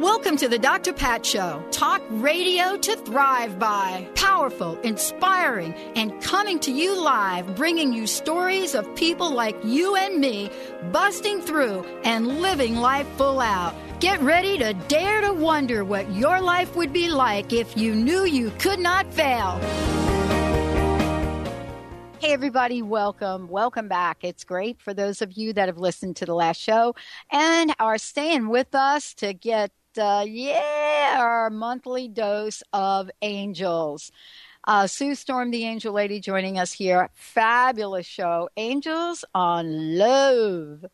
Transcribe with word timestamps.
Welcome 0.00 0.36
to 0.36 0.48
the 0.48 0.58
Dr. 0.58 0.92
Pat 0.92 1.24
Show. 1.24 1.64
Talk 1.70 2.02
radio 2.10 2.76
to 2.76 2.96
thrive 2.96 3.58
by. 3.58 4.06
Powerful, 4.14 4.78
inspiring, 4.80 5.72
and 5.94 6.20
coming 6.20 6.58
to 6.60 6.70
you 6.70 7.02
live, 7.02 7.56
bringing 7.56 7.94
you 7.94 8.06
stories 8.06 8.74
of 8.74 8.94
people 8.94 9.30
like 9.30 9.56
you 9.64 9.96
and 9.96 10.20
me 10.20 10.50
busting 10.92 11.40
through 11.40 11.82
and 12.04 12.42
living 12.42 12.76
life 12.76 13.08
full 13.16 13.40
out. 13.40 13.74
Get 13.98 14.20
ready 14.20 14.58
to 14.58 14.74
dare 14.74 15.22
to 15.22 15.32
wonder 15.32 15.82
what 15.82 16.12
your 16.12 16.42
life 16.42 16.76
would 16.76 16.92
be 16.92 17.08
like 17.08 17.54
if 17.54 17.74
you 17.74 17.94
knew 17.94 18.26
you 18.26 18.52
could 18.58 18.78
not 18.78 19.10
fail. 19.14 19.58
Hey, 22.20 22.32
everybody, 22.32 22.82
welcome. 22.82 23.48
Welcome 23.48 23.88
back. 23.88 24.18
It's 24.24 24.44
great 24.44 24.78
for 24.78 24.92
those 24.92 25.22
of 25.22 25.32
you 25.32 25.54
that 25.54 25.68
have 25.68 25.78
listened 25.78 26.16
to 26.16 26.26
the 26.26 26.34
last 26.34 26.60
show 26.60 26.94
and 27.32 27.74
are 27.78 27.96
staying 27.96 28.48
with 28.48 28.74
us 28.74 29.14
to 29.14 29.32
get 29.32 29.70
uh, 29.98 30.24
yeah, 30.26 31.16
our 31.18 31.50
monthly 31.50 32.08
dose 32.08 32.62
of 32.72 33.10
angels. 33.22 34.12
Uh, 34.66 34.86
Sue 34.86 35.14
Storm, 35.14 35.50
the 35.50 35.64
angel 35.64 35.92
lady, 35.92 36.18
joining 36.20 36.58
us 36.58 36.72
here. 36.72 37.08
Fabulous 37.14 38.06
show. 38.06 38.48
Angels 38.56 39.24
on 39.34 39.96
Love. 39.96 40.84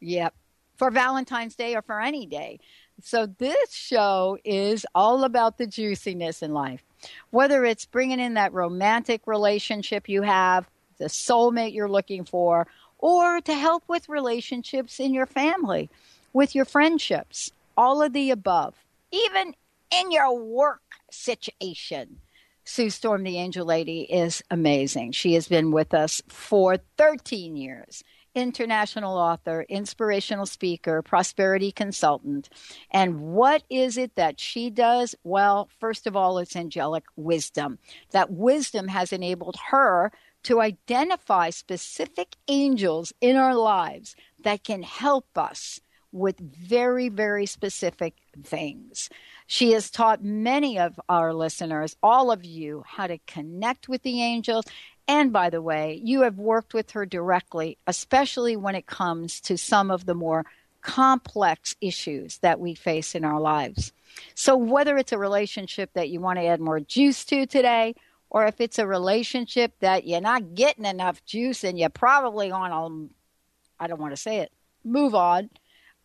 Yep. 0.00 0.34
For 0.76 0.90
Valentine's 0.90 1.54
Day 1.54 1.76
or 1.76 1.82
for 1.82 2.00
any 2.00 2.26
day. 2.26 2.58
So, 3.02 3.26
this 3.26 3.72
show 3.72 4.36
is 4.44 4.84
all 4.94 5.24
about 5.24 5.58
the 5.58 5.66
juiciness 5.66 6.42
in 6.42 6.52
life. 6.52 6.82
Whether 7.30 7.64
it's 7.64 7.86
bringing 7.86 8.20
in 8.20 8.34
that 8.34 8.52
romantic 8.52 9.22
relationship 9.26 10.08
you 10.08 10.22
have, 10.22 10.68
the 10.98 11.06
soulmate 11.06 11.72
you're 11.72 11.88
looking 11.88 12.24
for, 12.24 12.66
or 12.98 13.40
to 13.40 13.54
help 13.54 13.84
with 13.88 14.08
relationships 14.08 15.00
in 15.00 15.14
your 15.14 15.26
family, 15.26 15.88
with 16.32 16.54
your 16.54 16.66
friendships 16.66 17.52
all 17.80 18.02
of 18.02 18.12
the 18.12 18.30
above, 18.30 18.74
even 19.10 19.54
in 19.90 20.10
your 20.10 20.38
work 20.38 20.82
situation. 21.10 22.20
Sue 22.62 22.90
Storm, 22.90 23.22
the 23.22 23.38
Angel 23.38 23.64
Lady, 23.64 24.02
is 24.02 24.42
amazing. 24.50 25.12
She 25.12 25.32
has 25.32 25.48
been 25.48 25.70
with 25.70 25.94
us 25.94 26.20
for 26.28 26.76
13 26.98 27.56
years. 27.56 28.04
International 28.34 29.16
author, 29.16 29.64
inspirational 29.70 30.44
speaker, 30.44 31.00
prosperity 31.00 31.72
consultant. 31.72 32.50
And 32.90 33.18
what 33.22 33.62
is 33.70 33.96
it 33.96 34.14
that 34.14 34.38
she 34.38 34.68
does? 34.68 35.14
Well, 35.24 35.70
first 35.80 36.06
of 36.06 36.14
all, 36.14 36.36
it's 36.36 36.54
angelic 36.54 37.04
wisdom. 37.16 37.78
That 38.10 38.30
wisdom 38.30 38.88
has 38.88 39.10
enabled 39.10 39.56
her 39.70 40.12
to 40.42 40.60
identify 40.60 41.48
specific 41.48 42.36
angels 42.46 43.14
in 43.22 43.36
our 43.36 43.54
lives 43.54 44.14
that 44.44 44.64
can 44.64 44.82
help 44.82 45.26
us 45.34 45.80
with 46.12 46.38
very, 46.38 47.08
very 47.08 47.46
specific 47.46 48.14
things. 48.42 49.08
She 49.46 49.72
has 49.72 49.90
taught 49.90 50.24
many 50.24 50.78
of 50.78 50.98
our 51.08 51.32
listeners, 51.34 51.96
all 52.02 52.30
of 52.30 52.44
you, 52.44 52.84
how 52.86 53.06
to 53.06 53.18
connect 53.26 53.88
with 53.88 54.02
the 54.02 54.22
angels. 54.22 54.64
And 55.08 55.32
by 55.32 55.50
the 55.50 55.62
way, 55.62 56.00
you 56.04 56.22
have 56.22 56.38
worked 56.38 56.74
with 56.74 56.92
her 56.92 57.04
directly, 57.04 57.78
especially 57.86 58.56
when 58.56 58.74
it 58.74 58.86
comes 58.86 59.40
to 59.42 59.58
some 59.58 59.90
of 59.90 60.06
the 60.06 60.14
more 60.14 60.46
complex 60.82 61.74
issues 61.80 62.38
that 62.38 62.60
we 62.60 62.74
face 62.74 63.14
in 63.14 63.24
our 63.24 63.40
lives. 63.40 63.92
So, 64.34 64.56
whether 64.56 64.96
it's 64.96 65.12
a 65.12 65.18
relationship 65.18 65.90
that 65.94 66.08
you 66.08 66.20
want 66.20 66.38
to 66.38 66.46
add 66.46 66.60
more 66.60 66.80
juice 66.80 67.24
to 67.26 67.46
today, 67.46 67.94
or 68.28 68.46
if 68.46 68.60
it's 68.60 68.78
a 68.78 68.86
relationship 68.86 69.72
that 69.80 70.06
you're 70.06 70.20
not 70.20 70.54
getting 70.54 70.84
enough 70.84 71.24
juice 71.24 71.64
and 71.64 71.78
you're 71.78 71.90
probably 71.90 72.50
a, 72.50 72.54
I 72.54 73.86
don't 73.86 74.00
want 74.00 74.12
to 74.12 74.16
say 74.16 74.38
it, 74.38 74.52
move 74.84 75.14
on 75.14 75.50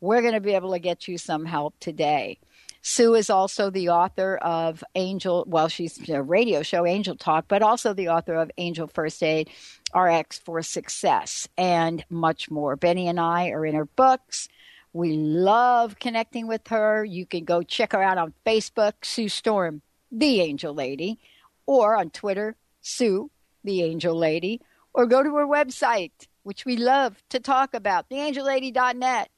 we're 0.02 0.22
going 0.22 0.34
to 0.34 0.42
be 0.42 0.54
able 0.54 0.72
to 0.74 0.80
get 0.80 1.08
you 1.08 1.18
some 1.18 1.46
help 1.46 1.76
today. 1.80 2.40
Sue 2.82 3.16
is 3.16 3.32
also 3.32 3.72
the 3.72 3.90
author 3.90 4.38
of 4.38 4.84
Angel, 4.94 5.44
well, 5.48 5.68
she's 5.68 6.08
a 6.08 6.22
radio 6.22 6.62
show, 6.62 6.86
Angel 6.86 7.16
Talk, 7.16 7.46
but 7.48 7.64
also 7.64 7.94
the 7.94 8.10
author 8.10 8.36
of 8.36 8.52
Angel 8.60 8.86
First 8.86 9.24
Aid, 9.24 9.50
RX 9.96 10.38
for 10.38 10.62
Success, 10.62 11.48
and 11.58 12.06
much 12.12 12.52
more. 12.52 12.76
Benny 12.76 13.08
and 13.08 13.20
I 13.20 13.50
are 13.50 13.66
in 13.66 13.74
her 13.74 13.86
books. 13.86 14.48
We 14.94 15.14
love 15.14 15.98
connecting 15.98 16.46
with 16.46 16.68
her. 16.68 17.04
You 17.04 17.26
can 17.26 17.44
go 17.44 17.64
check 17.64 17.94
her 17.94 18.04
out 18.04 18.20
on 18.20 18.36
Facebook, 18.46 18.94
Sue 19.02 19.30
Storm, 19.30 19.82
the 20.12 20.42
Angel 20.42 20.74
Lady, 20.74 21.18
or 21.66 21.98
on 21.98 22.12
Twitter, 22.12 22.56
Sue, 22.82 23.32
the 23.64 23.82
Angel 23.82 24.16
Lady, 24.16 24.62
or 24.94 25.08
go 25.08 25.24
to 25.24 25.36
her 25.38 25.48
website, 25.48 26.12
which 26.44 26.66
we 26.66 26.78
love 26.78 27.24
to 27.30 27.40
talk 27.40 27.74
about, 27.74 28.10
theangellady.net. 28.10 29.30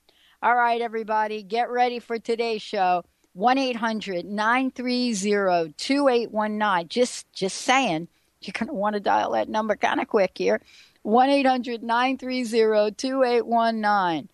All 0.44 0.56
right, 0.56 0.80
everybody, 0.80 1.42
get 1.42 1.72
ready 1.72 1.98
for 1.98 2.20
today's 2.20 2.62
show. 2.62 3.04
1 3.34 3.58
800 3.58 4.24
930 4.24 5.74
2819. 5.76 6.88
Just 6.90 7.32
just 7.34 7.58
saying, 7.58 8.08
you're 8.42 8.54
going 8.54 8.68
to 8.68 8.74
want 8.74 8.94
to 8.94 9.00
dial 9.00 9.32
that 9.32 9.50
number 9.50 9.76
kind 9.76 10.00
of 10.00 10.08
quick 10.08 10.34
here. 10.36 10.62
1 11.02 11.30
800 11.32 11.82
930 11.82 12.92
2819. 12.92 14.30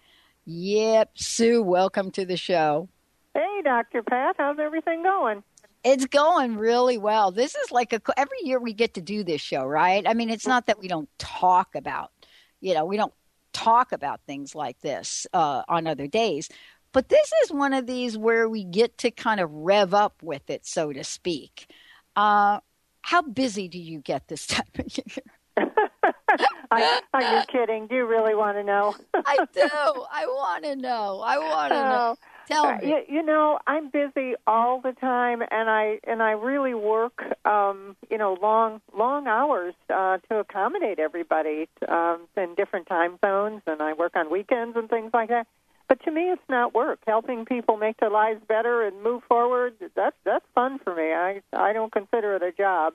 Yep, 0.46 1.12
Sue, 1.16 1.64
welcome 1.64 2.12
to 2.12 2.26
the 2.26 2.36
show. 2.36 2.90
Hey, 3.34 3.62
Dr. 3.64 4.04
Pat, 4.04 4.36
how's 4.38 4.60
everything 4.60 5.04
going? 5.04 5.42
It's 5.86 6.06
going 6.06 6.58
really 6.58 6.98
well. 6.98 7.32
This 7.32 7.56
is 7.56 7.72
like 7.72 7.94
a 7.94 8.02
every 8.18 8.40
year 8.42 8.60
we 8.60 8.74
get 8.74 8.96
to 8.96 9.02
do 9.02 9.24
this 9.24 9.40
show, 9.40 9.64
right? 9.64 10.06
I 10.06 10.16
mean, 10.16 10.30
it's 10.30 10.44
mm. 10.44 10.50
not 10.50 10.66
that 10.66 10.82
we 10.82 10.90
don't 10.90 11.08
talk 11.18 11.76
about, 11.76 12.12
you 12.60 12.74
know, 12.74 12.84
we 12.84 12.98
don't 12.98 13.14
talk 13.54 13.92
about 13.92 14.22
things 14.26 14.56
like 14.56 14.80
this 14.82 15.26
uh, 15.34 15.64
on 15.68 15.88
other 15.88 16.08
days. 16.08 16.50
But 16.92 17.10
this 17.10 17.32
is 17.44 17.52
one 17.52 17.74
of 17.74 17.88
these 17.88 18.18
where 18.18 18.48
we 18.48 18.64
get 18.64 18.98
to 19.00 19.12
kind 19.12 19.40
of 19.40 19.52
rev 19.52 19.94
up 19.94 20.22
with 20.22 20.50
it, 20.50 20.66
so 20.66 20.94
to 20.94 21.04
speak. 21.04 21.72
Uh, 22.16 22.60
how 23.02 23.22
busy 23.22 23.68
do 23.68 23.80
you 23.80 24.00
get 24.00 24.28
this 24.28 24.48
time 24.48 24.66
of 24.78 24.98
year? 24.98 25.24
I, 26.72 27.02
are 27.14 27.22
you 27.22 27.44
kidding? 27.48 27.88
Do 27.88 27.96
you 27.96 28.06
really 28.06 28.36
want 28.36 28.58
to 28.58 28.64
know? 28.72 28.96
I 29.14 29.38
do. 29.54 29.62
I 29.64 30.26
want 30.26 30.64
to 30.64 30.76
know. 30.76 31.22
I 31.24 31.38
want 31.38 31.72
to 31.72 31.80
oh, 31.80 31.90
know. 31.90 32.16
Tell 32.48 32.78
me. 32.78 32.88
You, 32.88 33.02
you, 33.08 33.24
know, 33.24 33.60
I'm 33.66 33.90
busy 33.90 34.36
all 34.46 34.82
the 34.82 34.94
time, 34.94 35.42
and 35.42 35.70
I 35.70 36.00
and 36.04 36.22
I 36.22 36.32
really 36.32 36.74
work, 36.74 37.24
um, 37.46 37.96
you 38.10 38.18
know, 38.18 38.38
long 38.42 38.82
long 38.96 39.28
hours 39.28 39.74
uh, 39.90 40.18
to 40.30 40.40
accommodate 40.40 41.00
everybody 41.00 41.70
um, 41.88 42.28
in 42.36 42.56
different 42.56 42.88
time 42.88 43.18
zones, 43.24 43.62
and 43.68 43.82
I 43.82 43.94
work 43.94 44.16
on 44.16 44.32
weekends 44.32 44.76
and 44.76 44.90
things 44.90 45.12
like 45.14 45.30
that. 45.30 45.48
But 45.88 46.04
to 46.06 46.12
me, 46.12 46.32
it's 46.32 46.42
not 46.50 46.74
work. 46.74 47.00
Helping 47.06 47.46
people 47.46 47.78
make 47.78 47.98
their 47.98 48.10
lives 48.10 48.42
better 48.48 48.84
and 48.84 49.02
move 49.04 49.24
forward 49.28 49.76
that's 49.96 50.16
that's 50.26 50.46
fun 50.56 50.80
for 50.80 50.96
me. 50.96 51.14
I 51.14 51.42
I 51.54 51.74
don't 51.74 51.92
consider 51.92 52.36
it 52.36 52.44
a 52.44 52.52
job. 52.52 52.94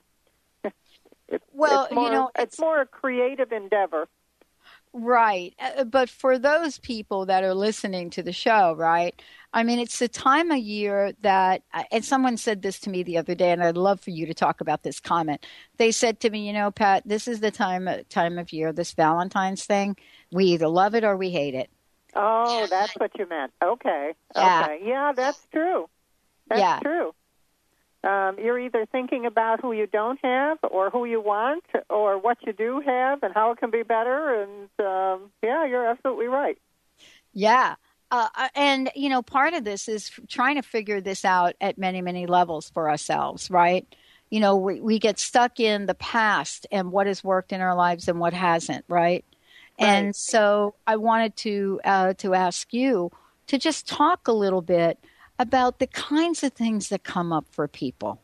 It's, 1.30 1.44
well, 1.52 1.84
it's 1.84 1.94
more, 1.94 2.04
you 2.06 2.10
know, 2.10 2.30
it's, 2.34 2.54
it's 2.54 2.58
more 2.58 2.80
a 2.80 2.86
creative 2.86 3.52
endeavor. 3.52 4.08
Right. 4.92 5.54
Uh, 5.58 5.84
but 5.84 6.08
for 6.08 6.38
those 6.38 6.78
people 6.78 7.26
that 7.26 7.44
are 7.44 7.54
listening 7.54 8.10
to 8.10 8.22
the 8.22 8.32
show, 8.32 8.74
right? 8.74 9.20
I 9.52 9.62
mean, 9.62 9.78
it's 9.78 9.98
the 9.98 10.08
time 10.08 10.50
of 10.50 10.58
year 10.58 11.12
that, 11.22 11.62
uh, 11.72 11.84
and 11.90 12.04
someone 12.04 12.36
said 12.36 12.60
this 12.60 12.78
to 12.80 12.90
me 12.90 13.02
the 13.02 13.16
other 13.16 13.34
day, 13.34 13.50
and 13.50 13.62
I'd 13.62 13.78
love 13.78 14.00
for 14.00 14.10
you 14.10 14.26
to 14.26 14.34
talk 14.34 14.60
about 14.60 14.82
this 14.82 15.00
comment. 15.00 15.46
They 15.78 15.90
said 15.90 16.20
to 16.20 16.30
me, 16.30 16.46
you 16.46 16.52
know, 16.52 16.70
Pat, 16.70 17.02
this 17.06 17.26
is 17.26 17.40
the 17.40 17.50
time 17.50 17.88
uh, 17.88 17.98
time 18.10 18.38
of 18.38 18.52
year, 18.52 18.72
this 18.72 18.92
Valentine's 18.92 19.64
thing. 19.64 19.96
We 20.30 20.44
either 20.46 20.68
love 20.68 20.94
it 20.94 21.02
or 21.02 21.16
we 21.16 21.30
hate 21.30 21.54
it. 21.54 21.70
Oh, 22.14 22.66
that's 22.68 22.94
what 22.96 23.18
you 23.18 23.26
meant. 23.26 23.52
Okay. 23.62 24.14
Yeah. 24.34 24.64
Okay. 24.64 24.80
Yeah, 24.84 25.12
that's 25.14 25.40
true. 25.52 25.88
That's 26.48 26.60
yeah. 26.60 26.80
true. 26.80 27.14
Um, 28.04 28.36
you're 28.38 28.58
either 28.58 28.86
thinking 28.86 29.26
about 29.26 29.60
who 29.60 29.72
you 29.72 29.86
don't 29.86 30.20
have, 30.22 30.58
or 30.62 30.88
who 30.90 31.04
you 31.04 31.20
want, 31.20 31.64
or 31.90 32.18
what 32.18 32.38
you 32.46 32.52
do 32.52 32.80
have, 32.80 33.22
and 33.22 33.34
how 33.34 33.50
it 33.50 33.58
can 33.58 33.70
be 33.70 33.82
better. 33.82 34.42
And 34.42 34.68
um, 34.86 35.30
yeah, 35.42 35.66
you're 35.66 35.86
absolutely 35.86 36.26
right. 36.26 36.58
Yeah, 37.32 37.74
uh, 38.10 38.28
and 38.54 38.90
you 38.94 39.08
know, 39.08 39.22
part 39.22 39.54
of 39.54 39.64
this 39.64 39.88
is 39.88 40.10
trying 40.28 40.56
to 40.56 40.62
figure 40.62 41.00
this 41.00 41.24
out 41.24 41.54
at 41.60 41.78
many, 41.78 42.00
many 42.02 42.26
levels 42.26 42.70
for 42.70 42.88
ourselves, 42.88 43.50
right? 43.50 43.86
You 44.30 44.40
know, 44.40 44.56
we, 44.56 44.80
we 44.80 44.98
get 44.98 45.18
stuck 45.18 45.58
in 45.58 45.86
the 45.86 45.94
past 45.94 46.66
and 46.70 46.92
what 46.92 47.06
has 47.06 47.24
worked 47.24 47.52
in 47.52 47.60
our 47.60 47.74
lives 47.74 48.08
and 48.08 48.20
what 48.20 48.32
hasn't, 48.32 48.84
right? 48.88 49.24
right. 49.80 49.86
And 49.86 50.16
so, 50.16 50.74
I 50.86 50.96
wanted 50.96 51.36
to 51.36 51.80
uh, 51.84 52.14
to 52.14 52.34
ask 52.34 52.72
you 52.72 53.10
to 53.48 53.58
just 53.58 53.88
talk 53.88 54.28
a 54.28 54.32
little 54.32 54.62
bit 54.62 54.98
about 55.38 55.78
the 55.78 55.86
kinds 55.86 56.42
of 56.42 56.52
things 56.52 56.88
that 56.88 57.04
come 57.04 57.32
up 57.32 57.46
for 57.50 57.68
people. 57.68 58.20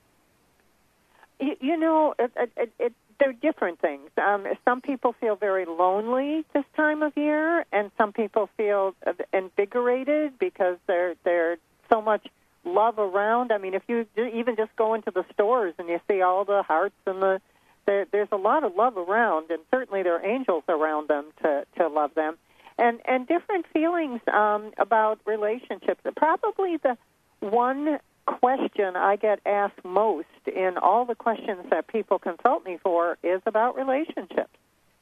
You, 1.41 1.57
you 1.61 1.77
know, 1.77 2.15
it, 2.19 2.33
it, 2.37 2.73
it, 2.79 2.93
they're 3.19 3.33
different 3.33 3.81
things. 3.81 4.11
Um, 4.17 4.47
some 4.65 4.81
people 4.81 5.15
feel 5.21 5.37
very 5.37 5.67
lonely 5.67 6.45
this 6.53 6.65
time 6.77 7.03
of 7.03 7.17
year, 7.17 7.65
and 7.73 7.91
some 7.99 8.13
people 8.13 8.49
feel 8.57 8.95
invigorated 9.33 10.39
because 10.39 10.77
there 10.87 11.15
there's 11.25 11.59
so 11.93 12.01
much 12.01 12.27
love 12.65 12.99
around. 12.99 13.53
I 13.53 13.59
mean, 13.59 13.75
if 13.75 13.83
you 13.89 14.07
even 14.17 14.57
just 14.57 14.75
go 14.77 14.95
into 14.95 15.11
the 15.11 15.25
stores 15.33 15.75
and 15.79 15.89
you 15.89 16.01
see 16.09 16.23
all 16.23 16.45
the 16.45 16.63
hearts 16.63 16.97
and 17.07 17.23
the 17.23 17.41
there, 17.87 18.07
there's 18.11 18.29
a 18.33 18.37
lot 18.37 18.65
of 18.65 18.75
love 18.77 18.97
around, 18.97 19.51
and 19.51 19.61
certainly 19.71 20.03
there 20.03 20.17
are 20.17 20.25
angels 20.25 20.65
around 20.69 21.09
them 21.09 21.27
to 21.43 21.65
to 21.79 21.89
love 21.89 22.15
them, 22.15 22.37
and 22.79 23.01
and 23.05 23.27
different 23.27 23.67
feelings 23.73 24.21
um, 24.33 24.73
about 24.79 25.21
relationships. 25.27 26.01
Probably 26.17 26.79
the 26.79 26.97
one 27.41 27.99
question 28.27 28.97
I 28.97 29.17
get 29.17 29.41
asked 29.47 29.85
most 29.85 30.27
in 30.47 30.79
all 30.79 31.05
the 31.05 31.15
questions 31.15 31.67
that 31.71 31.87
people 31.87 32.19
consult 32.19 32.65
me 32.65 32.79
for 32.83 33.19
is 33.23 33.41
about 33.47 33.77
relationships. 33.77 34.51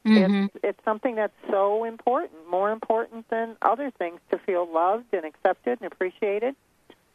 Mm-hmm. 0.05 0.45
It's, 0.45 0.57
it's 0.65 0.85
something 0.85 1.15
that's 1.15 1.33
so 1.49 1.85
important, 1.85 2.49
more 2.51 2.73
important 2.73 3.29
than 3.31 3.57
other 3.63 3.91
things, 3.91 4.21
to 4.31 4.39
feel 4.39 4.67
loved 4.71 5.13
and 5.13 5.25
accepted 5.25 5.81
and 5.81 5.93
appreciated. 5.93 6.57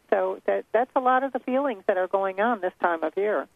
So 0.09 0.39
that 0.45 0.63
that's 0.71 0.91
a 0.95 1.01
lot 1.01 1.23
of 1.23 1.33
the 1.33 1.39
feelings 1.39 1.83
that 1.87 1.97
are 1.97 2.07
going 2.07 2.39
on 2.39 2.61
this 2.61 2.71
time 2.81 3.03
of 3.03 3.13
year. 3.17 3.47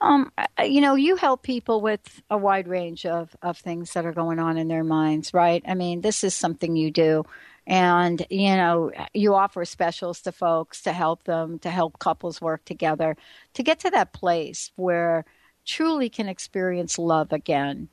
Um, 0.00 0.30
you 0.62 0.80
know, 0.80 0.94
you 0.94 1.16
help 1.16 1.42
people 1.42 1.80
with 1.80 2.22
a 2.30 2.36
wide 2.36 2.68
range 2.68 3.06
of, 3.06 3.34
of 3.42 3.56
things 3.56 3.94
that 3.94 4.04
are 4.04 4.12
going 4.12 4.38
on 4.38 4.58
in 4.58 4.68
their 4.68 4.84
minds, 4.84 5.32
right? 5.32 5.64
I 5.66 5.74
mean, 5.74 6.02
this 6.02 6.22
is 6.22 6.34
something 6.34 6.76
you 6.76 6.90
do 6.90 7.24
and 7.66 8.24
you 8.30 8.54
know 8.56 8.92
you 9.12 9.34
offer 9.34 9.64
specials 9.64 10.20
to 10.22 10.32
folks 10.32 10.82
to 10.82 10.92
help 10.92 11.24
them 11.24 11.58
to 11.58 11.70
help 11.70 11.98
couples 11.98 12.40
work 12.40 12.64
together 12.64 13.16
to 13.54 13.62
get 13.62 13.80
to 13.80 13.90
that 13.90 14.12
place 14.12 14.70
where 14.76 15.24
truly 15.64 16.08
can 16.08 16.28
experience 16.28 16.98
love 16.98 17.32
again. 17.32 17.88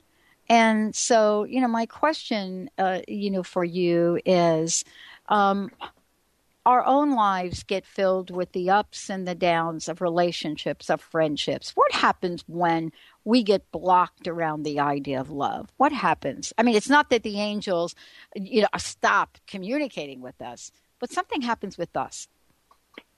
And 0.49 0.95
so 0.95 1.43
you 1.45 1.61
know 1.61 1.67
my 1.67 1.85
question 1.85 2.69
uh, 2.77 3.01
you 3.07 3.31
know 3.31 3.43
for 3.43 3.63
you 3.63 4.19
is 4.25 4.83
um, 5.29 5.71
our 6.65 6.85
own 6.85 7.13
lives 7.13 7.63
get 7.63 7.85
filled 7.85 8.31
with 8.31 8.51
the 8.53 8.69
ups 8.69 9.09
and 9.09 9.27
the 9.27 9.35
downs 9.35 9.89
of 9.89 10.01
relationships, 10.01 10.89
of 10.89 11.01
friendships. 11.01 11.71
What 11.75 11.91
happens 11.91 12.43
when 12.47 12.91
we 13.25 13.43
get 13.43 13.71
blocked 13.71 14.27
around 14.27 14.63
the 14.63 14.79
idea 14.79 15.19
of 15.19 15.29
love? 15.29 15.69
What 15.77 15.91
happens? 15.91 16.53
I 16.57 16.63
mean, 16.63 16.75
it's 16.75 16.89
not 16.89 17.09
that 17.09 17.23
the 17.23 17.39
angels, 17.39 17.95
you 18.35 18.61
know, 18.61 18.67
stop 18.77 19.37
communicating 19.45 20.21
with 20.21 20.41
us, 20.41 20.71
but 20.99 21.11
something 21.11 21.41
happens 21.41 21.77
with 21.77 21.95
us. 21.97 22.27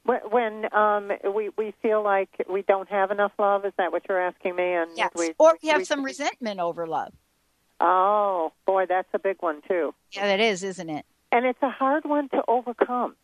When 0.06 0.72
um, 0.72 1.12
we 1.34 1.50
we 1.58 1.74
feel 1.82 2.04
like 2.04 2.30
we 2.48 2.62
don't 2.62 2.88
have 2.90 3.10
enough 3.10 3.32
love, 3.40 3.66
is 3.66 3.74
that 3.78 3.92
what 3.92 4.04
you're 4.08 4.22
asking 4.22 4.56
me? 4.56 4.74
And 4.74 4.92
yes, 4.96 5.10
we, 5.16 5.34
or 5.40 5.58
we 5.64 5.70
have 5.70 5.80
we, 5.80 5.86
some 5.86 6.04
resentment 6.04 6.60
over 6.60 6.86
love. 6.86 7.12
Oh 7.80 8.54
boy, 8.68 8.86
that's 8.88 9.10
a 9.14 9.20
big 9.20 9.38
one 9.40 9.62
too. 9.68 9.96
Yeah, 10.12 10.28
that 10.28 10.40
is, 10.40 10.64
isn't 10.64 10.90
it? 10.92 11.08
And 11.32 11.48
it's 11.48 11.62
a 11.64 11.72
hard 11.72 12.06
one 12.06 12.30
to 12.30 12.44
overcome 12.48 13.16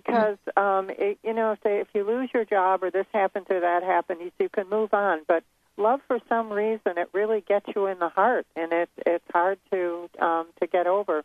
because 0.00 0.38
um, 0.56 0.90
it, 0.90 1.18
you 1.24 1.32
know, 1.32 1.56
say 1.62 1.80
if 1.80 1.88
you 1.94 2.06
lose 2.06 2.28
your 2.34 2.44
job 2.44 2.82
or 2.82 2.90
this 2.90 3.06
happens 3.12 3.46
or 3.48 3.60
that 3.60 3.82
happened, 3.82 4.20
you, 4.38 4.48
can 4.48 4.68
move 4.68 4.92
on. 4.92 5.20
But 5.26 5.42
love, 5.76 6.00
for 6.06 6.18
some 6.28 6.52
reason, 6.52 6.98
it 6.98 7.08
really 7.12 7.40
gets 7.40 7.66
you 7.74 7.86
in 7.86 7.98
the 7.98 8.08
heart, 8.08 8.46
and 8.56 8.72
it's 8.72 8.92
it's 9.06 9.24
hard 9.32 9.58
to 9.72 10.08
um, 10.20 10.46
to 10.60 10.66
get 10.66 10.86
over. 10.86 11.24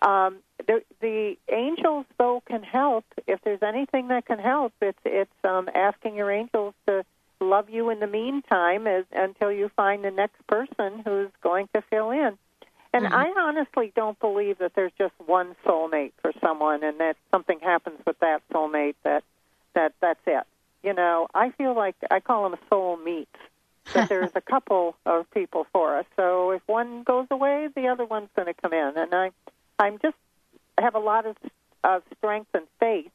Um, 0.00 0.38
the, 0.66 0.82
the 1.00 1.36
angels, 1.50 2.06
though, 2.18 2.42
can 2.46 2.62
help. 2.62 3.04
If 3.26 3.40
there's 3.44 3.62
anything 3.62 4.08
that 4.08 4.26
can 4.26 4.38
help, 4.38 4.72
it's 4.80 4.98
it's 5.04 5.44
um, 5.44 5.68
asking 5.74 6.16
your 6.16 6.30
angels 6.30 6.74
to 6.86 7.04
love 7.40 7.68
you 7.68 7.90
in 7.90 8.00
the 8.00 8.06
meantime 8.06 8.86
as, 8.86 9.04
until 9.12 9.52
you 9.52 9.70
find 9.76 10.04
the 10.04 10.10
next 10.10 10.46
person 10.46 11.02
who's 11.04 11.30
going 11.42 11.68
to 11.74 11.82
fill 11.90 12.10
in. 12.10 12.38
And 12.94 13.06
mm-hmm. 13.06 13.12
I 13.12 13.34
honestly 13.36 13.92
don't 13.96 14.18
believe 14.20 14.58
that 14.58 14.76
there's 14.76 14.92
just 14.96 15.14
one 15.26 15.56
soulmate 15.66 16.12
for 16.22 16.32
someone, 16.40 16.84
and 16.84 17.00
that 17.00 17.16
something 17.32 17.58
happens 17.58 17.98
with 18.06 18.16
that 18.20 18.40
soulmate 18.52 18.94
that 19.02 19.24
that 19.74 19.94
that's 20.00 20.20
it. 20.28 20.44
You 20.84 20.94
know, 20.94 21.26
I 21.34 21.50
feel 21.50 21.74
like 21.74 21.96
I 22.08 22.20
call 22.20 22.48
them 22.48 22.58
soul 22.70 22.96
meets. 22.96 23.34
That 23.94 24.08
there's 24.08 24.30
a 24.36 24.40
couple 24.52 24.94
of 25.04 25.28
people 25.32 25.66
for 25.72 25.98
us. 25.98 26.06
So 26.14 26.52
if 26.52 26.62
one 26.66 27.02
goes 27.02 27.26
away, 27.32 27.68
the 27.74 27.88
other 27.88 28.04
one's 28.04 28.28
going 28.36 28.46
to 28.46 28.54
come 28.54 28.72
in, 28.72 28.92
and 28.96 29.12
I, 29.12 29.32
I'm 29.76 29.98
just 29.98 30.16
I 30.78 30.82
have 30.82 30.94
a 30.94 31.00
lot 31.00 31.26
of 31.26 31.36
of 31.82 32.04
strength 32.16 32.50
and 32.54 32.64
faith, 32.78 33.10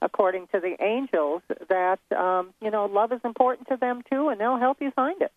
according 0.00 0.46
to 0.48 0.60
the 0.60 0.82
angels, 0.82 1.42
that 1.68 2.00
um, 2.16 2.54
you 2.62 2.70
know 2.70 2.86
love 2.86 3.12
is 3.12 3.20
important 3.24 3.68
to 3.68 3.76
them 3.76 4.02
too, 4.10 4.30
and 4.30 4.40
they'll 4.40 4.56
help 4.56 4.80
you 4.80 4.90
find 4.90 5.20
it. 5.20 5.27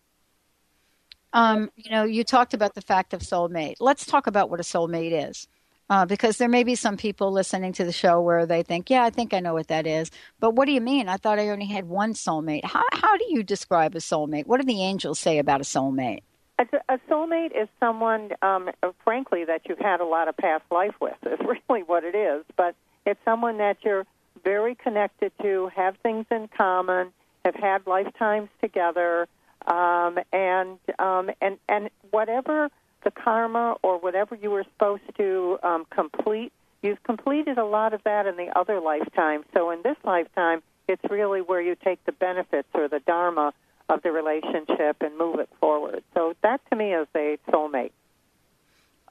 Um, 1.32 1.70
you 1.76 1.90
know, 1.90 2.04
you 2.04 2.24
talked 2.24 2.54
about 2.54 2.74
the 2.74 2.82
fact 2.82 3.14
of 3.14 3.20
soulmate. 3.20 3.76
Let's 3.80 4.04
talk 4.04 4.26
about 4.26 4.50
what 4.50 4.60
a 4.60 4.64
soulmate 4.64 5.28
is. 5.28 5.48
Uh, 5.90 6.06
because 6.06 6.38
there 6.38 6.48
may 6.48 6.64
be 6.64 6.74
some 6.74 6.96
people 6.96 7.30
listening 7.32 7.72
to 7.74 7.84
the 7.84 7.92
show 7.92 8.18
where 8.20 8.46
they 8.46 8.62
think, 8.62 8.88
yeah, 8.88 9.04
I 9.04 9.10
think 9.10 9.34
I 9.34 9.40
know 9.40 9.52
what 9.52 9.68
that 9.68 9.86
is. 9.86 10.10
But 10.40 10.54
what 10.54 10.64
do 10.64 10.72
you 10.72 10.80
mean? 10.80 11.06
I 11.06 11.18
thought 11.18 11.38
I 11.38 11.50
only 11.50 11.66
had 11.66 11.86
one 11.86 12.14
soulmate. 12.14 12.64
How, 12.64 12.82
how 12.92 13.16
do 13.18 13.26
you 13.28 13.42
describe 13.42 13.94
a 13.94 13.98
soulmate? 13.98 14.46
What 14.46 14.60
do 14.60 14.66
the 14.66 14.80
angels 14.80 15.18
say 15.18 15.38
about 15.38 15.60
a 15.60 15.64
soulmate? 15.64 16.22
A, 16.58 16.98
soulmate 17.10 17.50
is 17.60 17.68
someone, 17.78 18.30
um, 18.40 18.70
frankly, 19.04 19.44
that 19.44 19.62
you've 19.68 19.80
had 19.80 20.00
a 20.00 20.04
lot 20.04 20.28
of 20.28 20.36
past 20.36 20.64
life 20.70 20.94
with, 21.00 21.16
is 21.26 21.38
really 21.68 21.82
what 21.82 22.04
it 22.04 22.14
is. 22.14 22.44
But 22.56 22.74
it's 23.04 23.20
someone 23.24 23.58
that 23.58 23.78
you're 23.82 24.06
very 24.44 24.74
connected 24.74 25.32
to, 25.42 25.70
have 25.74 25.96
things 26.02 26.24
in 26.30 26.48
common, 26.56 27.12
have 27.44 27.54
had 27.54 27.86
lifetimes 27.86 28.48
together, 28.60 29.28
um, 29.66 30.18
and 30.32 30.78
um, 30.98 31.30
and 31.40 31.58
and 31.68 31.90
whatever 32.10 32.68
the 33.04 33.10
karma 33.10 33.76
or 33.82 33.98
whatever 33.98 34.34
you 34.34 34.50
were 34.50 34.64
supposed 34.64 35.02
to 35.16 35.58
um, 35.62 35.86
complete, 35.90 36.52
you've 36.82 37.02
completed 37.02 37.58
a 37.58 37.64
lot 37.64 37.94
of 37.94 38.02
that 38.04 38.26
in 38.26 38.36
the 38.36 38.56
other 38.56 38.80
lifetime. 38.80 39.42
So 39.54 39.70
in 39.70 39.82
this 39.82 39.96
lifetime, 40.04 40.62
it's 40.88 41.02
really 41.10 41.40
where 41.40 41.60
you 41.60 41.76
take 41.82 42.04
the 42.04 42.12
benefits 42.12 42.68
or 42.74 42.88
the 42.88 43.00
dharma 43.00 43.52
of 43.88 44.02
the 44.02 44.12
relationship 44.12 44.96
and 45.00 45.16
move 45.18 45.40
it 45.40 45.48
forward. 45.60 46.02
So 46.14 46.34
that 46.42 46.60
to 46.70 46.76
me 46.76 46.92
is 46.94 47.08
a 47.16 47.38
soulmate. 47.50 47.92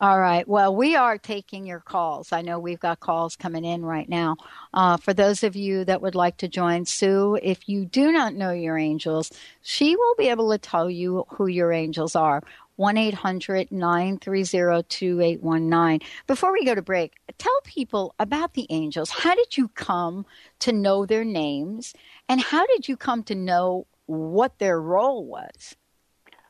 All 0.01 0.19
right. 0.19 0.47
Well, 0.47 0.75
we 0.75 0.95
are 0.95 1.19
taking 1.19 1.63
your 1.63 1.79
calls. 1.79 2.31
I 2.31 2.41
know 2.41 2.57
we've 2.57 2.79
got 2.79 3.01
calls 3.01 3.35
coming 3.35 3.63
in 3.63 3.85
right 3.85 4.09
now. 4.09 4.35
Uh, 4.73 4.97
for 4.97 5.13
those 5.13 5.43
of 5.43 5.55
you 5.55 5.85
that 5.85 6.01
would 6.01 6.15
like 6.15 6.37
to 6.37 6.47
join 6.47 6.85
Sue, 6.85 7.37
if 7.43 7.69
you 7.69 7.85
do 7.85 8.11
not 8.11 8.33
know 8.33 8.49
your 8.51 8.79
angels, 8.79 9.31
she 9.61 9.95
will 9.95 10.15
be 10.15 10.29
able 10.29 10.49
to 10.49 10.57
tell 10.57 10.89
you 10.89 11.25
who 11.29 11.45
your 11.45 11.71
angels 11.71 12.15
are. 12.15 12.41
1 12.77 12.97
800 12.97 13.71
930 13.71 14.81
2819. 14.89 16.09
Before 16.25 16.51
we 16.51 16.65
go 16.65 16.73
to 16.73 16.81
break, 16.81 17.13
tell 17.37 17.61
people 17.63 18.15
about 18.17 18.55
the 18.55 18.65
angels. 18.71 19.11
How 19.11 19.35
did 19.35 19.55
you 19.55 19.67
come 19.67 20.25
to 20.61 20.71
know 20.71 21.05
their 21.05 21.23
names? 21.23 21.93
And 22.27 22.41
how 22.41 22.65
did 22.65 22.87
you 22.87 22.97
come 22.97 23.21
to 23.25 23.35
know 23.35 23.85
what 24.07 24.57
their 24.57 24.81
role 24.81 25.23
was? 25.23 25.75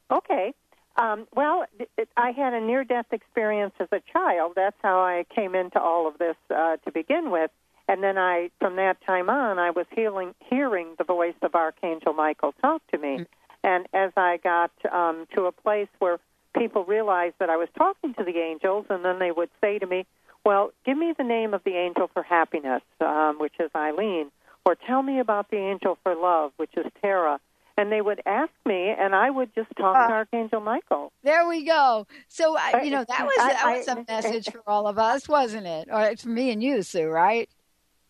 Okay. 0.10 0.54
Um, 0.98 1.28
well, 1.36 1.66
it, 1.98 2.10
I 2.18 2.32
had 2.32 2.54
a 2.54 2.62
near 2.62 2.84
death 2.84 3.08
experience 3.12 3.74
as 3.80 3.88
a 3.92 4.02
child. 4.12 4.54
That's 4.56 4.76
how 4.82 5.00
I 5.00 5.26
came 5.34 5.56
into 5.56 5.80
all 5.80 6.08
of 6.08 6.18
this 6.18 6.36
uh, 6.50 6.78
to 6.78 6.92
begin 6.92 7.32
with. 7.32 7.52
And 7.88 8.04
then 8.04 8.18
I, 8.18 8.52
from 8.60 8.76
that 8.78 8.98
time 9.06 9.30
on, 9.30 9.60
I 9.60 9.72
was 9.72 9.86
healing, 9.94 10.34
hearing 10.40 10.96
the 10.98 11.04
voice 11.04 11.36
of 11.42 11.56
Archangel 11.56 12.14
Michael 12.14 12.54
talk 12.62 12.82
to 12.92 12.98
me. 12.98 13.08
Mm-hmm. 13.08 13.24
And 13.64 13.88
as 13.94 14.12
I 14.18 14.38
got 14.44 14.72
um, 14.92 15.28
to 15.36 15.46
a 15.46 15.52
place 15.52 15.90
where 16.00 16.20
people 16.58 16.84
realized 16.86 17.36
that 17.40 17.50
I 17.50 17.58
was 17.58 17.70
talking 17.78 18.14
to 18.16 18.24
the 18.24 18.38
angels, 18.38 18.86
and 18.90 19.04
then 19.06 19.20
they 19.20 19.32
would 19.32 19.50
say 19.62 19.80
to 19.80 19.86
me, 19.86 20.06
Well, 20.46 20.72
give 20.86 20.98
me 20.98 21.14
the 21.18 21.24
name 21.24 21.54
of 21.54 21.64
the 21.64 21.76
angel 21.76 22.10
for 22.14 22.24
happiness, 22.24 22.82
um, 23.00 23.38
which 23.40 23.54
is 23.60 23.70
Eileen, 23.76 24.32
or 24.66 24.76
tell 24.76 25.02
me 25.02 25.20
about 25.20 25.50
the 25.50 25.58
angel 25.58 25.98
for 26.04 26.16
love, 26.16 26.52
which 26.58 26.72
is 26.76 26.86
Tara 27.02 27.40
and 27.78 27.92
they 27.92 28.02
would 28.02 28.22
ask 28.26 28.52
me, 28.66 28.94
and 28.98 29.16
I 29.16 29.30
would 29.30 29.54
just 29.56 29.70
talk 29.78 29.96
uh, 29.96 30.08
to 30.08 30.14
Archangel 30.14 30.62
Michael. 30.62 31.12
There 31.24 31.48
we 31.48 31.66
go. 31.66 32.08
So 32.28 32.58
uh, 32.58 32.82
you 32.84 32.92
know 32.92 33.06
that 33.08 33.26
was 33.26 33.38
I, 33.40 33.54
that 33.54 33.78
was 33.78 33.88
a 33.88 34.06
message 34.12 34.50
for 34.52 34.62
all 34.68 34.88
of 34.88 34.98
us, 35.00 35.28
wasn't 35.28 35.68
it? 35.68 35.88
Or 35.92 36.16
for 36.18 36.30
me 36.30 36.52
and 36.52 36.62
you, 36.64 36.84
Sue, 36.84 37.08
right? 37.08 37.50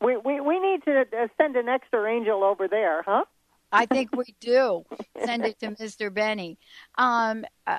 We 0.01 0.17
we 0.17 0.39
we 0.41 0.59
need 0.59 0.83
to 0.85 1.01
uh, 1.01 1.27
send 1.37 1.55
an 1.55 1.69
extra 1.69 2.09
angel 2.11 2.43
over 2.43 2.67
there, 2.67 3.03
huh? 3.03 3.25
I 3.71 3.85
think 3.85 4.15
we 4.15 4.25
do. 4.39 4.83
Send 5.23 5.45
it 5.45 5.59
to 5.59 5.67
Mr. 5.71 6.13
Benny. 6.13 6.57
Um, 6.97 7.45
uh, 7.67 7.77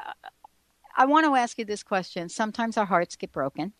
I 0.96 1.06
want 1.06 1.26
to 1.26 1.34
ask 1.34 1.58
you 1.58 1.64
this 1.64 1.82
question. 1.82 2.28
Sometimes 2.28 2.76
our 2.76 2.86
hearts 2.86 3.16
get 3.16 3.32
broken. 3.32 3.72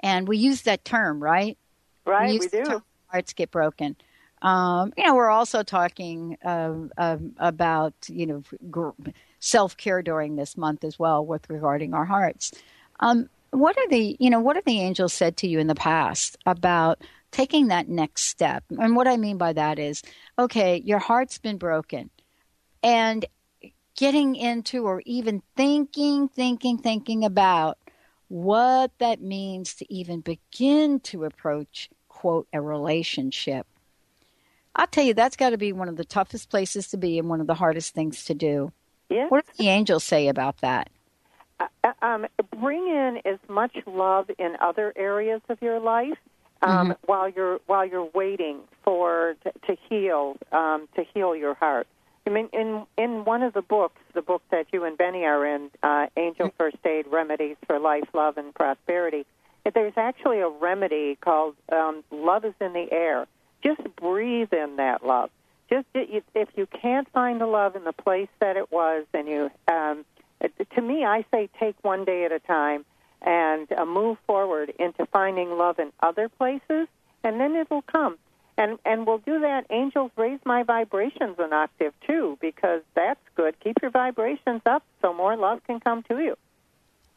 and 0.00 0.28
we 0.28 0.38
use 0.38 0.62
that 0.62 0.84
term, 0.84 1.22
right? 1.22 1.58
Right, 2.06 2.30
we, 2.30 2.38
we 2.38 2.48
do. 2.48 2.82
Hearts 3.08 3.32
get 3.32 3.50
broken. 3.50 3.96
Um, 4.42 4.92
you 4.96 5.04
know, 5.04 5.14
we're 5.14 5.30
also 5.30 5.62
talking 5.62 6.36
uh, 6.44 6.74
uh, 6.98 7.18
about 7.38 7.94
you 8.08 8.26
know 8.26 8.42
gr- 8.70 8.90
self 9.40 9.76
care 9.76 10.02
during 10.02 10.36
this 10.36 10.56
month 10.56 10.84
as 10.84 10.98
well, 10.98 11.24
with 11.24 11.48
regarding 11.48 11.94
our 11.94 12.04
hearts. 12.04 12.52
Um, 13.00 13.28
what 13.50 13.76
are 13.78 13.88
the 13.88 14.16
you 14.20 14.30
know 14.30 14.40
what 14.40 14.56
have 14.56 14.64
the 14.64 14.80
angels 14.80 15.12
said 15.12 15.36
to 15.38 15.48
you 15.48 15.58
in 15.58 15.66
the 15.66 15.74
past 15.74 16.36
about 16.46 17.00
taking 17.30 17.68
that 17.68 17.88
next 17.88 18.24
step? 18.24 18.64
And 18.78 18.94
what 18.94 19.08
I 19.08 19.16
mean 19.16 19.38
by 19.38 19.52
that 19.54 19.78
is, 19.78 20.02
okay, 20.38 20.82
your 20.84 20.98
heart's 20.98 21.38
been 21.38 21.56
broken, 21.58 22.10
and 22.82 23.24
getting 23.96 24.36
into 24.36 24.84
or 24.84 25.02
even 25.06 25.42
thinking, 25.56 26.28
thinking, 26.28 26.76
thinking 26.76 27.24
about 27.24 27.78
what 28.28 28.90
that 28.98 29.22
means 29.22 29.74
to 29.76 29.92
even 29.92 30.20
begin 30.20 31.00
to 31.00 31.24
approach 31.24 31.88
quote 32.08 32.46
a 32.52 32.60
relationship 32.60 33.66
I'll 34.76 34.86
tell 34.86 35.04
you, 35.04 35.14
that's 35.14 35.36
got 35.36 35.50
to 35.50 35.58
be 35.58 35.72
one 35.72 35.88
of 35.88 35.96
the 35.96 36.04
toughest 36.04 36.50
places 36.50 36.88
to 36.88 36.96
be 36.96 37.18
and 37.18 37.28
one 37.28 37.40
of 37.40 37.46
the 37.46 37.54
hardest 37.54 37.94
things 37.94 38.24
to 38.26 38.34
do. 38.34 38.72
Yeah. 39.08 39.26
What 39.28 39.46
does 39.46 39.56
the 39.56 39.68
angels 39.68 40.04
say 40.04 40.28
about 40.28 40.58
that? 40.58 40.90
Uh, 41.58 41.66
uh, 41.82 41.92
um, 42.02 42.26
bring 42.60 42.86
in 42.86 43.20
as 43.24 43.38
much 43.48 43.74
love 43.86 44.30
in 44.38 44.56
other 44.60 44.92
areas 44.94 45.40
of 45.48 45.60
your 45.62 45.80
life 45.80 46.18
um, 46.62 46.90
mm-hmm. 46.90 46.92
while 47.06 47.28
you're 47.28 47.60
while 47.66 47.86
you're 47.86 48.10
waiting 48.14 48.60
for 48.84 49.36
to, 49.42 49.52
to 49.66 49.76
heal 49.88 50.36
um, 50.52 50.88
to 50.96 51.04
heal 51.14 51.34
your 51.34 51.54
heart. 51.54 51.86
I 52.26 52.30
mean, 52.30 52.50
in 52.52 52.84
in 52.98 53.24
one 53.24 53.42
of 53.42 53.54
the 53.54 53.62
books, 53.62 54.00
the 54.14 54.20
book 54.20 54.42
that 54.50 54.66
you 54.72 54.84
and 54.84 54.98
Benny 54.98 55.24
are 55.24 55.46
in, 55.46 55.70
uh, 55.82 56.06
Angel 56.16 56.48
mm-hmm. 56.48 56.56
First 56.58 56.76
Aid: 56.84 57.06
Remedies 57.10 57.56
for 57.66 57.78
Life, 57.78 58.08
Love, 58.12 58.36
and 58.36 58.54
Prosperity. 58.54 59.24
There's 59.72 59.94
actually 59.96 60.40
a 60.40 60.48
remedy 60.48 61.16
called 61.20 61.54
um, 61.72 62.04
"Love 62.10 62.44
is 62.44 62.54
in 62.60 62.74
the 62.74 62.86
Air." 62.90 63.26
Just 63.66 63.96
breathe 63.96 64.52
in 64.52 64.76
that 64.76 65.04
love. 65.04 65.30
Just 65.68 65.86
if 65.94 66.48
you 66.54 66.66
can't 66.66 67.10
find 67.10 67.40
the 67.40 67.46
love 67.46 67.74
in 67.74 67.82
the 67.82 67.92
place 67.92 68.28
that 68.38 68.56
it 68.56 68.70
was, 68.70 69.04
and 69.12 69.26
you, 69.26 69.50
um, 69.66 70.04
to 70.74 70.80
me, 70.80 71.04
I 71.04 71.24
say 71.32 71.48
take 71.58 71.74
one 71.82 72.04
day 72.04 72.24
at 72.24 72.30
a 72.30 72.38
time 72.38 72.84
and 73.20 73.70
uh, 73.72 73.84
move 73.84 74.18
forward 74.26 74.72
into 74.78 75.06
finding 75.06 75.50
love 75.58 75.80
in 75.80 75.90
other 76.00 76.28
places, 76.28 76.86
and 77.24 77.40
then 77.40 77.56
it 77.56 77.68
will 77.68 77.82
come. 77.82 78.16
And 78.56 78.78
and 78.84 79.06
we'll 79.06 79.18
do 79.18 79.40
that. 79.40 79.66
Angels 79.70 80.12
raise 80.16 80.38
my 80.44 80.62
vibrations 80.62 81.36
an 81.38 81.52
octave 81.52 81.92
too, 82.06 82.38
because 82.40 82.82
that's 82.94 83.20
good. 83.34 83.58
Keep 83.60 83.78
your 83.82 83.90
vibrations 83.90 84.62
up 84.64 84.84
so 85.02 85.12
more 85.12 85.36
love 85.36 85.60
can 85.66 85.80
come 85.80 86.04
to 86.04 86.18
you. 86.18 86.36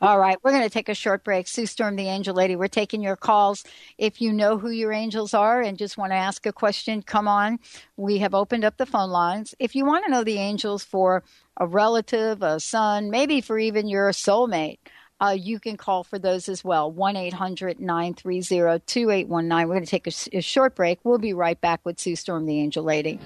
All 0.01 0.17
right, 0.17 0.37
we're 0.41 0.51
going 0.51 0.63
to 0.63 0.69
take 0.69 0.87
a 0.87 0.95
short 0.95 1.25
break. 1.25 1.45
Sue 1.45 1.65
Storm, 1.65 1.97
the 1.97 2.07
angel 2.07 2.33
lady, 2.33 2.55
we're 2.55 2.69
taking 2.69 3.01
your 3.01 3.17
calls. 3.17 3.65
If 3.97 4.21
you 4.21 4.31
know 4.31 4.57
who 4.57 4.69
your 4.69 4.93
angels 4.93 5.33
are 5.33 5.61
and 5.61 5.77
just 5.77 5.97
want 5.97 6.13
to 6.13 6.15
ask 6.15 6.45
a 6.45 6.53
question, 6.53 7.01
come 7.01 7.27
on. 7.27 7.59
We 7.97 8.19
have 8.19 8.33
opened 8.33 8.63
up 8.63 8.77
the 8.77 8.85
phone 8.85 9.09
lines. 9.09 9.55
If 9.59 9.75
you 9.75 9.83
want 9.83 10.05
to 10.05 10.11
know 10.11 10.23
the 10.23 10.37
angels 10.37 10.85
for 10.85 11.23
a 11.57 11.67
relative, 11.67 12.41
a 12.41 12.61
son, 12.61 13.09
maybe 13.09 13.41
for 13.41 13.59
even 13.59 13.89
your 13.89 14.11
soulmate, 14.11 14.77
uh, 15.19 15.35
you 15.37 15.59
can 15.59 15.75
call 15.75 16.05
for 16.05 16.17
those 16.17 16.47
as 16.47 16.63
well. 16.63 16.89
1 16.89 17.17
800 17.17 17.81
930 17.81 18.79
2819. 18.85 19.67
We're 19.67 19.73
going 19.73 19.83
to 19.83 19.91
take 19.91 20.07
a, 20.07 20.37
a, 20.37 20.41
short 20.41 20.75
break. 20.75 20.99
We'll 21.03 21.17
be 21.17 21.33
right 21.33 21.59
back 21.59 21.81
with 21.83 21.99
Sue 21.99 22.15
Storm, 22.15 22.45
the 22.45 22.57
angel 22.57 22.85
lady. 22.85 23.19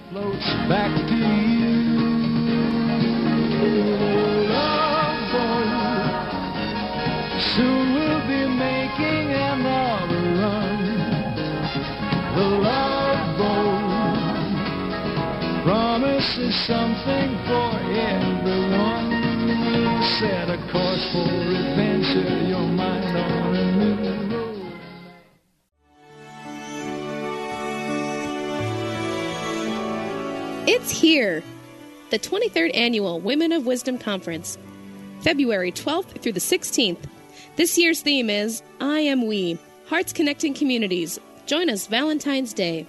Soon 7.51 7.93
we'll 7.93 8.25
be 8.25 8.47
making 8.47 9.31
another 9.31 10.23
run. 10.41 10.79
The 12.35 12.47
love 12.63 13.37
boat 13.37 13.83
promises 15.63 16.55
something 16.65 17.29
for 17.45 17.69
everyone. 17.93 19.07
Set 20.17 20.49
a 20.49 20.57
course 20.71 21.05
for 21.11 21.29
adventure, 21.29 22.47
your 22.47 22.67
mind 22.67 23.17
on 23.17 23.55
a 23.55 23.57
new. 23.77 23.93
It's 30.65 30.91
here, 30.91 31.43
the 32.09 32.17
23rd 32.17 32.75
Annual 32.75 33.19
Women 33.19 33.51
of 33.51 33.65
Wisdom 33.67 33.99
Conference, 33.99 34.57
February 35.19 35.71
12th 35.71 36.19
through 36.21 36.33
the 36.33 36.39
16th 36.39 36.97
this 37.55 37.77
year's 37.77 38.01
theme 38.01 38.29
is 38.29 38.63
I 38.81 39.01
Am 39.01 39.27
We, 39.27 39.59
Hearts 39.85 40.11
Connecting 40.11 40.53
Communities. 40.53 41.19
Join 41.45 41.69
us 41.69 41.87
Valentine's 41.87 42.53
Day. 42.53 42.87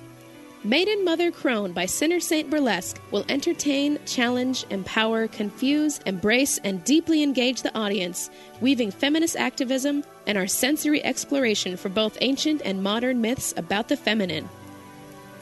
Maiden 0.63 1.05
Mother 1.05 1.31
Crone 1.31 1.73
by 1.73 1.85
Sinner 1.85 2.21
Saint 2.21 2.49
Burlesque 2.49 2.99
will 3.11 3.27
entertain, 3.29 3.99
challenge, 4.07 4.65
empower, 4.71 5.29
confuse, 5.29 5.99
embrace, 6.07 6.59
and 6.65 6.83
deeply 6.85 7.23
engage 7.23 7.61
the 7.61 7.77
audience, 7.77 8.31
weaving 8.63 8.91
feminist 8.91 9.37
activism 9.37 10.03
and 10.27 10.39
our 10.39 10.47
sensory 10.47 11.05
exploration 11.05 11.77
for 11.77 11.91
both 11.91 12.17
ancient 12.23 12.63
and 12.65 12.83
modern 12.83 13.21
myths 13.21 13.53
about 13.59 13.89
the 13.89 13.97
feminine. 13.99 14.49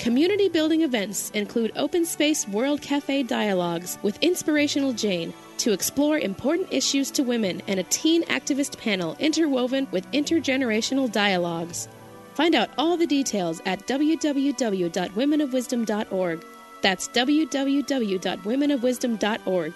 Community 0.03 0.49
building 0.49 0.83
events 0.83 1.31
include 1.31 1.73
open 1.77 2.05
space 2.05 2.49
World 2.49 2.83
Cafe 2.83 3.23
dialogues 3.23 3.99
with 4.03 4.21
Inspirational 4.21 4.93
Jane, 4.93 5.33
to 5.59 5.71
explore 5.71 6.19
important 6.19 6.67
issues 6.73 7.13
to 7.13 7.23
women 7.23 7.63
and 7.69 7.79
a 7.79 7.85
teen 7.85 8.25
activist 8.25 8.77
panel 8.79 9.15
interwoven 9.21 9.87
with 9.93 10.11
intergenerational 10.11 11.13
dialogues. 11.13 11.87
Find 12.35 12.57
out 12.57 12.71
all 12.77 12.97
the 12.97 13.07
details 13.07 13.63
at 13.65 13.87
www.womenofwisdom.org. 13.87 16.45
That's 16.81 17.09
www.womenofwisdom.org. 17.09 19.73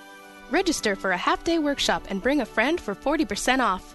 Register 0.50 0.96
for 0.96 1.12
a 1.12 1.16
half 1.16 1.44
day 1.44 1.60
workshop 1.60 2.02
and 2.10 2.20
bring 2.20 2.40
a 2.40 2.46
friend 2.46 2.80
for 2.80 2.96
40% 2.96 3.60
off. 3.60 3.94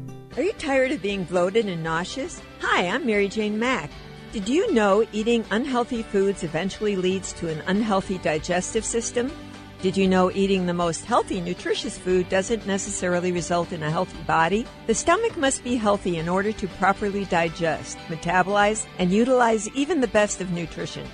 Are 0.37 0.43
you 0.43 0.53
tired 0.53 0.93
of 0.93 1.01
being 1.01 1.25
bloated 1.25 1.65
and 1.65 1.83
nauseous? 1.83 2.41
Hi, 2.61 2.87
I'm 2.87 3.05
Mary 3.05 3.27
Jane 3.27 3.59
Mack. 3.59 3.91
Did 4.31 4.47
you 4.47 4.71
know 4.71 5.05
eating 5.11 5.43
unhealthy 5.51 6.03
foods 6.03 6.43
eventually 6.43 6.95
leads 6.95 7.33
to 7.33 7.49
an 7.49 7.61
unhealthy 7.67 8.17
digestive 8.19 8.85
system? 8.85 9.29
Did 9.81 9.97
you 9.97 10.07
know 10.07 10.31
eating 10.31 10.65
the 10.65 10.73
most 10.73 11.03
healthy, 11.03 11.41
nutritious 11.41 11.97
food 11.97 12.29
doesn't 12.29 12.65
necessarily 12.65 13.33
result 13.33 13.73
in 13.73 13.83
a 13.83 13.91
healthy 13.91 14.23
body? 14.23 14.65
The 14.87 14.95
stomach 14.95 15.35
must 15.35 15.65
be 15.65 15.75
healthy 15.75 16.17
in 16.17 16.29
order 16.29 16.53
to 16.53 16.67
properly 16.79 17.25
digest, 17.25 17.97
metabolize, 18.07 18.85
and 18.99 19.11
utilize 19.11 19.67
even 19.71 19.99
the 19.99 20.07
best 20.07 20.39
of 20.39 20.51
nutrition. 20.51 21.05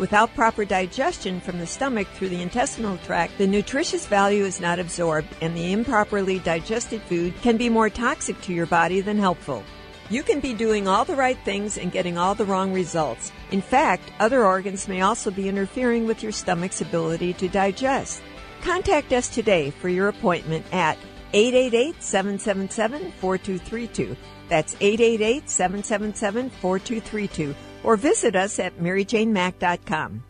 Without 0.00 0.34
proper 0.34 0.64
digestion 0.64 1.42
from 1.42 1.58
the 1.58 1.66
stomach 1.66 2.08
through 2.14 2.30
the 2.30 2.40
intestinal 2.40 2.96
tract, 3.04 3.36
the 3.36 3.46
nutritious 3.46 4.06
value 4.06 4.46
is 4.46 4.58
not 4.58 4.78
absorbed, 4.78 5.28
and 5.42 5.54
the 5.54 5.74
improperly 5.74 6.38
digested 6.38 7.02
food 7.02 7.34
can 7.42 7.58
be 7.58 7.68
more 7.68 7.90
toxic 7.90 8.40
to 8.40 8.54
your 8.54 8.64
body 8.64 9.02
than 9.02 9.18
helpful. 9.18 9.62
You 10.08 10.22
can 10.22 10.40
be 10.40 10.54
doing 10.54 10.88
all 10.88 11.04
the 11.04 11.16
right 11.16 11.38
things 11.44 11.76
and 11.76 11.92
getting 11.92 12.16
all 12.16 12.34
the 12.34 12.46
wrong 12.46 12.72
results. 12.72 13.30
In 13.50 13.60
fact, 13.60 14.10
other 14.20 14.42
organs 14.42 14.88
may 14.88 15.02
also 15.02 15.30
be 15.30 15.50
interfering 15.50 16.06
with 16.06 16.22
your 16.22 16.32
stomach's 16.32 16.80
ability 16.80 17.34
to 17.34 17.48
digest. 17.48 18.22
Contact 18.62 19.12
us 19.12 19.28
today 19.28 19.68
for 19.68 19.90
your 19.90 20.08
appointment 20.08 20.64
at 20.72 20.96
888 21.34 22.02
777 22.02 23.12
4232. 23.20 24.16
That's 24.48 24.76
888 24.80 25.50
777 25.50 26.48
4232 26.48 27.54
or 27.82 27.96
visit 27.96 28.36
us 28.36 28.58
at 28.58 28.78
maryjanemack.com. 28.78 30.24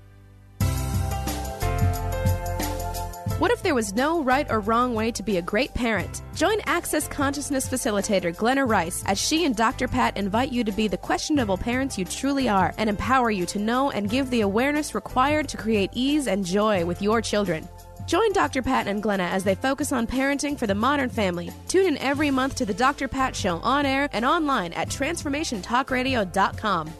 What 3.40 3.52
if 3.52 3.62
there 3.62 3.74
was 3.74 3.94
no 3.94 4.22
right 4.22 4.46
or 4.50 4.60
wrong 4.60 4.94
way 4.94 5.10
to 5.12 5.22
be 5.22 5.38
a 5.38 5.42
great 5.42 5.72
parent? 5.72 6.20
Join 6.34 6.60
Access 6.66 7.08
Consciousness 7.08 7.66
Facilitator 7.66 8.36
Glenna 8.36 8.66
Rice 8.66 9.02
as 9.06 9.18
she 9.18 9.46
and 9.46 9.56
Dr. 9.56 9.88
Pat 9.88 10.18
invite 10.18 10.52
you 10.52 10.62
to 10.62 10.72
be 10.72 10.88
the 10.88 10.98
questionable 10.98 11.56
parents 11.56 11.96
you 11.96 12.04
truly 12.04 12.50
are 12.50 12.74
and 12.76 12.90
empower 12.90 13.30
you 13.30 13.46
to 13.46 13.58
know 13.58 13.90
and 13.92 14.10
give 14.10 14.28
the 14.28 14.42
awareness 14.42 14.94
required 14.94 15.48
to 15.48 15.56
create 15.56 15.88
ease 15.94 16.26
and 16.26 16.44
joy 16.44 16.84
with 16.84 17.00
your 17.00 17.22
children. 17.22 17.66
Join 18.06 18.30
Dr. 18.34 18.60
Pat 18.60 18.86
and 18.86 19.02
Glenna 19.02 19.22
as 19.22 19.42
they 19.42 19.54
focus 19.54 19.90
on 19.90 20.06
parenting 20.06 20.58
for 20.58 20.66
the 20.66 20.74
modern 20.74 21.08
family. 21.08 21.50
Tune 21.66 21.86
in 21.86 21.96
every 21.96 22.30
month 22.30 22.56
to 22.56 22.66
the 22.66 22.74
Dr. 22.74 23.08
Pat 23.08 23.34
Show 23.34 23.56
on 23.60 23.86
air 23.86 24.10
and 24.12 24.26
online 24.26 24.74
at 24.74 24.90
transformationtalkradio.com. 24.90 26.92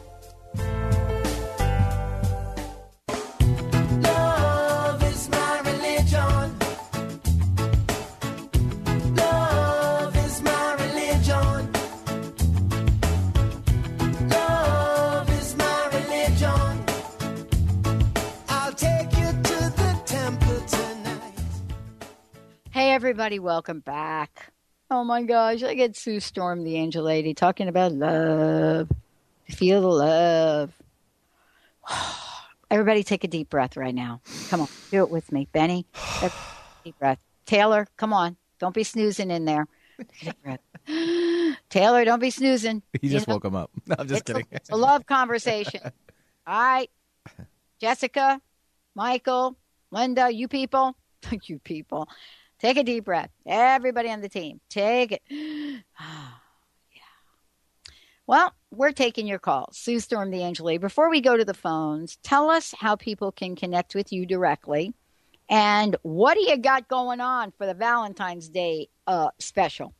everybody, 23.01 23.39
welcome 23.39 23.79
back. 23.79 24.53
Oh 24.91 25.03
my 25.03 25.23
gosh, 25.23 25.63
I 25.63 25.73
get 25.73 25.95
Sue 25.95 26.19
Storm, 26.19 26.63
the 26.63 26.75
angel 26.75 27.03
lady, 27.03 27.33
talking 27.33 27.67
about 27.67 27.93
love. 27.93 28.91
Feel 29.49 29.81
the 29.81 29.87
love. 29.87 30.71
Everybody, 32.69 33.01
take 33.01 33.23
a 33.23 33.27
deep 33.27 33.49
breath 33.49 33.75
right 33.75 33.95
now. 33.95 34.21
Come 34.49 34.61
on, 34.61 34.67
do 34.91 34.99
it 34.99 35.09
with 35.09 35.31
me. 35.31 35.47
Benny, 35.51 35.87
take 36.19 36.31
a 36.31 36.35
deep 36.83 36.99
breath. 36.99 37.17
Taylor, 37.47 37.87
come 37.97 38.13
on. 38.13 38.37
Don't 38.59 38.75
be 38.75 38.83
snoozing 38.83 39.31
in 39.31 39.45
there. 39.45 39.65
Deep 40.21 40.35
breath. 40.43 40.59
Taylor, 41.71 42.05
don't 42.05 42.19
be 42.21 42.29
snoozing. 42.29 42.83
He 43.01 43.09
just 43.09 43.27
know, 43.27 43.33
woke 43.33 43.45
him 43.45 43.55
up. 43.55 43.71
No, 43.87 43.95
I'm 43.99 44.07
just 44.07 44.21
it's 44.21 44.29
a- 44.29 44.33
kidding. 44.33 44.47
it's 44.51 44.69
a 44.69 44.75
love 44.75 45.07
conversation. 45.07 45.81
All 46.45 46.53
right. 46.53 46.89
Jessica, 47.79 48.39
Michael, 48.93 49.57
Linda, 49.89 50.31
you 50.31 50.47
people, 50.47 50.95
you 51.45 51.57
people, 51.57 52.07
take 52.61 52.77
a 52.77 52.83
deep 52.83 53.05
breath. 53.05 53.29
Everybody 53.45 54.09
on 54.09 54.21
the 54.21 54.29
team, 54.29 54.61
take 54.69 55.11
it. 55.11 55.21
yeah. 55.29 55.81
Well, 58.27 58.53
we're 58.69 58.91
taking 58.91 59.27
your 59.27 59.39
calls. 59.39 59.77
Sue 59.77 59.99
Storm, 59.99 60.31
the 60.31 60.43
Angel. 60.43 60.77
Before 60.77 61.09
we 61.09 61.19
go 61.19 61.35
to 61.35 61.43
the 61.43 61.53
phones, 61.53 62.17
tell 62.23 62.49
us 62.49 62.73
how 62.77 62.95
people 62.95 63.31
can 63.31 63.55
connect 63.55 63.95
with 63.95 64.13
you 64.13 64.25
directly. 64.25 64.93
And 65.49 65.97
what 66.03 66.35
do 66.35 66.41
you 66.49 66.57
got 66.57 66.87
going 66.87 67.19
on 67.19 67.51
for 67.57 67.65
the 67.65 67.73
Valentine's 67.73 68.47
Day 68.47 68.87
uh, 69.07 69.31
special? 69.39 69.93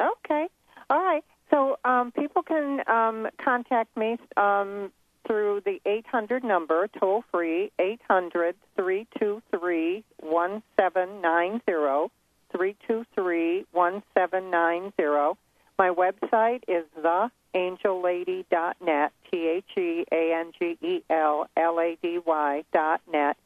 Okay. 0.00 0.48
All 0.88 1.02
right. 1.02 1.24
So 1.50 1.76
um, 1.84 2.10
people 2.12 2.42
can 2.42 2.80
um, 2.88 3.28
contact 3.42 3.96
me 3.96 4.16
um, 4.36 4.90
through 5.26 5.62
the 5.64 5.80
800 5.86 6.44
number, 6.44 6.88
toll 6.98 7.24
free, 7.30 7.70
800 7.78 8.56
323 8.76 10.04
1790. 10.20 12.10
323 12.52 13.64
1790. 13.72 15.38
My 15.76 15.90
website 15.90 16.62
is 16.68 16.84
theangellady.net, 17.02 19.12
T 19.30 19.48
H 19.48 19.64
E 19.76 20.04
A 20.12 20.34
N 20.38 20.52
G 20.58 20.78
E 20.80 21.02
L 21.10 21.48
L 21.56 21.80
A 21.80 21.96
D 22.00 22.20
Y 22.24 22.62
dot 22.72 23.00
net. 23.12 23.36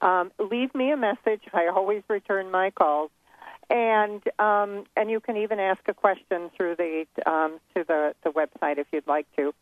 Um, 0.00 0.32
leave 0.38 0.74
me 0.74 0.90
a 0.90 0.96
message. 0.96 1.42
I 1.54 1.68
always 1.68 2.02
return 2.08 2.50
my 2.50 2.70
calls 2.70 3.12
and 3.70 4.22
um, 4.38 4.84
and 4.96 5.10
you 5.10 5.20
can 5.20 5.36
even 5.36 5.58
ask 5.58 5.80
a 5.88 5.94
question 5.94 6.50
through 6.56 6.76
the 6.76 7.06
um, 7.26 7.58
to 7.74 7.84
the, 7.84 8.14
the 8.22 8.30
website 8.30 8.78
if 8.78 8.86
you'd 8.92 9.06
like 9.06 9.26
to. 9.36 9.52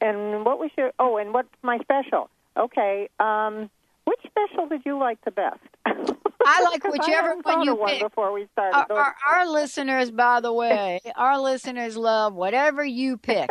And, 0.00 0.44
what 0.44 0.58
was 0.58 0.70
your 0.76 0.92
oh, 0.98 1.16
and 1.16 1.32
what's 1.32 1.48
my 1.62 1.78
special? 1.78 2.30
Okay, 2.56 3.08
um, 3.20 3.70
which 4.04 4.20
special 4.26 4.68
did 4.68 4.82
you 4.84 4.98
like 4.98 5.22
the 5.24 5.30
best? 5.30 5.60
I 5.86 6.62
like 6.62 6.84
whichever 6.92 7.28
hadn't 7.28 7.44
one 7.44 7.62
you 7.62 7.74
one 7.74 7.90
pick. 7.90 8.00
before 8.00 8.32
we 8.32 8.48
started. 8.52 8.92
Our, 8.92 8.98
our, 8.98 9.14
our 9.30 9.48
listeners, 9.48 10.10
by 10.10 10.40
the 10.40 10.52
way, 10.52 11.00
our 11.16 11.40
listeners 11.40 11.96
love 11.96 12.34
whatever 12.34 12.84
you 12.84 13.16
pick. 13.16 13.50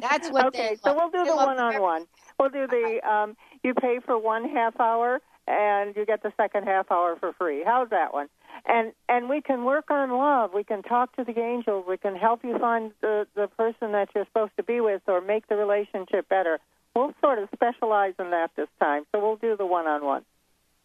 That's 0.00 0.30
what 0.30 0.46
okay, 0.46 0.58
they 0.58 0.64
Okay, 0.66 0.76
so 0.84 0.94
we'll 0.94 1.10
do 1.10 1.24
They 1.24 1.30
the 1.30 1.36
one-on-one. 1.36 2.06
We'll 2.38 2.50
do 2.50 2.66
the 2.66 3.00
um, 3.08 3.36
you 3.62 3.74
pay 3.74 3.98
for 4.04 4.18
one 4.18 4.48
half 4.48 4.78
hour 4.78 5.20
and 5.48 5.94
you 5.96 6.04
get 6.04 6.22
the 6.22 6.32
second 6.36 6.64
half 6.64 6.90
hour 6.90 7.16
for 7.16 7.32
free. 7.32 7.62
How's 7.64 7.90
that 7.90 8.12
one? 8.12 8.28
And 8.64 8.92
and 9.08 9.28
we 9.28 9.40
can 9.40 9.64
work 9.64 9.90
on 9.90 10.10
love. 10.10 10.50
We 10.54 10.64
can 10.64 10.82
talk 10.82 11.14
to 11.16 11.24
the 11.24 11.38
angels. 11.38 11.84
We 11.88 11.98
can 11.98 12.16
help 12.16 12.42
you 12.44 12.58
find 12.58 12.92
the 13.00 13.26
the 13.34 13.48
person 13.48 13.92
that 13.92 14.08
you're 14.14 14.24
supposed 14.24 14.52
to 14.56 14.62
be 14.62 14.80
with, 14.80 15.02
or 15.06 15.20
make 15.20 15.48
the 15.48 15.56
relationship 15.56 16.28
better. 16.28 16.58
We'll 16.94 17.12
sort 17.20 17.38
of 17.38 17.48
specialize 17.54 18.14
in 18.18 18.30
that 18.30 18.50
this 18.56 18.68
time. 18.80 19.04
So 19.12 19.20
we'll 19.20 19.36
do 19.36 19.54
the 19.56 19.66
one-on-one. 19.66 20.24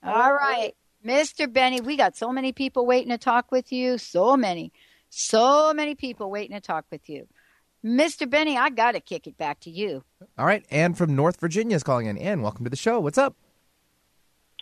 All 0.03 0.33
right, 0.33 0.75
Mr. 1.05 1.51
Benny, 1.51 1.79
we 1.79 1.95
got 1.95 2.17
so 2.17 2.33
many 2.33 2.51
people 2.51 2.85
waiting 2.85 3.11
to 3.11 3.17
talk 3.17 3.51
with 3.51 3.71
you. 3.71 3.97
So 3.97 4.35
many, 4.35 4.73
so 5.09 5.73
many 5.73 5.95
people 5.95 6.29
waiting 6.29 6.55
to 6.55 6.61
talk 6.61 6.85
with 6.91 7.09
you. 7.09 7.27
Mr. 7.83 8.29
Benny, 8.29 8.57
I 8.57 8.69
got 8.69 8.91
to 8.91 8.99
kick 8.99 9.25
it 9.25 9.37
back 9.37 9.59
to 9.61 9.69
you. 9.71 10.03
All 10.37 10.45
right, 10.45 10.65
Ann 10.69 10.93
from 10.93 11.15
North 11.15 11.39
Virginia 11.39 11.75
is 11.75 11.83
calling 11.83 12.07
in. 12.07 12.17
Ann, 12.17 12.41
welcome 12.41 12.63
to 12.65 12.69
the 12.69 12.75
show. 12.75 12.99
What's 12.99 13.17
up? 13.17 13.35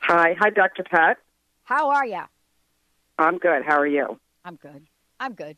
Hi, 0.04 0.36
hi, 0.40 0.50
Dr. 0.52 0.84
Pat. 0.84 1.18
How 1.64 1.90
are 1.90 2.06
you? 2.06 2.22
I'm 3.20 3.38
good. 3.38 3.64
How 3.68 3.78
are 3.80 3.88
you? 3.88 4.18
I'm 4.46 4.56
good. 4.56 4.88
I'm 5.20 5.34
good. 5.34 5.58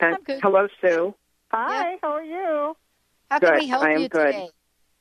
And 0.00 0.16
I'm 0.16 0.22
good. 0.24 0.40
hello, 0.42 0.66
Sue. 0.80 1.14
Hi, 1.52 1.96
how 2.02 2.08
are 2.12 2.24
you? 2.24 2.76
How 3.30 3.38
can 3.38 3.50
Good. 3.50 3.60
we 3.60 3.68
help 3.68 3.84
I 3.84 3.92
am 3.92 4.02
you 4.02 4.08
good. 4.08 4.26
today? 4.26 4.50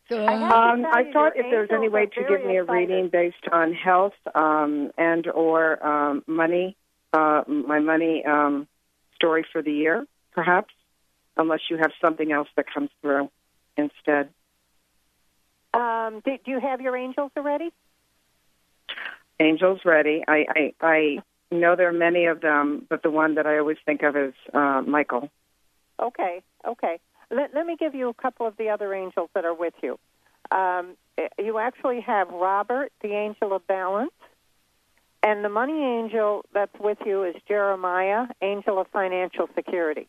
Good. 0.07 0.19
I 0.29 0.35
Um, 0.35 0.83
tell 0.83 0.91
I 0.93 1.11
thought 1.11 1.35
your 1.35 1.45
if 1.45 1.51
there's 1.51 1.69
any 1.71 1.89
way 1.89 2.05
to 2.05 2.23
give 2.29 2.45
me 2.45 2.57
a 2.57 2.63
excited. 2.63 2.89
reading 2.89 3.09
based 3.11 3.47
on 3.51 3.73
health 3.73 4.13
um, 4.35 4.91
and 4.97 5.27
or 5.27 5.83
um, 5.85 6.23
money, 6.27 6.77
uh, 7.11 7.41
my 7.47 7.79
money 7.79 8.23
um, 8.25 8.67
story 9.15 9.45
for 9.51 9.63
the 9.63 9.71
year, 9.71 10.05
perhaps, 10.33 10.73
unless 11.37 11.61
you 11.71 11.77
have 11.77 11.91
something 12.03 12.31
else 12.31 12.47
that 12.55 12.65
comes 12.71 12.89
through 13.01 13.29
instead. 13.77 14.29
Um, 15.73 16.21
do, 16.23 16.37
do 16.45 16.51
you 16.51 16.59
have 16.59 16.81
your 16.81 16.95
angels 16.95 17.31
already? 17.35 17.71
Angels 19.39 19.79
ready. 19.83 20.23
I, 20.27 20.45
I, 20.47 20.73
I 20.81 21.17
know 21.51 21.75
there 21.75 21.89
are 21.89 21.93
many 21.93 22.25
of 22.25 22.41
them, 22.41 22.85
but 22.89 23.03
the 23.03 23.11
one 23.11 23.35
that 23.35 23.45
I 23.45 23.57
always 23.57 23.77
think 23.85 24.03
of 24.03 24.15
is 24.15 24.33
uh, 24.53 24.81
Michael. 24.85 25.29
Okay, 25.99 26.41
okay. 26.67 26.99
Let, 27.31 27.53
let 27.53 27.65
me 27.65 27.75
give 27.77 27.95
you 27.95 28.09
a 28.09 28.13
couple 28.13 28.45
of 28.45 28.57
the 28.57 28.69
other 28.69 28.93
angels 28.93 29.29
that 29.33 29.45
are 29.45 29.53
with 29.53 29.73
you. 29.81 29.97
Um, 30.51 30.95
you 31.39 31.57
actually 31.57 32.01
have 32.01 32.29
Robert, 32.29 32.91
the 33.01 33.13
angel 33.13 33.53
of 33.53 33.65
balance, 33.67 34.11
and 35.23 35.43
the 35.43 35.49
money 35.49 35.83
angel 35.83 36.45
that's 36.53 36.77
with 36.79 36.99
you 37.05 37.23
is 37.23 37.35
Jeremiah, 37.47 38.27
angel 38.41 38.79
of 38.79 38.87
financial 38.89 39.49
security. 39.55 40.07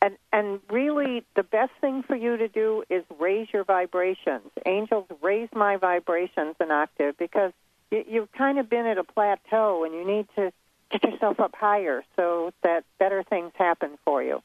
And 0.00 0.16
and 0.32 0.60
really, 0.70 1.24
the 1.34 1.42
best 1.42 1.72
thing 1.80 2.04
for 2.04 2.14
you 2.14 2.36
to 2.36 2.46
do 2.46 2.84
is 2.88 3.02
raise 3.18 3.48
your 3.52 3.64
vibrations. 3.64 4.52
Angels 4.64 5.06
raise 5.20 5.48
my 5.52 5.76
vibrations 5.76 6.54
an 6.60 6.70
octave 6.70 7.18
because 7.18 7.52
you, 7.90 8.04
you've 8.08 8.32
kind 8.32 8.58
of 8.58 8.68
been 8.68 8.86
at 8.86 8.98
a 8.98 9.04
plateau, 9.04 9.84
and 9.84 9.94
you 9.94 10.06
need 10.06 10.26
to 10.36 10.52
get 10.90 11.04
yourself 11.04 11.40
up 11.40 11.54
higher 11.54 12.02
so 12.16 12.52
that 12.62 12.84
better 12.98 13.22
things 13.22 13.52
happen 13.54 13.98
for 14.04 14.22
you. 14.22 14.42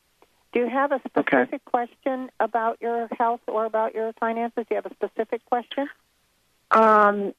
Do 0.53 0.59
you 0.59 0.69
have 0.69 0.91
a 0.91 1.01
specific 1.07 1.65
question 1.65 2.29
about 2.39 2.77
your 2.79 3.07
health 3.17 3.41
or 3.47 3.65
about 3.65 3.95
your 3.95 4.13
finances? 4.19 4.65
Do 4.69 4.75
you 4.75 4.75
have 4.75 4.85
a 4.85 4.93
specific 4.93 5.43
question? 5.45 5.87
Um, 6.69 7.33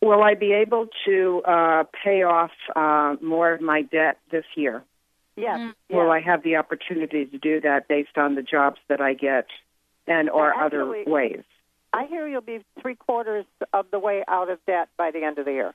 will 0.00 0.22
I 0.22 0.34
be 0.34 0.52
able 0.52 0.88
to 1.04 1.42
uh, 1.44 1.84
pay 2.04 2.22
off 2.22 2.52
uh, 2.74 3.16
more 3.20 3.52
of 3.52 3.60
my 3.60 3.82
debt 3.82 4.18
this 4.30 4.44
year? 4.54 4.82
Yes. 5.36 5.58
Mm. 5.58 5.66
yes. 5.66 5.96
Will 5.96 6.10
I 6.10 6.20
have 6.20 6.42
the 6.42 6.56
opportunity 6.56 7.26
to 7.26 7.38
do 7.38 7.60
that 7.60 7.86
based 7.86 8.16
on 8.16 8.34
the 8.34 8.42
jobs 8.42 8.78
that 8.88 9.00
I 9.00 9.14
get 9.14 9.46
and 10.06 10.30
or 10.30 10.54
Well, 10.56 10.66
other 10.66 11.04
ways? 11.06 11.44
I 11.92 12.06
hear 12.06 12.28
you'll 12.28 12.40
be 12.40 12.64
three 12.80 12.94
quarters 12.94 13.46
of 13.72 13.86
the 13.90 13.98
way 13.98 14.22
out 14.28 14.50
of 14.50 14.58
debt 14.66 14.88
by 14.96 15.10
the 15.10 15.24
end 15.24 15.38
of 15.38 15.46
the 15.46 15.52
year. 15.52 15.74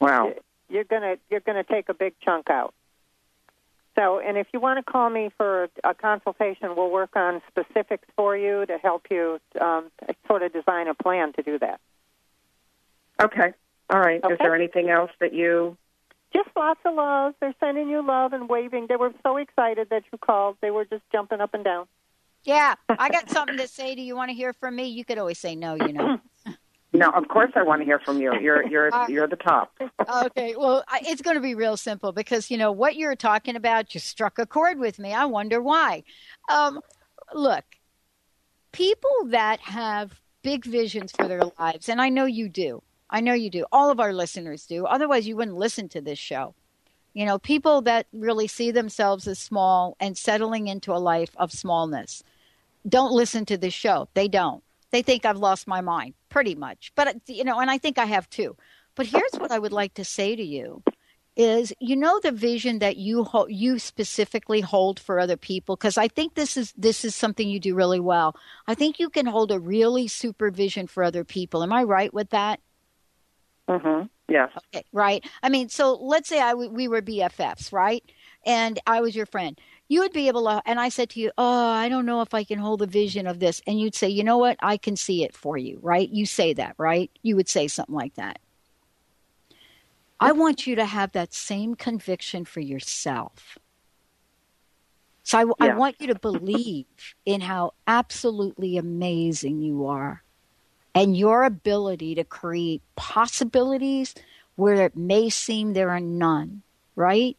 Wow. 0.00 0.32
You're 0.68 0.84
gonna 0.84 1.16
you're 1.30 1.40
gonna 1.40 1.64
take 1.64 1.88
a 1.88 1.94
big 1.94 2.14
chunk 2.24 2.48
out. 2.50 2.74
So, 3.98 4.18
and 4.18 4.38
if 4.38 4.46
you 4.54 4.60
want 4.60 4.84
to 4.84 4.90
call 4.90 5.10
me 5.10 5.30
for 5.36 5.68
a 5.84 5.92
consultation, 5.92 6.74
we'll 6.76 6.90
work 6.90 7.14
on 7.14 7.42
specifics 7.48 8.08
for 8.16 8.34
you 8.36 8.64
to 8.64 8.78
help 8.78 9.06
you 9.10 9.38
um, 9.60 9.90
sort 10.26 10.42
of 10.42 10.52
design 10.52 10.88
a 10.88 10.94
plan 10.94 11.34
to 11.34 11.42
do 11.42 11.58
that. 11.58 11.78
Okay. 13.22 13.52
All 13.90 14.00
right. 14.00 14.24
Okay. 14.24 14.32
Is 14.32 14.38
there 14.40 14.54
anything 14.54 14.88
else 14.88 15.10
that 15.20 15.34
you 15.34 15.76
Just 16.32 16.48
lots 16.56 16.80
of 16.86 16.94
love. 16.94 17.34
They're 17.40 17.54
sending 17.60 17.90
you 17.90 18.04
love 18.04 18.32
and 18.32 18.48
waving. 18.48 18.86
They 18.88 18.96
were 18.96 19.12
so 19.22 19.36
excited 19.36 19.90
that 19.90 20.04
you 20.10 20.16
called. 20.16 20.56
They 20.62 20.70
were 20.70 20.86
just 20.86 21.02
jumping 21.12 21.42
up 21.42 21.52
and 21.52 21.62
down. 21.62 21.86
Yeah, 22.44 22.74
I 22.88 23.08
got 23.08 23.30
something 23.30 23.56
to 23.58 23.68
say. 23.68 23.94
Do 23.94 24.02
you 24.02 24.16
want 24.16 24.30
to 24.30 24.34
hear 24.34 24.52
from 24.52 24.76
me? 24.76 24.88
You 24.88 25.04
could 25.04 25.18
always 25.18 25.38
say 25.38 25.54
no, 25.54 25.74
you 25.74 25.92
know. 25.92 26.18
No, 26.94 27.08
of 27.08 27.26
course 27.28 27.50
I 27.54 27.62
want 27.62 27.80
to 27.80 27.86
hear 27.86 27.98
from 28.00 28.20
you. 28.20 28.34
You're 28.38 28.66
you're 28.68 28.94
Uh, 28.94 29.06
you're 29.08 29.26
the 29.26 29.36
top. 29.36 29.72
okay, 30.26 30.54
well, 30.56 30.84
I, 30.88 31.00
it's 31.04 31.22
going 31.22 31.36
to 31.36 31.40
be 31.40 31.54
real 31.54 31.76
simple 31.78 32.12
because 32.12 32.50
you 32.50 32.58
know 32.58 32.70
what 32.70 32.96
you're 32.96 33.16
talking 33.16 33.56
about 33.56 33.88
just 33.88 34.06
struck 34.08 34.38
a 34.38 34.44
chord 34.44 34.78
with 34.78 34.98
me. 34.98 35.14
I 35.14 35.24
wonder 35.24 35.62
why. 35.62 36.04
Um, 36.50 36.80
look, 37.32 37.64
people 38.72 39.10
that 39.26 39.60
have 39.60 40.20
big 40.42 40.64
visions 40.64 41.12
for 41.12 41.26
their 41.28 41.40
lives, 41.58 41.88
and 41.88 42.00
I 42.00 42.10
know 42.10 42.26
you 42.26 42.50
do. 42.50 42.82
I 43.08 43.20
know 43.20 43.34
you 43.34 43.48
do. 43.48 43.64
All 43.72 43.90
of 43.90 43.98
our 43.98 44.12
listeners 44.12 44.66
do. 44.66 44.84
Otherwise, 44.84 45.26
you 45.26 45.36
wouldn't 45.36 45.56
listen 45.56 45.88
to 45.90 46.00
this 46.02 46.18
show. 46.18 46.54
You 47.14 47.26
know, 47.26 47.38
people 47.38 47.82
that 47.82 48.06
really 48.12 48.48
see 48.48 48.70
themselves 48.70 49.26
as 49.26 49.38
small 49.38 49.96
and 50.00 50.16
settling 50.16 50.66
into 50.68 50.92
a 50.92 50.96
life 50.96 51.30
of 51.36 51.52
smallness 51.52 52.22
don't 52.88 53.12
listen 53.12 53.44
to 53.46 53.56
this 53.56 53.74
show. 53.74 54.08
They 54.14 54.28
don't. 54.28 54.62
They 54.90 55.02
think 55.02 55.24
I've 55.24 55.38
lost 55.38 55.66
my 55.66 55.80
mind, 55.80 56.14
pretty 56.28 56.54
much. 56.54 56.92
But, 56.94 57.16
you 57.26 57.44
know, 57.44 57.58
and 57.60 57.70
I 57.70 57.78
think 57.78 57.98
I 57.98 58.04
have 58.04 58.28
too. 58.28 58.56
But 58.94 59.06
here's 59.06 59.32
what 59.38 59.50
I 59.50 59.58
would 59.58 59.72
like 59.72 59.94
to 59.94 60.04
say 60.04 60.36
to 60.36 60.42
you 60.42 60.82
is 61.34 61.72
you 61.80 61.96
know 61.96 62.20
the 62.20 62.30
vision 62.32 62.78
that 62.80 62.96
you 62.96 63.24
ho- 63.24 63.46
you 63.48 63.78
specifically 63.78 64.60
hold 64.60 65.00
for 65.00 65.18
other 65.18 65.36
people 65.36 65.76
because 65.76 65.96
I 65.96 66.08
think 66.08 66.34
this 66.34 66.56
is 66.56 66.74
this 66.76 67.04
is 67.04 67.14
something 67.14 67.48
you 67.48 67.58
do 67.58 67.74
really 67.74 68.00
well. 68.00 68.36
I 68.66 68.74
think 68.74 68.98
you 68.98 69.08
can 69.08 69.26
hold 69.26 69.50
a 69.50 69.58
really 69.58 70.08
super 70.08 70.50
vision 70.50 70.86
for 70.86 71.02
other 71.02 71.24
people. 71.24 71.62
Am 71.62 71.72
I 71.72 71.84
right 71.84 72.12
with 72.12 72.30
that? 72.30 72.60
Mm-hmm. 73.68 74.06
Yes. 74.28 74.50
Okay, 74.74 74.84
right. 74.92 75.24
I 75.42 75.48
mean, 75.48 75.68
so 75.68 75.94
let's 75.94 76.28
say 76.28 76.40
I 76.40 76.50
w- 76.50 76.70
we 76.70 76.88
were 76.88 77.02
BFFs, 77.02 77.72
right? 77.72 78.02
And 78.44 78.78
I 78.86 79.00
was 79.00 79.14
your 79.14 79.26
friend. 79.26 79.58
You 79.92 80.00
would 80.00 80.14
be 80.14 80.28
able 80.28 80.44
to, 80.44 80.62
and 80.64 80.80
I 80.80 80.88
said 80.88 81.10
to 81.10 81.20
you, 81.20 81.32
"Oh, 81.36 81.68
I 81.68 81.90
don't 81.90 82.06
know 82.06 82.22
if 82.22 82.32
I 82.32 82.44
can 82.44 82.58
hold 82.58 82.80
a 82.80 82.86
vision 82.86 83.26
of 83.26 83.40
this," 83.40 83.60
and 83.66 83.78
you'd 83.78 83.94
say, 83.94 84.08
"You 84.08 84.24
know 84.24 84.38
what? 84.38 84.56
I 84.62 84.78
can 84.78 84.96
see 84.96 85.22
it 85.22 85.36
for 85.36 85.58
you." 85.58 85.78
Right? 85.82 86.08
You 86.08 86.24
say 86.24 86.54
that, 86.54 86.74
right? 86.78 87.10
You 87.20 87.36
would 87.36 87.46
say 87.46 87.68
something 87.68 87.94
like 87.94 88.14
that. 88.14 88.38
I 90.18 90.32
want 90.32 90.66
you 90.66 90.76
to 90.76 90.86
have 90.86 91.12
that 91.12 91.34
same 91.34 91.74
conviction 91.74 92.46
for 92.46 92.60
yourself. 92.60 93.58
So 95.24 95.52
I, 95.60 95.66
I 95.66 95.74
want 95.74 95.96
you 96.00 96.06
to 96.06 96.18
believe 96.18 96.86
in 97.26 97.42
how 97.42 97.74
absolutely 97.86 98.78
amazing 98.78 99.60
you 99.60 99.84
are 99.84 100.22
and 100.94 101.14
your 101.14 101.44
ability 101.44 102.14
to 102.14 102.24
create 102.24 102.80
possibilities 102.96 104.14
where 104.56 104.86
it 104.86 104.96
may 104.96 105.28
seem 105.28 105.74
there 105.74 105.90
are 105.90 106.00
none, 106.00 106.62
right? 106.96 107.36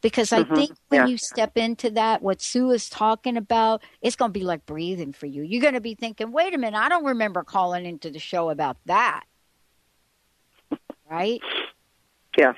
Because 0.00 0.32
I 0.32 0.44
Mhm. 0.44 0.54
think 0.54 0.78
when 0.88 1.00
Yeah. 1.00 1.06
you 1.06 1.18
step 1.18 1.56
into 1.56 1.90
that, 1.90 2.22
what 2.22 2.40
Sue 2.40 2.70
is 2.70 2.88
talking 2.88 3.36
about, 3.36 3.82
it's 4.00 4.16
going 4.16 4.32
to 4.32 4.38
be 4.38 4.44
like 4.44 4.64
breathing 4.64 5.12
for 5.12 5.26
you. 5.26 5.42
You're 5.42 5.62
going 5.62 5.74
to 5.74 5.80
be 5.80 5.94
thinking, 5.94 6.30
wait 6.30 6.54
a 6.54 6.58
minute, 6.58 6.78
I 6.78 6.88
don't 6.88 7.04
remember 7.04 7.42
calling 7.42 7.84
into 7.84 8.10
the 8.10 8.20
show 8.20 8.50
about 8.50 8.76
that. 8.86 9.24
Right? 11.10 11.42
Yes. 12.36 12.54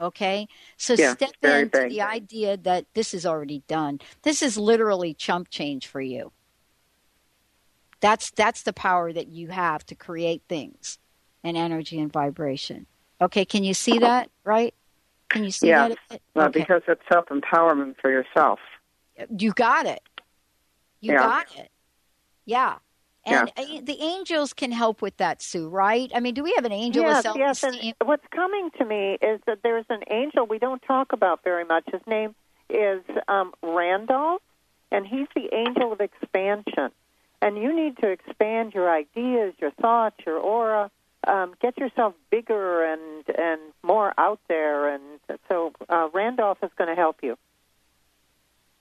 Okay. 0.00 0.46
So 0.76 0.94
Yeah, 0.94 1.14
step 1.14 1.32
into 1.42 1.70
big. 1.70 1.90
the 1.90 2.02
idea 2.02 2.56
that 2.58 2.86
this 2.94 3.14
is 3.14 3.26
already 3.26 3.62
done. 3.66 4.00
This 4.22 4.42
is 4.42 4.56
literally 4.56 5.14
chump 5.14 5.48
change 5.48 5.86
for 5.86 6.00
you. 6.00 6.32
That's 8.00 8.30
that's 8.30 8.62
the 8.62 8.74
power 8.74 9.12
that 9.12 9.28
you 9.28 9.48
have 9.48 9.84
to 9.86 9.94
create 9.94 10.42
things 10.48 10.98
and 11.42 11.56
energy 11.56 11.98
and 11.98 12.12
vibration. 12.12 12.86
Okay, 13.20 13.44
can 13.44 13.64
you 13.64 13.72
see 13.72 13.98
that? 14.00 14.30
Right? 14.44 14.74
Can 15.28 15.44
you 15.44 15.50
see 15.50 15.68
Yeah. 15.68 15.88
that? 15.88 15.98
a? 16.10 16.18
Well, 16.34 16.46
Okay. 16.48 16.60
because 16.60 16.82
it's 16.88 17.02
self 17.12 17.26
empowerment 17.26 17.96
for 18.00 18.10
yourself. 18.10 18.60
You 19.36 19.52
got 19.52 19.86
it. 19.86 20.02
You 21.00 21.12
Yeah. 21.12 21.18
got 21.18 21.56
it. 21.56 21.70
Yeah. 22.44 22.78
And 23.28 23.50
uh, 23.56 23.80
the 23.82 24.00
angels 24.00 24.52
can 24.52 24.70
help 24.70 25.02
with 25.02 25.16
that, 25.16 25.42
Sue, 25.42 25.68
right? 25.68 26.10
I 26.14 26.20
mean, 26.20 26.34
do 26.34 26.44
we 26.44 26.52
have 26.54 26.64
an 26.64 26.70
angel 26.72 27.02
yes, 27.02 27.26
yes. 27.34 27.64
And 27.64 27.94
what's 28.04 28.26
coming 28.30 28.70
to 28.78 28.84
me 28.84 29.18
is 29.20 29.40
that 29.46 29.64
there's 29.64 29.84
an 29.90 30.02
angel 30.08 30.46
we 30.46 30.60
don't 30.60 30.80
talk 30.82 31.12
about 31.12 31.42
very 31.42 31.64
much. 31.64 31.84
His 31.90 32.00
name 32.06 32.36
is 32.70 33.02
um, 33.26 33.52
Randolph, 33.62 34.42
and 34.92 35.04
he's 35.04 35.26
the 35.34 35.52
angel 35.52 35.92
of 35.92 36.00
expansion. 36.00 36.90
And 37.42 37.58
you 37.58 37.74
need 37.74 37.98
to 37.98 38.08
expand 38.10 38.74
your 38.74 38.90
ideas, 38.94 39.54
your 39.58 39.72
thoughts, 39.72 40.16
your 40.24 40.38
aura. 40.38 40.90
Um, 41.26 41.54
get 41.60 41.76
yourself 41.78 42.14
bigger 42.30 42.84
and 42.84 43.24
and 43.36 43.60
more 43.82 44.12
out 44.18 44.40
there. 44.48 44.88
And 44.94 45.02
so 45.48 45.72
uh, 45.88 46.08
Randolph 46.14 46.58
is 46.62 46.70
going 46.78 46.88
to 46.88 46.94
help 46.96 47.16
you. 47.22 47.36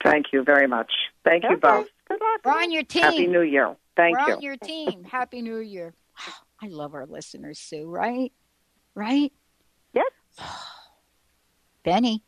Thank 0.03 0.27
you 0.31 0.43
very 0.43 0.67
much. 0.67 0.91
Thank 1.23 1.43
you 1.49 1.57
both. 1.57 1.87
Good 2.07 2.19
luck. 2.21 2.41
We're 2.45 2.61
on 2.61 2.71
your 2.71 2.83
team. 2.83 3.01
Happy 3.01 3.25
New 3.27 3.41
Year. 3.41 3.75
Thank 3.95 4.17
We're 4.19 4.27
you. 4.27 4.33
on 4.35 4.41
your 4.41 4.57
team. 4.57 5.03
Happy 5.05 5.41
New 5.41 5.57
Year. 5.57 5.93
I 6.61 6.67
love 6.67 6.93
our 6.93 7.05
listeners, 7.07 7.57
Sue, 7.59 7.87
right? 7.89 8.31
Right? 8.93 9.33
Yes. 9.93 10.11
Benny, 11.83 12.23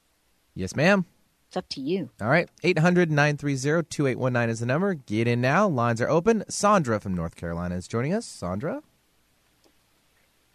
Yes, 0.55 0.75
ma'am. 0.75 1.05
it's 1.47 1.57
up 1.57 1.67
to 1.69 1.81
you. 1.81 2.09
All 2.21 2.27
right. 2.29 2.49
800 2.63 3.09
930 3.11 3.83
2819 3.89 4.49
is 4.49 4.59
the 4.59 4.65
number. 4.65 4.93
Get 4.93 5.27
in 5.27 5.41
now. 5.41 5.67
Lines 5.67 6.01
are 6.01 6.09
open. 6.09 6.43
Sandra 6.49 6.99
from 6.99 7.13
North 7.15 7.35
Carolina 7.35 7.75
is 7.75 7.87
joining 7.87 8.13
us. 8.13 8.25
Sandra? 8.25 8.81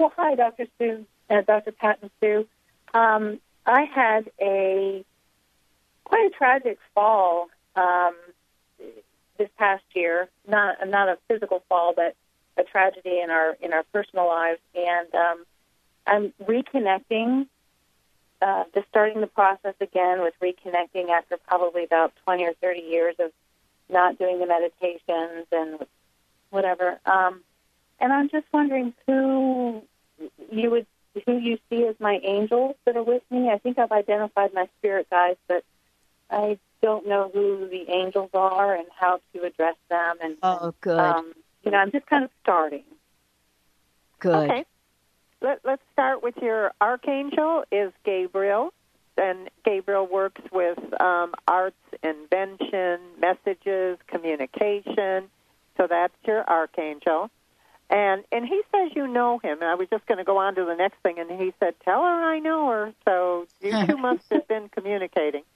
Well, 0.03 0.13
hi, 0.17 0.35
Dr. 0.35 0.67
Sue, 0.81 1.07
uh, 1.31 1.43
Dr. 1.43 1.71
Patton 1.71 2.11
Sue. 2.21 2.49
Um, 2.93 3.39
I 3.65 3.83
had 3.83 4.33
a 4.41 5.05
quite 6.03 6.27
a 6.27 6.31
tragic 6.31 6.79
fall 6.93 7.47
um, 7.77 8.17
this 9.39 9.49
past 9.57 9.85
year. 9.95 10.29
Not 10.49 10.79
not 10.89 11.09
a 11.09 11.19
physical 11.29 11.63
fall, 11.69 11.93
but 11.95 12.17
a 12.57 12.65
tragedy 12.65 13.21
in 13.21 13.31
our 13.31 13.57
in 13.63 13.73
our 13.73 13.85
personal 13.93 14.27
lives. 14.27 14.59
And 14.75 15.15
um, 15.15 15.45
I'm 16.05 16.33
reconnecting, 16.43 17.47
uh, 18.41 18.65
just 18.75 18.89
starting 18.89 19.21
the 19.21 19.29
process 19.29 19.77
again 19.81 20.21
with 20.21 20.35
reconnecting 20.43 21.11
after 21.11 21.37
probably 21.47 21.85
about 21.85 22.13
20 22.25 22.43
or 22.43 22.55
30 22.55 22.81
years 22.81 23.15
of 23.21 23.31
not 23.89 24.19
doing 24.19 24.41
the 24.41 24.47
meditations 24.47 25.47
and 25.53 25.87
whatever. 26.51 26.99
Um, 27.07 27.43
and 28.01 28.13
I'm 28.13 28.29
just 28.31 28.47
wondering 28.53 28.95
who 29.07 29.85
you 30.51 30.71
would 30.71 30.87
who 31.27 31.37
you 31.39 31.59
see 31.69 31.85
as 31.87 31.95
my 32.01 32.19
angels 32.23 32.75
that 32.87 32.97
are 32.97 33.03
with 33.03 33.23
me. 33.31 33.51
I 33.51 33.59
think 33.59 33.79
I've 33.79 33.93
identified 33.93 34.55
my 34.55 34.67
spirit 34.79 35.09
guides, 35.11 35.39
but 35.47 35.63
I 36.31 36.59
don't 36.81 37.07
know 37.07 37.31
who 37.33 37.69
the 37.69 37.91
angels 37.91 38.31
are 38.33 38.75
and 38.75 38.87
how 38.99 39.21
to 39.35 39.43
address 39.45 39.77
them. 39.91 40.17
And 40.23 40.37
Oh, 40.43 40.75
good. 40.81 40.99
um, 40.99 41.33
you 41.63 41.71
know, 41.71 41.79
I'm 41.79 41.93
just 41.93 42.07
kind 42.07 42.25
of 42.25 42.31
starting. 42.43 42.85
good. 44.21 44.51
Okay. 44.51 44.65
Let, 45.43 45.61
let's 45.65 45.83
start 45.93 46.23
with 46.23 46.37
your 46.41 46.73
archangel 46.81 47.65
is 47.73 47.93
Gabriel, 48.05 48.73
and 49.19 49.51
Gabriel 49.65 50.07
works 50.07 50.41
with 50.53 50.79
um, 51.01 51.35
arts, 51.49 51.77
invention, 52.03 53.01
messages, 53.19 53.99
communication. 54.07 55.29
So 55.77 55.87
that's 55.89 56.15
your 56.25 56.45
archangel, 56.49 57.31
and 57.93 58.25
and 58.33 58.45
he 58.47 58.63
says 58.73 58.91
you 58.97 59.07
know 59.07 59.39
him. 59.39 59.59
And 59.61 59.65
I 59.65 59.77
was 59.77 59.87
just 59.89 60.07
going 60.07 60.19
to 60.19 60.25
go 60.25 60.39
on 60.39 60.57
to 60.57 60.65
the 60.65 60.75
next 60.75 60.97
thing, 61.03 61.19
and 61.19 61.31
he 61.31 61.53
said, 61.61 61.75
"Tell 61.85 62.01
her 62.03 62.25
I 62.25 62.41
know 62.41 62.69
her." 62.69 62.93
So 63.05 63.47
you 63.61 63.71
two 63.87 63.97
must 63.97 64.25
have 64.33 64.49
been 64.49 64.69
communicating. 64.71 65.43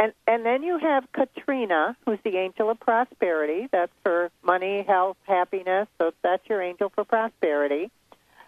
And 0.00 0.14
and 0.26 0.46
then 0.46 0.62
you 0.62 0.78
have 0.78 1.04
Katrina, 1.12 1.94
who's 2.06 2.18
the 2.24 2.38
angel 2.38 2.70
of 2.70 2.80
prosperity. 2.80 3.68
That's 3.70 3.92
for 4.02 4.30
money, 4.42 4.82
health, 4.82 5.18
happiness. 5.24 5.88
So 5.98 6.12
that's 6.22 6.42
your 6.48 6.62
angel 6.62 6.90
for 6.94 7.04
prosperity. 7.04 7.90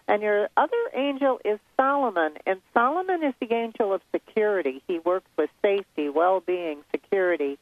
And 0.08 0.22
your 0.22 0.48
other 0.56 0.82
angel 0.94 1.40
is 1.44 1.60
Solomon, 1.76 2.32
and 2.46 2.62
Solomon 2.72 3.22
is 3.22 3.34
the 3.38 3.52
angel 3.52 3.92
of 3.92 4.00
security. 4.12 4.82
He 4.88 4.98
works 4.98 5.28
with 5.36 5.50
safety, 5.60 6.08
well-being, 6.08 6.84
security, 6.90 7.58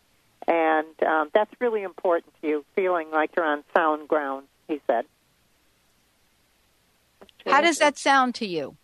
and 0.47 1.03
um, 1.03 1.31
that's 1.35 1.53
really 1.61 1.83
important 1.83 2.33
to 2.41 2.49
you, 2.49 2.65
feeling 2.77 3.11
like 3.11 3.31
you're 3.37 3.45
on 3.45 3.63
sound 3.77 4.09
ground. 4.09 4.47
He 4.71 4.81
said. 4.87 5.05
How 7.47 7.61
does 7.61 7.79
that 7.79 7.99
sound 7.99 8.35
to 8.37 8.47
you? 8.47 8.77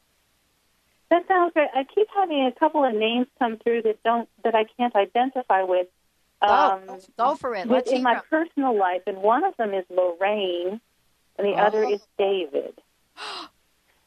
That 1.10 1.26
sounds 1.28 1.52
great. 1.52 1.68
I 1.74 1.84
keep 1.84 2.08
having 2.14 2.44
a 2.46 2.58
couple 2.58 2.84
of 2.84 2.92
names 2.92 3.28
come 3.38 3.58
through 3.58 3.82
that 3.82 4.02
don't 4.02 4.28
that 4.42 4.54
I 4.56 4.64
can't 4.76 4.94
identify 4.96 5.62
with. 5.62 5.86
Go, 6.42 6.98
go 7.16 7.34
for 7.36 7.54
it. 7.54 7.66
Let's 7.68 7.86
within 7.86 7.98
hear 7.98 8.02
my 8.04 8.16
'em. 8.16 8.22
personal 8.28 8.76
life, 8.76 9.02
and 9.06 9.18
one 9.18 9.44
of 9.44 9.56
them 9.56 9.72
is 9.72 9.84
Lorraine, 9.88 10.80
and 11.38 11.46
the 11.46 11.52
other 11.54 11.84
Oh. 11.84 11.92
is 11.92 12.00
David. 12.18 12.74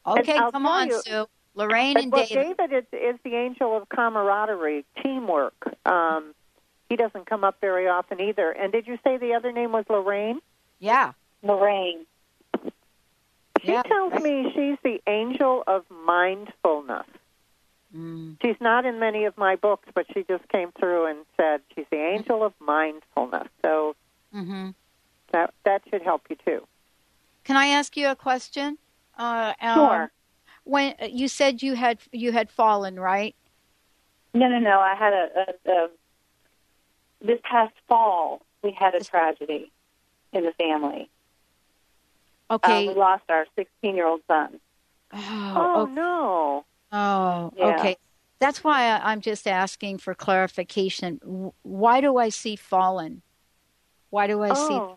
Okay, 0.06 0.38
come 0.38 0.66
on, 0.66 0.88
you- 0.88 1.02
Sue. 1.02 1.26
Lorraine 1.54 1.96
and 1.98 2.10
well, 2.10 2.24
David. 2.26 2.56
David 2.56 2.72
is, 2.92 3.14
is 3.14 3.20
the 3.22 3.34
angel 3.36 3.76
of 3.76 3.86
camaraderie, 3.90 4.86
teamwork. 5.02 5.54
Um, 5.84 6.34
he 6.88 6.96
doesn't 6.96 7.26
come 7.26 7.44
up 7.44 7.60
very 7.60 7.86
often 7.86 8.18
either. 8.18 8.50
And 8.50 8.72
did 8.72 8.86
you 8.86 8.98
say 9.04 9.18
the 9.18 9.34
other 9.34 9.52
name 9.52 9.72
was 9.72 9.84
Lorraine? 9.90 10.40
Yeah. 10.78 11.12
Lorraine. 11.42 12.06
She 13.60 13.72
Yeah, 13.72 13.82
tells 13.82 14.12
me 14.22 14.50
she's 14.54 14.78
the 14.82 15.00
angel 15.06 15.62
of 15.66 15.84
mindfulness. 15.90 17.06
Mm. 17.94 18.36
She's 18.40 18.56
not 18.60 18.86
in 18.86 18.98
many 18.98 19.24
of 19.24 19.36
my 19.36 19.56
books, 19.56 19.88
but 19.94 20.06
she 20.14 20.24
just 20.28 20.48
came 20.48 20.72
through 20.78 21.06
and 21.06 21.26
said 21.36 21.60
she's 21.74 21.86
the 21.90 21.98
angel 21.98 22.42
of 22.44 22.52
mindfulness. 22.60 23.48
So 23.62 23.96
hmm 24.32 24.70
that 25.32 25.52
that 25.64 25.82
should 25.90 26.02
help 26.02 26.22
you 26.30 26.36
too. 26.44 26.66
Can 27.44 27.56
I 27.56 27.66
ask 27.66 27.96
you 27.96 28.08
a 28.08 28.16
question? 28.16 28.78
Uh, 29.16 29.52
um, 29.60 29.74
Sure. 29.74 30.12
When 30.64 30.94
uh, 31.00 31.06
you 31.06 31.28
said 31.28 31.62
you 31.62 31.74
had 31.74 31.98
you 32.12 32.32
had 32.32 32.50
fallen, 32.50 32.98
right? 32.98 33.34
No, 34.34 34.48
no, 34.48 34.58
no. 34.58 34.78
I 34.80 34.94
had 34.94 35.12
a, 35.12 35.28
a, 35.36 35.72
a 35.72 35.88
this 37.20 37.40
past 37.42 37.74
fall 37.88 38.42
we 38.62 38.72
had 38.72 38.94
a 38.94 39.02
tragedy 39.02 39.72
in 40.32 40.44
the 40.44 40.52
family. 40.52 41.10
Okay. 42.50 42.88
Uh, 42.88 42.92
we 42.92 42.98
lost 42.98 43.24
our 43.28 43.46
16 43.56 43.94
year 43.94 44.06
old 44.06 44.20
son. 44.26 44.60
Oh, 45.12 45.52
Oh, 45.56 45.82
okay. 45.82 45.92
no. 45.92 46.64
Oh, 46.92 47.52
Yeah. 47.56 47.66
okay. 47.78 47.96
That's 48.40 48.64
why 48.64 48.98
I'm 49.02 49.20
just 49.20 49.46
asking 49.46 49.98
for 49.98 50.14
clarification. 50.14 51.18
W- 51.22 51.52
Why 51.62 52.00
do 52.00 52.16
I 52.16 52.30
see 52.30 52.56
fallen? 52.56 53.22
Why 54.08 54.26
do 54.26 54.42
I 54.42 54.48
see? 54.54 54.74
Oh. 54.74 54.96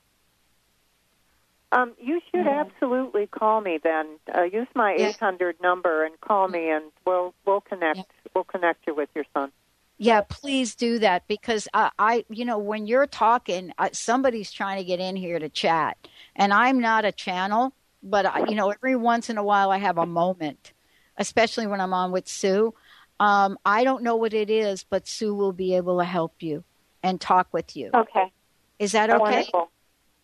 Um, 1.71 1.93
you 1.99 2.21
should 2.29 2.45
absolutely 2.47 3.25
call 3.27 3.59
me 3.61 3.79
then. 3.83 4.19
Uh, 4.33 4.43
use 4.43 4.67
my 4.75 4.93
Yeah. 4.95 5.07
800 5.09 5.59
number 5.59 6.05
and 6.05 6.19
call 6.21 6.47
me, 6.47 6.69
and 6.69 6.91
we'll 7.05 7.33
we'll 7.45 7.61
connect. 7.61 8.11
We'll 8.35 8.43
connect 8.43 8.85
you 8.87 8.93
with 8.95 9.09
your 9.15 9.25
son. 9.33 9.51
Yeah, 9.97 10.21
please 10.21 10.75
do 10.75 10.99
that 10.99 11.27
because 11.27 11.67
I, 11.73 11.91
I 11.99 12.25
you 12.29 12.45
know, 12.45 12.57
when 12.57 12.87
you're 12.87 13.07
talking, 13.07 13.71
uh, 13.77 13.89
somebody's 13.93 14.51
trying 14.51 14.77
to 14.77 14.83
get 14.83 14.99
in 14.99 15.15
here 15.15 15.39
to 15.39 15.49
chat, 15.49 15.97
and 16.35 16.51
I'm 16.53 16.79
not 16.79 17.05
a 17.05 17.11
channel, 17.11 17.73
but 18.01 18.25
I, 18.25 18.39
you 18.39 18.55
know, 18.55 18.71
every 18.71 18.95
once 18.95 19.29
in 19.29 19.37
a 19.37 19.43
while 19.43 19.71
I 19.71 19.77
have 19.77 19.97
a 19.97 20.05
moment, 20.05 20.73
especially 21.17 21.67
when 21.67 21.79
I'm 21.79 21.93
on 21.93 22.11
with 22.11 22.27
Sue. 22.27 22.73
Um, 23.19 23.57
I 23.63 23.83
don't 23.83 24.03
know 24.03 24.15
what 24.15 24.33
it 24.33 24.49
is, 24.49 24.83
but 24.83 25.07
Sue 25.07 25.33
will 25.35 25.53
be 25.53 25.75
able 25.75 25.99
to 25.99 26.05
help 26.05 26.41
you 26.41 26.63
and 27.03 27.21
talk 27.21 27.53
with 27.53 27.75
you. 27.75 27.91
Okay. 27.93 28.31
Is 28.79 28.93
that 28.93 29.09
okay? 29.09 29.19
Wonderful. 29.19 29.71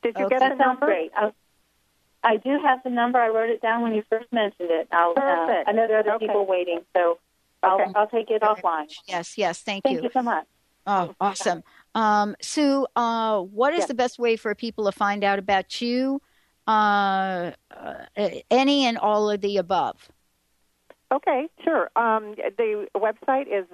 Did 0.02 0.16
you 0.18 0.26
Okay. 0.26 0.36
get 0.36 0.40
That 0.40 0.58
the 0.58 0.64
number? 0.64 0.88
great. 0.88 1.12
I, 1.16 1.32
I 2.24 2.38
do 2.38 2.60
have 2.66 2.80
the 2.84 2.90
number. 2.90 3.20
I 3.20 3.30
wrote 3.30 3.50
it 3.50 3.62
down 3.62 3.84
when 3.84 3.94
you 3.94 4.04
first 4.10 4.32
mentioned 4.34 4.72
it. 4.72 4.88
I'll, 4.92 5.12
uh, 5.12 5.16
Perfect. 5.16 5.70
I 5.70 5.72
know 5.72 5.88
there 5.88 5.98
are 5.98 6.00
other 6.02 6.14
Okay. 6.16 6.26
people 6.26 6.46
waiting, 6.46 6.82
so 6.96 7.02
I'll, 7.02 7.20
Okay. 7.64 7.92
I'll 7.96 8.08
take 8.08 8.30
it 8.30 8.42
offline. 8.42 8.88
Yes, 9.08 9.38
yes. 9.38 9.62
Thank, 9.62 9.86
you. 9.86 9.92
Thank 9.92 10.04
you 10.04 10.10
so 10.14 10.22
much. 10.22 10.46
Oh, 10.88 11.14
awesome. 11.20 11.64
Um, 11.94 12.36
Sue, 12.42 12.88
uh, 12.96 13.42
what 13.42 13.74
is 13.74 13.80
Yes. 13.80 13.88
the 13.90 13.94
best 13.94 14.18
way 14.18 14.36
for 14.36 14.56
people 14.56 14.86
to 14.86 14.92
find 14.92 15.24
out 15.24 15.38
about 15.40 15.82
you? 15.82 16.22
Uh, 16.68 17.52
uh, 17.72 17.94
any 18.50 18.86
and 18.86 18.98
all 18.98 19.30
of 19.30 19.42
the 19.42 19.58
above. 19.58 20.10
Okay, 21.12 21.50
sure. 21.64 21.90
Um, 21.96 22.36
the 22.36 22.88
website 22.96 23.48
is 23.48 23.66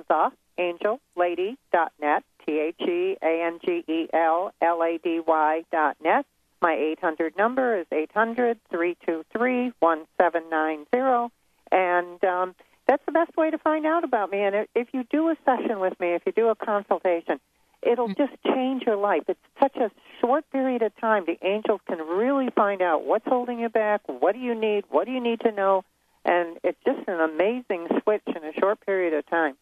theangellady.net, 0.57 2.23
T 2.45 2.59
H 2.59 2.81
E 2.81 3.17
A 3.21 3.43
N 3.45 3.59
G 3.63 3.83
E 3.87 4.07
L 4.13 4.53
L 4.61 4.81
A 4.83 4.97
D 4.97 5.19
Y 5.25 5.63
dot 5.71 5.97
net. 6.01 6.25
My 6.61 6.73
800 6.73 7.37
number 7.37 7.77
is 7.79 7.85
800 7.91 8.57
323 8.71 9.73
1790. 9.79 11.33
And 11.71 12.23
um, 12.23 12.55
that's 12.87 13.05
the 13.05 13.11
best 13.11 13.35
way 13.35 13.51
to 13.51 13.57
find 13.57 13.85
out 13.85 14.03
about 14.03 14.31
me. 14.31 14.41
And 14.41 14.67
if- 14.75 14.93
you 14.93 15.03
do 15.11 15.29
a 15.29 15.35
session 15.43 15.79
with 15.79 15.99
me, 15.99 16.13
if 16.13 16.21
you 16.25 16.31
do 16.31 16.47
a 16.47 16.55
consultation, 16.55 17.39
it'll 17.81 18.07
just 18.07 18.33
change 18.45 18.83
your 18.83 18.95
life. 18.95 19.23
It's 19.27 19.39
such 19.59 19.75
a 19.75 19.91
short 20.21 20.49
period 20.51 20.81
of 20.81 20.95
time. 20.97 21.25
The 21.25 21.37
angels 21.45 21.81
can 21.87 21.99
really 21.99 22.49
find 22.49 22.81
out 22.81 23.03
what's 23.03 23.27
holding 23.27 23.59
you 23.59 23.69
back, 23.69 24.01
what 24.07 24.33
do 24.33 24.39
you 24.39 24.55
need, 24.55 24.85
what 24.89 25.05
do 25.05 25.11
you 25.11 25.19
need 25.19 25.41
to 25.41 25.51
know, 25.51 25.83
and 26.23 26.57
it's 26.63 26.77
just 26.85 27.07
an 27.07 27.19
amazing 27.19 27.87
switch 28.01 28.23
in 28.27 28.37
a 28.37 28.53
short 28.59 28.79
period 28.85 29.13
of 29.13 29.25
time. 29.29 29.55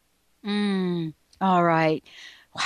Mm, 0.45 1.13
all 1.41 1.63
right. 1.63 2.03
Wow. 2.55 2.63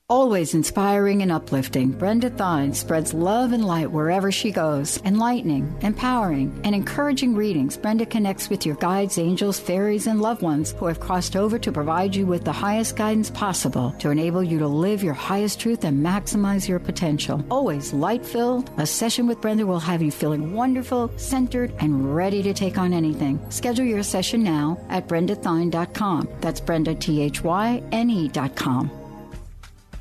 Always 0.08 0.54
inspiring 0.54 1.24
and 1.24 1.32
uplifting, 1.32 1.90
Brenda 1.90 2.30
Thyne 2.30 2.76
spreads 2.76 3.12
love 3.12 3.54
and 3.54 3.66
light 3.66 3.90
wherever 3.90 4.32
she 4.32 4.52
goes. 4.52 5.02
Enlightening, 5.04 5.76
empowering, 5.82 6.62
and 6.64 6.76
encouraging 6.76 7.34
readings, 7.34 7.76
Brenda 7.76 8.06
connects 8.06 8.48
with 8.48 8.68
your 8.68 8.76
guides, 8.76 9.18
angels, 9.18 9.60
fairies, 9.60 10.06
and 10.06 10.22
loved 10.22 10.44
ones 10.44 10.74
who 10.74 10.86
have 10.86 11.00
crossed 11.00 11.36
over 11.36 11.58
to 11.58 11.72
provide 11.72 12.16
you 12.16 12.28
with 12.28 12.44
the 12.44 12.52
highest 12.52 12.96
guidance 12.96 13.32
possible 13.32 13.96
to 13.98 14.12
enable 14.12 14.44
you 14.44 14.60
to 14.60 14.68
live 14.68 15.02
your 15.02 15.16
highest 15.16 15.60
truth 15.60 15.84
and 15.86 16.06
maximize 16.06 16.68
your 16.68 16.78
potential. 16.78 17.44
Always 17.50 17.92
light 17.92 18.24
filled, 18.24 18.70
a 18.78 18.86
session 18.86 19.26
with 19.26 19.42
Brenda 19.42 19.66
will 19.66 19.80
have 19.80 20.04
you 20.04 20.12
feeling 20.12 20.54
wonderful, 20.54 21.12
centered, 21.18 21.74
and 21.80 22.16
ready 22.16 22.44
to 22.44 22.54
take 22.54 22.78
on 22.78 22.94
anything. 22.94 23.44
Schedule 23.50 23.86
your 23.86 24.04
session 24.04 24.44
now 24.44 24.78
at 24.90 25.08
brendathyne.com. 25.08 26.30
That's 26.42 26.62
Brenda, 26.62 26.94
T 26.94 27.24
H 27.24 27.44
Y 27.44 27.82
N 27.92 28.12
E.com. 28.12 29.05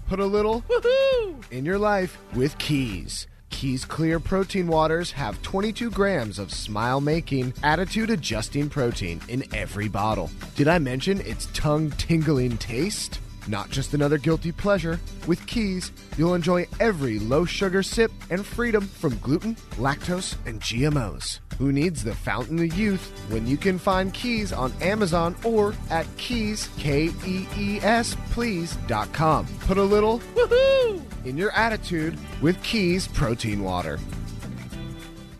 Put 0.06 0.20
a 0.20 0.26
little 0.26 0.62
woohoo 0.62 1.50
in 1.50 1.64
your 1.64 1.78
life 1.78 2.18
with 2.34 2.56
Kees. 2.58 3.26
Kees 3.50 3.84
Clear 3.84 4.20
Protein 4.20 4.66
Waters 4.66 5.12
have 5.12 5.40
22 5.42 5.90
grams 5.90 6.38
of 6.38 6.52
smile 6.52 7.00
making, 7.00 7.54
attitude 7.62 8.10
adjusting 8.10 8.68
protein 8.68 9.20
in 9.28 9.44
every 9.54 9.88
bottle. 9.88 10.30
Did 10.56 10.68
I 10.68 10.78
mention 10.78 11.20
its 11.20 11.46
tongue 11.54 11.90
tingling 11.92 12.58
taste? 12.58 13.20
Not 13.46 13.70
just 13.70 13.94
another 13.94 14.18
guilty 14.18 14.52
pleasure. 14.52 14.98
With 15.26 15.46
Kees, 15.46 15.92
you'll 16.16 16.34
enjoy 16.34 16.66
every 16.80 17.18
low 17.18 17.44
sugar 17.44 17.82
sip 17.82 18.10
and 18.30 18.44
freedom 18.44 18.86
from 18.86 19.18
gluten, 19.18 19.56
lactose, 19.76 20.36
and 20.46 20.60
GMOs. 20.60 21.40
Who 21.58 21.70
needs 21.70 22.02
the 22.02 22.14
fountain 22.14 22.58
of 22.58 22.76
youth 22.76 23.12
when 23.30 23.46
you 23.46 23.56
can 23.56 23.78
find 23.78 24.12
Kees 24.12 24.52
on 24.52 24.72
Amazon 24.80 25.36
or 25.44 25.74
at 25.90 26.06
keys, 26.16 26.68
K 26.78 27.10
E 27.26 27.46
E 27.56 27.78
S, 27.80 28.16
please.com. 28.30 29.46
Put 29.60 29.78
a 29.78 29.82
little 29.82 30.18
woohoo 30.34 31.02
in 31.24 31.36
your 31.36 31.52
attitude 31.52 32.18
with 32.42 32.60
Kees 32.62 33.06
Protein 33.08 33.62
Water. 33.62 33.98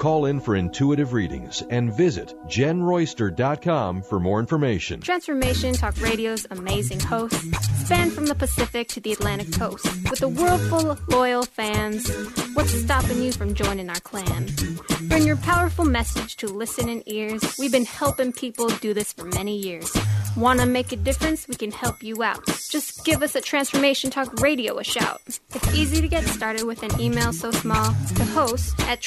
Call 0.00 0.24
in 0.24 0.40
for 0.40 0.56
intuitive 0.56 1.12
readings 1.12 1.62
and 1.68 1.92
visit 1.92 2.32
jenroyster.com 2.46 4.00
for 4.00 4.18
more 4.18 4.40
information. 4.40 5.02
Transformation 5.02 5.74
Talk 5.74 6.00
Radio's 6.00 6.46
amazing 6.50 7.00
hosts 7.00 7.38
span 7.84 8.10
from 8.10 8.24
the 8.24 8.34
Pacific 8.34 8.88
to 8.88 9.00
the 9.00 9.12
Atlantic 9.12 9.52
coast. 9.52 9.84
With 10.08 10.22
a 10.22 10.28
world 10.28 10.62
full 10.62 10.90
of 10.90 11.06
loyal 11.08 11.42
fans, 11.42 12.08
what's 12.54 12.70
stopping 12.70 13.20
you 13.20 13.30
from 13.30 13.52
joining 13.52 13.90
our 13.90 14.00
clan? 14.00 14.48
Bring 15.08 15.26
your 15.26 15.36
powerful 15.36 15.84
message 15.84 16.36
to 16.36 16.46
listening 16.46 17.02
ears. 17.04 17.42
We've 17.58 17.70
been 17.70 17.84
helping 17.84 18.32
people 18.32 18.68
do 18.68 18.94
this 18.94 19.12
for 19.12 19.24
many 19.24 19.58
years. 19.58 19.94
Want 20.36 20.60
to 20.60 20.66
make 20.66 20.92
a 20.92 20.96
difference? 20.96 21.48
We 21.48 21.56
can 21.56 21.72
help 21.72 22.02
you 22.02 22.22
out. 22.22 22.46
Just 22.46 23.04
give 23.04 23.22
us 23.22 23.34
at 23.34 23.44
Transformation 23.44 24.10
Talk 24.10 24.40
Radio 24.40 24.78
a 24.78 24.84
shout. 24.84 25.20
It's 25.26 25.74
easy 25.74 26.00
to 26.00 26.08
get 26.08 26.24
started 26.24 26.64
with 26.64 26.84
an 26.84 27.00
email 27.00 27.32
so 27.32 27.50
small 27.50 27.94
to 28.14 28.24
host 28.26 28.78
at 28.88 29.00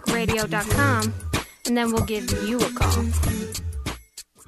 transformationtalkradio.com, 0.00 1.14
and 1.66 1.76
then 1.76 1.92
we'll 1.92 2.04
give 2.04 2.30
you 2.46 2.58
a 2.58 2.72
call. 2.72 3.71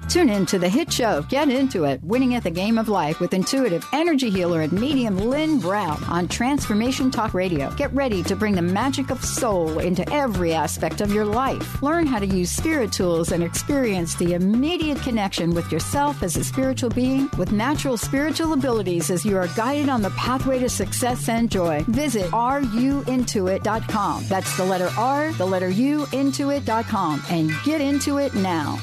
Tune 0.07 0.29
in 0.29 0.45
to 0.47 0.59
the 0.59 0.69
hit 0.69 0.91
show 0.91 1.23
Get 1.23 1.49
Into 1.49 1.85
It, 1.85 2.03
Winning 2.03 2.35
at 2.35 2.43
the 2.43 2.51
Game 2.51 2.77
of 2.77 2.89
Life 2.89 3.19
with 3.19 3.33
intuitive 3.33 3.85
energy 3.91 4.29
healer 4.29 4.61
and 4.61 4.71
medium 4.71 5.17
Lynn 5.17 5.59
Brown 5.59 6.03
on 6.05 6.27
Transformation 6.27 7.09
Talk 7.11 7.33
Radio. 7.33 7.71
Get 7.71 7.93
ready 7.93 8.21
to 8.23 8.35
bring 8.35 8.55
the 8.55 8.61
magic 8.61 9.09
of 9.09 9.23
soul 9.23 9.79
into 9.79 10.09
every 10.13 10.53
aspect 10.53 11.01
of 11.01 11.11
your 11.11 11.25
life. 11.25 11.81
Learn 11.81 12.05
how 12.05 12.19
to 12.19 12.25
use 12.25 12.51
spirit 12.51 12.91
tools 12.91 13.31
and 13.31 13.43
experience 13.43 14.15
the 14.15 14.33
immediate 14.33 15.01
connection 15.01 15.53
with 15.53 15.71
yourself 15.71 16.21
as 16.23 16.37
a 16.37 16.43
spiritual 16.43 16.89
being 16.89 17.29
with 17.37 17.51
natural 17.51 17.97
spiritual 17.97 18.53
abilities 18.53 19.09
as 19.09 19.25
you 19.25 19.37
are 19.37 19.47
guided 19.55 19.89
on 19.89 20.01
the 20.01 20.11
pathway 20.11 20.59
to 20.59 20.69
success 20.69 21.27
and 21.29 21.49
joy. 21.49 21.83
Visit 21.87 22.25
ruintoit.com. 22.31 24.25
That's 24.27 24.57
the 24.57 24.65
letter 24.65 24.89
R, 24.97 25.31
the 25.33 25.45
letter 25.45 25.69
U, 25.69 26.05
intoit.com, 26.07 27.23
and 27.29 27.51
get 27.65 27.81
into 27.81 28.17
it 28.17 28.35
now. 28.35 28.79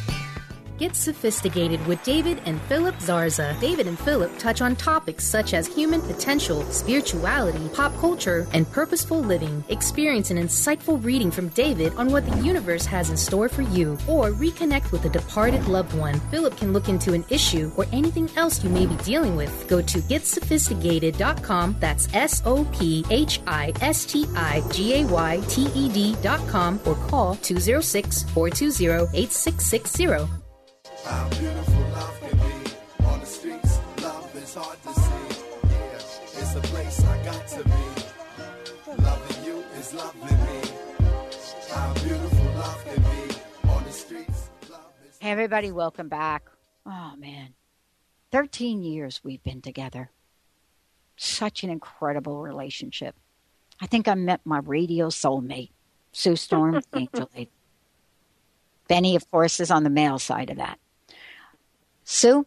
Get 0.83 0.97
sophisticated 0.97 1.87
with 1.87 2.03
David 2.03 2.43
and 2.45 2.61
Philip 2.63 2.97
Zarza. 2.97 3.55
David 3.61 3.87
and 3.87 3.97
Philip 3.97 4.37
touch 4.37 4.61
on 4.61 4.75
topics 4.75 5.25
such 5.25 5.55
as 5.55 5.69
human 5.69 6.01
potential, 6.01 6.65
spirituality, 6.73 7.69
pop 7.73 7.97
culture, 7.99 8.49
and 8.53 8.69
purposeful 8.69 9.21
living. 9.21 9.63
Experience 9.69 10.33
an 10.33 10.39
insightful 10.39 10.99
reading 11.05 11.31
from 11.31 11.51
David 11.51 11.95
on 11.95 12.11
what 12.11 12.29
the 12.29 12.37
universe 12.39 12.85
has 12.85 13.11
in 13.11 13.17
store 13.17 13.49
for 13.49 13.63
you, 13.63 13.93
or 14.09 14.33
reconnect 14.33 14.91
with 14.91 15.05
a 15.05 15.09
departed 15.09 15.69
loved 15.69 15.97
one. 15.97 16.19
Philip 16.33 16.57
can 16.57 16.73
look 16.73 16.89
into 16.89 17.13
an 17.13 17.25
issue 17.31 17.71
or 17.77 17.87
anything 17.93 18.29
else 18.35 18.65
you 18.65 18.69
may 18.69 18.85
be 18.85 18.97
dealing 19.05 19.37
with. 19.37 19.69
Go 19.69 19.81
to 19.83 19.99
getsophistigayted.com. 19.99 21.77
That's 21.79 22.13
S 22.13 22.43
O 22.45 22.65
P 22.73 23.05
H 23.09 23.39
I 23.47 23.73
S 23.81 24.05
T 24.05 24.27
I 24.35 24.65
G 24.73 24.95
A 24.95 25.07
Y 25.07 25.41
T 25.47 25.69
E 25.77 25.89
D.com 25.89 26.81
or 26.85 26.97
call 27.07 27.37
206 27.37 28.25
420 28.25 29.17
8660. 29.17 30.42
How 31.05 31.29
beautiful 31.31 31.81
love 31.91 32.21
can 32.21 32.39
be 32.39 33.05
on 33.07 33.21
the 33.21 33.27
streets. 33.27 33.79
Love 34.03 34.37
is 34.37 34.55
hard 34.55 34.83
to 34.83 34.95
see. 34.95 35.41
Yeah, 35.69 36.41
it's 36.41 36.55
a 36.55 36.61
place 36.61 37.05
I 37.05 37.25
got 37.25 37.49
to 37.49 37.65
be. 37.65 39.03
Loving 39.03 39.45
you 39.45 39.65
is 39.79 39.95
loving 39.95 40.21
me. 40.23 40.61
How 41.71 41.93
beautiful 41.95 42.45
love 42.55 42.85
can 42.85 43.03
be 43.03 43.69
on 43.69 43.85
the 43.85 43.91
streets. 43.91 44.51
Hey, 45.19 45.31
everybody, 45.31 45.73
welcome 45.73 46.09
back. 46.09 46.45
Oh, 46.87 47.15
man. 47.19 47.55
13 48.31 48.83
years 48.83 49.21
we've 49.25 49.43
been 49.43 49.61
together. 49.61 50.11
Such 51.17 51.65
an 51.65 51.71
incredible 51.71 52.43
relationship. 52.43 53.17
I 53.81 53.87
think 53.87 54.07
I 54.07 54.15
met 54.15 54.41
my 54.45 54.59
radio 54.59 55.09
soulmate, 55.09 55.71
Sue 56.13 56.37
Storm, 56.37 56.81
the 56.93 56.99
Angel 56.99 57.29
Benny, 58.89 59.17
of 59.17 59.29
course, 59.31 59.59
is 59.59 59.71
on 59.71 59.83
the 59.83 59.91
male 59.91 60.19
side 60.19 60.51
of 60.51 60.59
that. 60.59 60.79
Sue, 62.05 62.47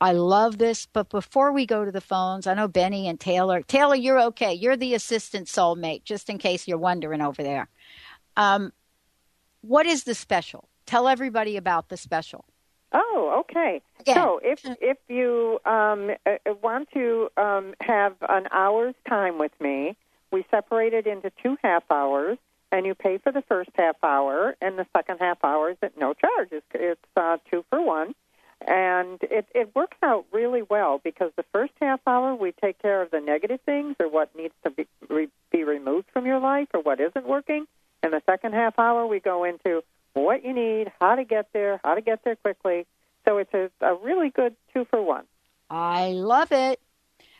I 0.00 0.12
love 0.12 0.58
this, 0.58 0.86
but 0.86 1.08
before 1.10 1.52
we 1.52 1.64
go 1.64 1.84
to 1.84 1.92
the 1.92 2.00
phones, 2.00 2.46
I 2.46 2.54
know 2.54 2.66
Benny 2.68 3.06
and 3.06 3.20
Taylor. 3.20 3.62
Taylor, 3.62 3.94
you're 3.94 4.20
okay. 4.20 4.52
You're 4.52 4.76
the 4.76 4.94
assistant 4.94 5.46
soulmate, 5.46 6.04
just 6.04 6.28
in 6.28 6.38
case 6.38 6.66
you're 6.66 6.78
wondering 6.78 7.20
over 7.20 7.42
there. 7.42 7.68
Um, 8.36 8.72
what 9.60 9.86
is 9.86 10.04
the 10.04 10.14
special? 10.14 10.68
Tell 10.86 11.06
everybody 11.06 11.56
about 11.56 11.88
the 11.88 11.96
special. 11.96 12.44
Oh, 12.92 13.44
okay. 13.44 13.80
So 14.04 14.40
if 14.42 14.60
if 14.80 14.98
you 15.08 15.60
um, 15.64 16.10
uh, 16.26 16.52
want 16.62 16.90
to 16.92 17.30
um, 17.36 17.74
have 17.80 18.14
an 18.28 18.48
hour's 18.50 18.94
time 19.08 19.38
with 19.38 19.52
me, 19.60 19.96
we 20.32 20.44
separate 20.50 20.92
it 20.92 21.06
into 21.06 21.30
two 21.42 21.56
half 21.62 21.84
hours, 21.90 22.38
and 22.72 22.84
you 22.84 22.94
pay 22.94 23.18
for 23.18 23.30
the 23.32 23.42
first 23.42 23.70
half 23.76 23.96
hour, 24.02 24.56
and 24.60 24.78
the 24.78 24.86
second 24.96 25.18
half 25.18 25.38
hour 25.44 25.70
is 25.70 25.76
at 25.80 25.96
no 25.96 26.12
charge. 26.12 26.48
It's, 26.50 26.66
it's 26.74 27.00
uh, 27.16 27.38
two 27.50 27.64
for 27.70 27.80
one. 27.80 28.14
And 28.66 29.18
it, 29.22 29.46
it 29.54 29.74
works 29.74 29.96
out 30.02 30.26
really 30.32 30.62
well 30.62 31.00
because 31.02 31.32
the 31.36 31.44
first 31.52 31.72
half 31.80 32.00
hour 32.06 32.34
we 32.34 32.52
take 32.52 32.80
care 32.80 33.02
of 33.02 33.10
the 33.10 33.20
negative 33.20 33.60
things 33.64 33.96
or 34.00 34.08
what 34.08 34.34
needs 34.36 34.54
to 34.64 34.70
be, 34.70 34.86
re, 35.08 35.28
be 35.50 35.64
removed 35.64 36.08
from 36.12 36.26
your 36.26 36.38
life 36.38 36.68
or 36.74 36.80
what 36.80 37.00
isn't 37.00 37.26
working. 37.26 37.66
And 38.02 38.12
the 38.12 38.22
second 38.26 38.54
half 38.54 38.78
hour 38.78 39.06
we 39.06 39.20
go 39.20 39.44
into 39.44 39.82
what 40.14 40.44
you 40.44 40.52
need, 40.52 40.92
how 41.00 41.14
to 41.14 41.24
get 41.24 41.48
there, 41.52 41.80
how 41.84 41.94
to 41.94 42.00
get 42.00 42.24
there 42.24 42.36
quickly. 42.36 42.86
So 43.24 43.38
it's 43.38 43.54
a, 43.54 43.70
a 43.80 43.94
really 43.96 44.30
good 44.30 44.54
two 44.72 44.86
for 44.90 45.02
one. 45.02 45.24
I 45.70 46.08
love 46.08 46.52
it. 46.52 46.80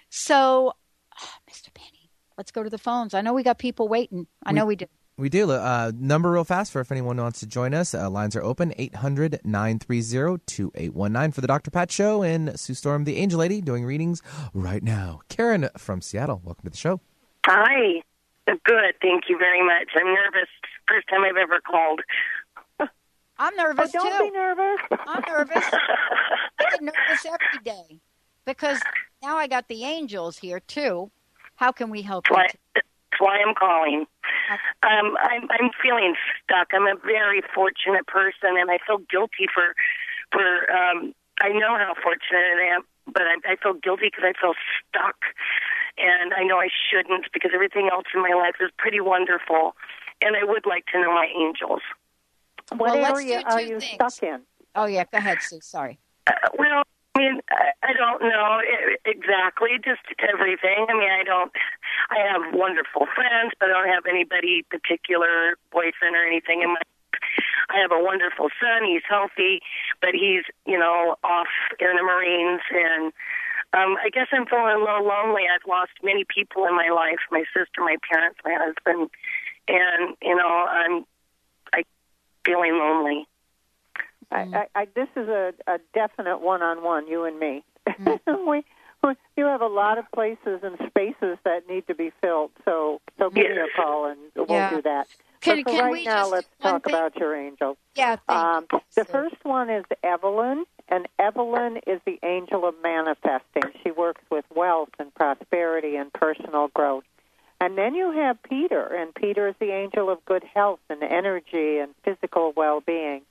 So, 0.09 0.75
Mr. 1.51 1.73
Benny, 1.75 2.11
let's 2.39 2.51
go 2.51 2.63
to 2.63 2.71
the 2.71 2.79
phones. 2.79 3.15
I 3.15 3.21
know 3.21 3.33
we 3.33 3.43
got 3.43 3.59
people 3.59 3.89
waiting. 3.89 4.27
I 4.45 4.53
know 4.53 4.67
we 4.67 4.77
do. 4.77 4.87
We 5.18 5.29
do. 5.29 5.51
Uh, 5.51 5.92
number 5.94 6.31
real 6.33 6.44
fast 6.44 6.72
for 6.72 6.81
if 6.81 6.90
anyone 6.90 7.16
wants 7.18 7.40
to 7.40 7.46
join 7.46 7.75
us. 7.75 7.94
Uh, 7.94 8.09
lines 8.09 8.35
are 8.35 8.42
open 8.42 8.72
800 8.79 9.40
930 9.44 10.38
2819 10.46 11.33
for 11.33 11.40
the 11.42 11.46
Dr. 11.46 11.70
Pat 11.70 11.90
Show 11.92 12.22
and 12.22 12.59
Sue 12.59 12.75
Storm, 12.75 13.05
the 13.05 13.16
Angel 13.18 13.38
Lady, 13.38 13.61
doing 13.61 13.85
readings 13.85 14.22
right 14.55 14.83
now. 14.83 15.20
Karen 15.29 15.68
from 15.77 16.01
Seattle, 16.01 16.40
welcome 16.44 16.64
to 16.64 16.70
the 16.70 16.77
show. 16.77 17.01
Hi. 17.46 18.03
Good. 18.46 18.94
Thank 19.01 19.25
you 19.29 19.38
very 19.38 19.62
much. 19.64 19.88
I'm 19.94 20.07
nervous. 20.07 20.48
First 20.88 21.09
time 21.09 21.22
I've 21.25 21.37
ever 21.37 21.61
called. 21.61 22.01
I'm 23.38 23.57
nervous 23.57 23.90
Oh, 23.94 23.98
don't 24.03 24.18
too. 24.18 24.25
be 24.25 24.31
nervous. 24.31 24.81
I'm 25.07 25.22
nervous. 25.29 25.64
I 26.59 26.70
get 26.70 26.83
nervous 26.83 27.27
every 27.27 27.62
day 27.64 28.01
because 28.44 28.81
now 29.22 29.37
I 29.37 29.46
got 29.46 29.68
the 29.68 29.85
angels 29.85 30.38
here 30.38 30.61
too. 30.61 31.11
How 31.57 31.70
can 31.72 31.90
we 31.90 32.03
help 32.03 32.27
you? 32.31 32.37
That's 33.12 33.20
why, 33.20 33.38
I'm 33.46 33.55
calling. 33.55 34.07
Um, 34.83 35.16
I'm, 35.20 35.48
I'm 35.51 35.70
feeling 35.83 36.14
stuck. 36.42 36.68
I'm 36.72 36.87
a 36.87 36.94
very 37.05 37.42
fortunate 37.55 38.07
person, 38.07 38.57
and 38.59 38.70
I 38.70 38.79
feel 38.87 38.98
guilty 39.11 39.46
for 39.53 39.75
for. 40.33 40.70
Um, 40.72 41.14
I 41.40 41.48
know 41.48 41.77
how 41.77 41.94
fortunate 42.01 42.59
I 42.61 42.75
am, 42.77 42.83
but 43.07 43.22
I, 43.22 43.53
I 43.53 43.57
feel 43.57 43.75
guilty 43.75 44.07
because 44.07 44.25
I 44.25 44.33
feel 44.40 44.55
stuck, 44.88 45.16
and 45.98 46.33
I 46.35 46.44
know 46.44 46.59
I 46.59 46.68
shouldn't 46.90 47.27
because 47.33 47.51
everything 47.55 47.88
else 47.92 48.05
in 48.14 48.22
my 48.22 48.33
life 48.35 48.57
is 48.61 48.70
pretty 48.79 49.01
wonderful, 49.01 49.75
and 50.20 50.37
I 50.37 50.44
would 50.44 50.66
like 50.66 50.87
to 50.92 51.01
know 51.01 51.11
my 51.12 51.29
angels. 51.37 51.81
What 52.70 52.81
Well, 52.81 52.98
let's 52.98 53.20
area 53.20 53.40
do 53.40 53.44
are 53.46 53.61
two 53.61 53.66
you 53.66 53.81
things. 53.81 53.94
stuck 53.94 54.22
in? 54.22 54.42
Oh 54.75 54.87
yeah, 54.87 55.05
go 55.11 55.18
ahead, 55.18 55.42
Sue. 55.42 55.61
Sorry. 55.61 55.98
Uh, 56.27 56.33
well, 56.59 56.83
I 57.14 57.18
mean, 57.18 57.40
I, 57.83 57.92
don't 57.92 58.22
know 58.22 58.61
exactly, 59.05 59.77
just 59.85 60.01
everything. 60.18 60.87
I 60.88 60.94
mean, 60.94 61.11
I 61.12 61.25
don't. 61.25 61.53
I 62.11 62.18
have 62.25 62.55
wonderful 62.55 63.07
friends, 63.14 63.53
but 63.61 63.68
I 63.68 63.72
don't 63.72 63.88
have 63.88 64.07
anybody 64.09 64.64
particular 64.70 65.57
boyfriend 65.70 66.16
or 66.16 66.25
anything 66.25 66.62
in 66.62 66.72
my. 66.72 66.81
I 67.68 67.79
have 67.81 67.92
a 67.92 68.03
wonderful 68.03 68.48
son. 68.61 68.85
He's 68.85 69.05
healthy, 69.09 69.61
but 70.01 70.11
he's 70.14 70.44
you 70.66 70.79
know 70.79 71.16
off 71.22 71.53
in 71.79 71.96
the 71.96 72.03
Marines, 72.03 72.62
and 72.72 73.12
um, 73.75 73.96
I 74.01 74.09
guess 74.12 74.29
I'm 74.33 74.46
feeling 74.46 74.77
a 74.77 74.81
little 74.81 75.05
lonely. 75.05 75.42
I've 75.53 75.68
lost 75.68 75.92
many 76.03 76.25
people 76.25 76.64
in 76.64 76.75
my 76.75 76.88
life: 76.88 77.20
my 77.31 77.44
sister, 77.53 77.81
my 77.85 77.96
parents, 78.09 78.40
my 78.44 78.57
husband, 78.57 79.11
and 79.68 80.16
you 80.22 80.37
know 80.37 80.48
I'm 80.48 81.05
I 81.75 81.85
feeling 82.44 82.79
lonely. 82.79 83.29
I, 84.33 84.66
I, 84.75 84.81
I, 84.83 84.88
this 84.95 85.09
is 85.16 85.29
a, 85.29 85.53
a 85.66 85.79
definite 85.95 86.38
one-on-one, 86.40 87.07
you 87.09 87.25
and 87.25 87.38
me. 87.38 87.64
we, 88.47 88.64
we, 89.03 89.14
you 89.37 89.45
have 89.45 89.61
a 89.61 89.66
lot 89.66 89.99
of 89.99 90.05
places 90.14 90.61
and 90.62 90.77
spaces 90.88 91.38
that 91.45 91.68
need 91.68 91.87
to 91.88 91.95
be 91.95 92.12
filled. 92.23 92.51
So, 92.64 93.01
so 93.18 93.31
give 93.31 93.51
me 93.51 93.57
a 93.57 93.66
call 93.77 94.07
and 94.07 94.18
we'll 94.37 94.47
Yeah. 94.49 94.71
do 94.71 94.83
that. 94.83 95.09
Can- 95.40 95.57
but 95.64 95.64
for 95.64 95.77
can 95.77 95.85
right 95.85 95.92
we 95.92 96.05
now, 96.05 96.21
just- 96.23 96.33
let's 96.33 96.49
talk 96.62 96.85
thing? 96.85 96.95
about 96.95 97.16
your 97.16 97.35
angels. 97.35 97.77
Yeah. 97.97 98.16
Um, 98.29 98.66
the 98.95 99.05
first 99.05 99.37
one 99.42 99.68
is 99.71 99.85
Evelyn, 100.05 100.64
and 100.88 101.09
Evelyn 101.18 101.79
is 101.87 102.01
the 102.07 102.18
angel 102.23 102.64
of 102.66 102.75
manifesting. 102.83 103.64
She 103.83 103.90
works 103.90 104.23
with 104.31 104.45
wealth 104.55 104.90
and 105.01 105.12
prosperity 105.14 105.97
and 105.97 106.12
personal 106.12 106.68
growth. 106.68 107.05
And 107.61 107.79
then 107.79 107.95
you 107.95 108.11
have 108.12 108.42
Peter, 108.42 108.85
and 108.87 109.14
Peter 109.14 109.47
is 109.49 109.55
the 109.61 109.71
angel 109.73 110.11
of 110.11 110.25
good 110.25 110.42
health 110.42 110.81
and 110.90 111.03
energy 111.03 111.79
and 111.79 111.92
physical 112.05 112.53
well-being. 112.57 113.23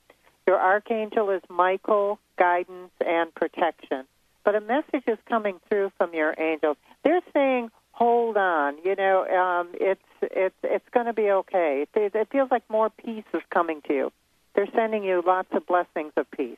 Your 0.52 0.60
archangel 0.60 1.30
is 1.30 1.42
Michael, 1.50 2.20
guidance 2.38 2.92
and 3.00 3.34
protection. 3.34 4.04
But 4.44 4.56
a 4.56 4.60
message 4.60 5.04
is 5.08 5.18
coming 5.30 5.62
through 5.70 5.94
from 5.98 6.14
your 6.14 6.36
angels. 6.38 6.76
They're 7.06 7.22
saying, 7.32 7.72
"Hold 7.94 8.36
on, 8.36 8.76
you 8.84 8.94
know, 8.98 9.26
um, 9.28 9.70
it's 9.76 10.02
it's 10.22 10.62
it's 10.62 10.90
going 10.94 11.06
to 11.06 11.14
be 11.14 11.32
okay." 11.32 11.86
It, 11.96 12.14
it 12.14 12.28
feels 12.34 12.52
like 12.52 12.70
more 12.70 12.90
peace 12.90 13.24
is 13.34 13.42
coming 13.50 13.82
to 13.88 13.94
you. 13.94 14.12
They're 14.54 14.68
sending 14.76 15.06
you 15.06 15.24
lots 15.26 15.48
of 15.54 15.66
blessings 15.66 16.12
of 16.18 16.30
peace. 16.32 16.58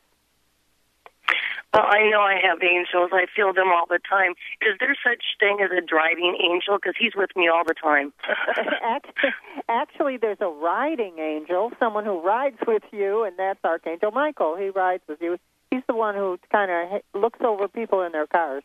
Well, 1.73 1.86
I 1.88 2.07
know 2.09 2.21
I 2.21 2.36
have 2.43 2.62
angels. 2.62 3.09
I 3.12 3.25
feel 3.36 3.52
them 3.52 3.69
all 3.69 3.85
the 3.89 4.00
time. 4.08 4.33
Is 4.62 4.77
there 4.79 4.95
such 5.04 5.23
thing 5.39 5.58
as 5.63 5.71
a 5.75 5.81
driving 5.81 6.37
angel? 6.39 6.77
Because 6.77 6.93
he's 7.00 7.15
with 7.15 7.31
me 7.35 7.48
all 7.48 7.63
the 7.65 7.73
time. 7.73 8.13
actually, 8.83 9.31
actually, 9.67 10.17
there's 10.17 10.37
a 10.39 10.50
riding 10.50 11.17
angel, 11.17 11.71
someone 11.79 12.06
who 12.06 12.21
rides 12.21 12.58
with 12.67 12.83
you, 12.91 13.23
and 13.23 13.37
that's 13.39 13.60
Archangel 13.63 14.12
Michael. 14.12 14.56
He 14.56 14.69
rides 14.69 15.04
with 15.08 15.19
you. 15.19 15.39
He's 15.71 15.81
the 15.87 15.95
one 15.95 16.13
who 16.13 16.37
kind 16.52 16.69
of 16.69 17.02
looks 17.19 17.39
over 17.41 17.67
people 17.67 18.04
in 18.04 18.12
their 18.12 18.27
cars. 18.27 18.63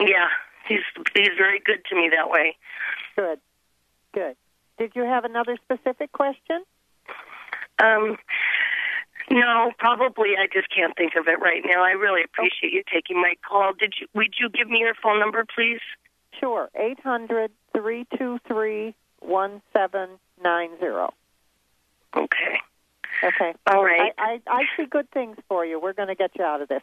yeah, 0.00 0.28
he's 0.66 0.82
he's 1.14 1.30
very 1.38 1.60
good 1.64 1.84
to 1.90 1.94
me 1.94 2.10
that 2.16 2.28
way. 2.28 2.56
Good, 3.14 3.38
good. 4.12 4.36
Did 4.78 4.92
you 4.96 5.02
have 5.02 5.24
another 5.24 5.56
specific 5.64 6.10
question? 6.10 6.64
Um, 7.78 8.16
No, 9.30 9.70
probably. 9.78 10.30
I 10.36 10.46
just 10.52 10.68
can't 10.74 10.96
think 10.96 11.12
of 11.18 11.28
it 11.28 11.40
right 11.40 11.62
now. 11.64 11.84
I 11.84 11.92
really 11.92 12.22
appreciate 12.24 12.72
you 12.72 12.82
taking 12.92 13.20
my 13.20 13.34
call. 13.48 13.72
Did 13.78 13.94
you? 14.00 14.08
Would 14.14 14.34
you 14.38 14.48
give 14.50 14.68
me 14.68 14.78
your 14.80 14.94
phone 15.00 15.20
number, 15.20 15.44
please? 15.54 15.80
Sure. 16.38 16.68
Eight 16.74 16.98
hundred 17.00 17.52
three 17.72 18.06
two 18.18 18.40
three 18.48 18.94
one 19.20 19.62
seven 19.72 20.08
nine 20.42 20.70
zero. 20.80 21.12
Okay. 22.16 22.58
Okay. 23.22 23.54
All 23.66 23.84
right. 23.84 24.12
I, 24.18 24.40
I 24.48 24.52
I 24.52 24.62
see 24.76 24.86
good 24.86 25.08
things 25.10 25.36
for 25.48 25.64
you. 25.64 25.80
We're 25.80 25.92
going 25.92 26.08
to 26.08 26.14
get 26.16 26.32
you 26.36 26.44
out 26.44 26.62
of 26.62 26.68
this. 26.68 26.82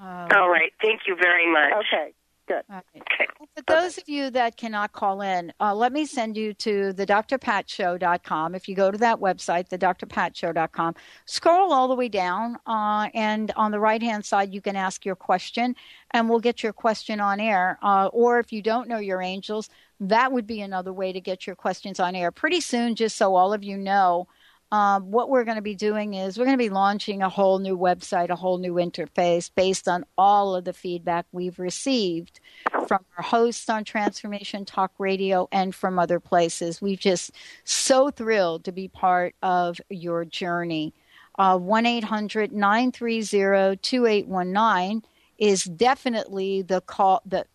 Um, 0.00 0.28
All 0.34 0.48
right. 0.48 0.72
Thank 0.82 1.02
you 1.06 1.16
very 1.16 1.50
much. 1.52 1.72
Okay. 1.86 2.12
Good. 2.48 2.62
Okay. 2.70 3.26
For 3.56 3.62
those 3.66 3.98
of 3.98 4.08
you 4.08 4.30
that 4.30 4.56
cannot 4.56 4.92
call 4.92 5.20
in, 5.20 5.52
uh, 5.60 5.74
let 5.74 5.92
me 5.92 6.06
send 6.06 6.34
you 6.34 6.54
to 6.54 6.94
the 6.94 7.04
drpatshow.com. 7.04 8.54
If 8.54 8.68
you 8.68 8.74
go 8.74 8.90
to 8.90 8.96
that 8.98 9.20
website, 9.20 9.68
the 9.68 9.76
drpatshow.com, 9.76 10.94
scroll 11.26 11.72
all 11.74 11.88
the 11.88 11.94
way 11.94 12.08
down, 12.08 12.56
uh, 12.66 13.10
and 13.12 13.52
on 13.54 13.70
the 13.70 13.80
right 13.80 14.02
hand 14.02 14.24
side, 14.24 14.54
you 14.54 14.62
can 14.62 14.76
ask 14.76 15.04
your 15.04 15.14
question, 15.14 15.76
and 16.12 16.30
we'll 16.30 16.40
get 16.40 16.62
your 16.62 16.72
question 16.72 17.20
on 17.20 17.38
air. 17.38 17.78
Uh, 17.82 18.08
or 18.14 18.38
if 18.38 18.50
you 18.50 18.62
don't 18.62 18.88
know 18.88 18.98
your 18.98 19.20
angels, 19.20 19.68
that 20.00 20.32
would 20.32 20.46
be 20.46 20.62
another 20.62 20.92
way 20.92 21.12
to 21.12 21.20
get 21.20 21.46
your 21.46 21.56
questions 21.56 22.00
on 22.00 22.14
air. 22.14 22.30
Pretty 22.30 22.62
soon, 22.62 22.94
just 22.94 23.16
so 23.16 23.34
all 23.34 23.52
of 23.52 23.62
you 23.62 23.76
know, 23.76 24.26
um, 24.70 25.10
what 25.10 25.30
we're 25.30 25.44
going 25.44 25.56
to 25.56 25.62
be 25.62 25.74
doing 25.74 26.14
is 26.14 26.36
we're 26.36 26.44
going 26.44 26.58
to 26.58 26.62
be 26.62 26.68
launching 26.68 27.22
a 27.22 27.28
whole 27.28 27.58
new 27.58 27.76
website, 27.76 28.28
a 28.28 28.36
whole 28.36 28.58
new 28.58 28.74
interface 28.74 29.50
based 29.54 29.88
on 29.88 30.04
all 30.18 30.54
of 30.54 30.64
the 30.64 30.74
feedback 30.74 31.26
we've 31.32 31.58
received 31.58 32.40
from 32.86 33.04
our 33.16 33.24
hosts 33.24 33.70
on 33.70 33.84
Transformation 33.84 34.66
Talk 34.66 34.92
Radio 34.98 35.48
and 35.52 35.74
from 35.74 35.98
other 35.98 36.20
places. 36.20 36.82
We're 36.82 36.96
just 36.96 37.32
so 37.64 38.10
thrilled 38.10 38.64
to 38.64 38.72
be 38.72 38.88
part 38.88 39.34
of 39.42 39.80
your 39.88 40.26
journey. 40.26 40.92
Uh, 41.38 41.56
1 41.56 41.86
800 41.86 42.52
930 42.52 43.76
2819 43.76 45.02
is 45.38 45.64
definitely 45.64 46.62
the 46.62 46.82
call. 46.82 47.22
The, 47.24 47.46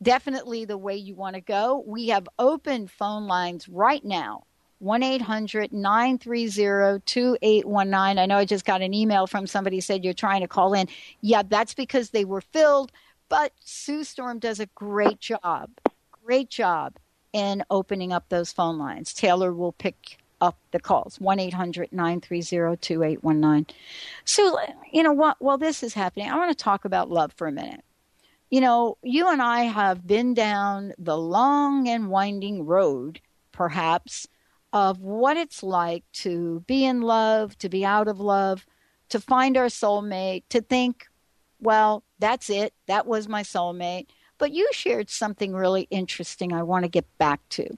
definitely 0.00 0.64
the 0.64 0.78
way 0.78 0.94
you 0.94 1.16
want 1.16 1.34
to 1.34 1.40
go. 1.40 1.82
We 1.86 2.08
have 2.08 2.28
open 2.38 2.86
phone 2.86 3.26
lines 3.26 3.68
right 3.68 4.04
now 4.04 4.44
1 4.80 5.02
800 5.02 5.72
930 5.72 7.02
2819. 7.04 8.18
I 8.18 8.26
know 8.26 8.36
I 8.36 8.44
just 8.44 8.64
got 8.64 8.82
an 8.82 8.94
email 8.94 9.26
from 9.26 9.46
somebody 9.46 9.80
said 9.80 10.04
you're 10.04 10.14
trying 10.14 10.40
to 10.42 10.48
call 10.48 10.74
in. 10.74 10.88
Yeah, 11.20 11.42
that's 11.42 11.74
because 11.74 12.10
they 12.10 12.24
were 12.24 12.40
filled, 12.40 12.92
but 13.28 13.52
Sue 13.60 14.04
Storm 14.04 14.38
does 14.38 14.60
a 14.60 14.66
great 14.74 15.20
job, 15.20 15.70
great 16.24 16.48
job 16.48 16.96
in 17.32 17.64
opening 17.70 18.12
up 18.12 18.28
those 18.28 18.52
phone 18.52 18.78
lines. 18.78 19.12
Taylor 19.12 19.52
will 19.52 19.72
pick 19.72 20.18
up 20.40 20.56
the 20.70 20.78
calls 20.78 21.18
1 21.18 21.40
800 21.40 21.92
930 21.92 22.76
2819. 22.76 23.74
So, 24.24 24.58
you 24.92 25.02
know, 25.02 25.12
what, 25.12 25.36
while 25.40 25.58
this 25.58 25.82
is 25.82 25.94
happening, 25.94 26.30
I 26.30 26.36
want 26.36 26.56
to 26.56 26.64
talk 26.64 26.84
about 26.84 27.10
love 27.10 27.32
for 27.36 27.48
a 27.48 27.52
minute. 27.52 27.82
You 28.50 28.60
know, 28.60 28.96
you 29.02 29.28
and 29.28 29.42
I 29.42 29.62
have 29.62 30.06
been 30.06 30.32
down 30.32 30.94
the 30.96 31.18
long 31.18 31.88
and 31.88 32.08
winding 32.08 32.64
road, 32.64 33.20
perhaps 33.52 34.26
of 34.72 35.00
what 35.00 35.36
it's 35.36 35.62
like 35.62 36.04
to 36.12 36.60
be 36.66 36.84
in 36.84 37.00
love, 37.00 37.56
to 37.58 37.68
be 37.68 37.84
out 37.84 38.08
of 38.08 38.20
love, 38.20 38.66
to 39.08 39.20
find 39.20 39.56
our 39.56 39.66
soulmate, 39.66 40.42
to 40.50 40.60
think, 40.60 41.06
well, 41.60 42.04
that's 42.18 42.50
it. 42.50 42.74
That 42.86 43.06
was 43.06 43.28
my 43.28 43.42
soulmate. 43.42 44.06
But 44.38 44.52
you 44.52 44.68
shared 44.72 45.10
something 45.10 45.52
really 45.52 45.88
interesting 45.90 46.52
I 46.52 46.62
want 46.62 46.84
to 46.84 46.88
get 46.88 47.06
back 47.18 47.40
to. 47.50 47.76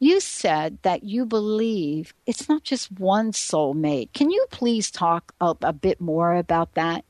You 0.00 0.18
said 0.18 0.78
that 0.82 1.04
you 1.04 1.24
believe 1.24 2.12
it's 2.26 2.48
not 2.48 2.64
just 2.64 2.90
one 2.98 3.30
soulmate. 3.30 4.12
Can 4.12 4.30
you 4.30 4.46
please 4.50 4.90
talk 4.90 5.32
a, 5.40 5.72
bit 5.72 6.00
more 6.00 6.34
about 6.34 6.74
that? 6.74 7.04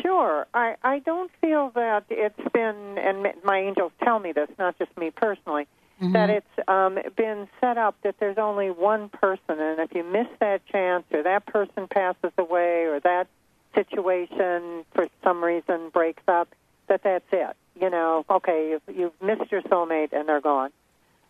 Sure. 0.00 0.46
I, 0.54 0.76
I 0.84 1.00
don't 1.00 1.30
feel 1.40 1.72
that 1.74 2.04
it's 2.08 2.52
been, 2.52 2.98
and 2.98 3.26
my 3.42 3.58
angels 3.58 3.90
tell 4.04 4.20
me 4.20 4.30
this, 4.30 4.48
not 4.60 4.78
just 4.78 4.96
me 4.96 5.10
personally, 5.10 5.66
Mm-hmm. 6.00 6.12
that 6.12 6.28
it's 6.28 6.68
um, 6.68 6.98
been 7.16 7.48
set 7.58 7.78
up 7.78 7.96
that 8.02 8.16
there's 8.20 8.36
only 8.36 8.70
one 8.70 9.08
person, 9.08 9.58
and 9.58 9.80
if 9.80 9.94
you 9.94 10.04
miss 10.04 10.26
that 10.40 10.66
chance, 10.66 11.04
or 11.10 11.22
that 11.22 11.46
person 11.46 11.88
passes 11.88 12.32
away, 12.36 12.84
or 12.84 13.00
that 13.00 13.28
situation 13.74 14.84
for 14.92 15.08
some 15.24 15.42
reason 15.42 15.88
breaks 15.88 16.22
up, 16.28 16.54
that 16.88 17.02
that's 17.02 17.24
it. 17.32 17.56
You 17.80 17.88
know, 17.88 18.26
okay, 18.28 18.70
you've, 18.70 18.96
you've 18.96 19.22
missed 19.22 19.50
your 19.50 19.62
soulmate, 19.62 20.12
and 20.12 20.28
they're 20.28 20.42
gone. 20.42 20.70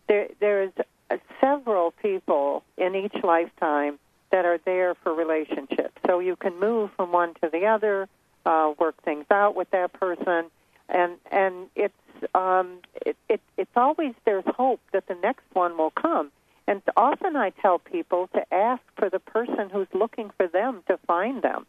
There, 0.09 0.27
there's 0.41 0.73
several 1.39 1.91
people 1.91 2.63
in 2.77 2.93
each 2.93 3.23
lifetime 3.23 3.99
that 4.31 4.43
are 4.43 4.59
there 4.65 4.95
for 4.95 5.13
relationships, 5.13 5.95
so 6.05 6.19
you 6.19 6.35
can 6.35 6.59
move 6.59 6.91
from 6.97 7.13
one 7.13 7.35
to 7.35 7.49
the 7.49 7.67
other, 7.67 8.09
uh, 8.45 8.73
work 8.77 9.01
things 9.03 9.25
out 9.31 9.55
with 9.55 9.69
that 9.71 9.93
person, 9.93 10.45
and 10.89 11.13
and 11.31 11.67
it's 11.75 11.93
um, 12.33 12.79
it, 13.05 13.15
it, 13.29 13.41
it's 13.57 13.71
always 13.75 14.13
there's 14.25 14.43
hope 14.45 14.81
that 14.93 15.07
the 15.07 15.15
next 15.15 15.43
one 15.53 15.77
will 15.77 15.91
come. 15.91 16.31
And 16.67 16.81
often 16.97 17.37
I 17.37 17.51
tell 17.51 17.79
people 17.79 18.29
to 18.33 18.53
ask 18.53 18.81
for 18.97 19.09
the 19.09 19.19
person 19.19 19.69
who's 19.71 19.87
looking 19.93 20.31
for 20.37 20.47
them 20.47 20.83
to 20.87 20.97
find 21.07 21.41
them. 21.41 21.65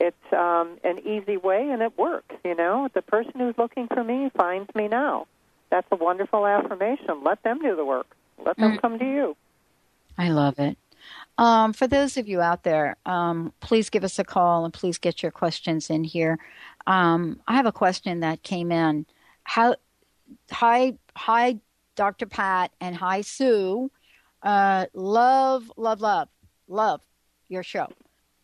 It's 0.00 0.32
um, 0.32 0.78
an 0.82 0.98
easy 1.06 1.36
way, 1.36 1.70
and 1.70 1.80
it 1.80 1.96
works. 1.96 2.34
You 2.44 2.54
know, 2.54 2.88
the 2.92 3.02
person 3.02 3.32
who's 3.38 3.56
looking 3.56 3.86
for 3.88 4.02
me 4.04 4.30
finds 4.36 4.74
me 4.74 4.88
now. 4.88 5.26
That's 5.70 5.86
a 5.90 5.96
wonderful 5.96 6.46
affirmation. 6.46 7.22
Let 7.24 7.42
them 7.42 7.60
do 7.60 7.74
the 7.74 7.84
work. 7.84 8.08
Let 8.44 8.56
them 8.56 8.72
Mm. 8.72 8.80
come 8.82 8.98
to 8.98 9.04
you. 9.04 9.36
I 10.18 10.28
love 10.28 10.58
it. 10.58 10.76
Um, 11.38 11.72
for 11.72 11.86
those 11.86 12.16
of 12.16 12.28
you 12.28 12.40
out 12.40 12.62
there, 12.62 12.96
um, 13.06 13.52
please 13.60 13.90
give 13.90 14.04
us 14.04 14.18
a 14.18 14.24
call 14.24 14.64
and 14.64 14.72
please 14.72 14.98
get 14.98 15.22
your 15.22 15.32
questions 15.32 15.90
in 15.90 16.04
here. 16.04 16.38
Um, 16.86 17.40
I 17.48 17.54
have 17.54 17.66
a 17.66 17.72
question 17.72 18.20
that 18.20 18.42
came 18.42 18.70
in. 18.70 19.06
How, 19.42 19.76
hi, 20.50 20.94
hi, 21.16 21.58
Dr. 21.96 22.26
Pat, 22.26 22.72
and 22.80 22.96
hi, 22.96 23.20
Sue. 23.20 23.90
Uh, 24.42 24.86
love, 24.94 25.70
love, 25.76 26.00
love, 26.00 26.28
love 26.68 27.00
your 27.48 27.62
show. 27.62 27.88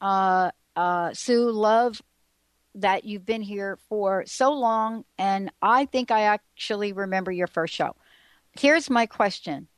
Uh, 0.01 0.51
uh, 0.77 1.13
Sue, 1.13 1.51
love 1.51 2.01
that 2.77 3.05
you've 3.05 3.27
been 3.27 3.43
here 3.43 3.79
for 3.89 4.25
so 4.27 4.53
long, 4.53 5.05
and 5.19 5.51
I 5.61 5.87
think 5.87 6.11
I 6.11 6.23
actually 6.23 6.93
remember 6.93 7.33
your 7.33 7.49
first 7.49 7.75
show. 7.75 7.97
Here's 8.59 8.89
my 8.89 9.07
question. 9.07 9.69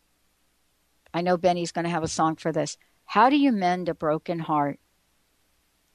I 1.14 1.22
know 1.22 1.36
Benny's 1.36 1.72
going 1.72 1.84
to 1.84 1.90
have 1.90 2.02
a 2.02 2.08
song 2.08 2.36
for 2.36 2.52
this. 2.52 2.76
How 3.04 3.28
do 3.28 3.36
you 3.36 3.52
mend 3.52 3.88
a 3.88 3.94
broken 3.94 4.38
heart? 4.38 4.78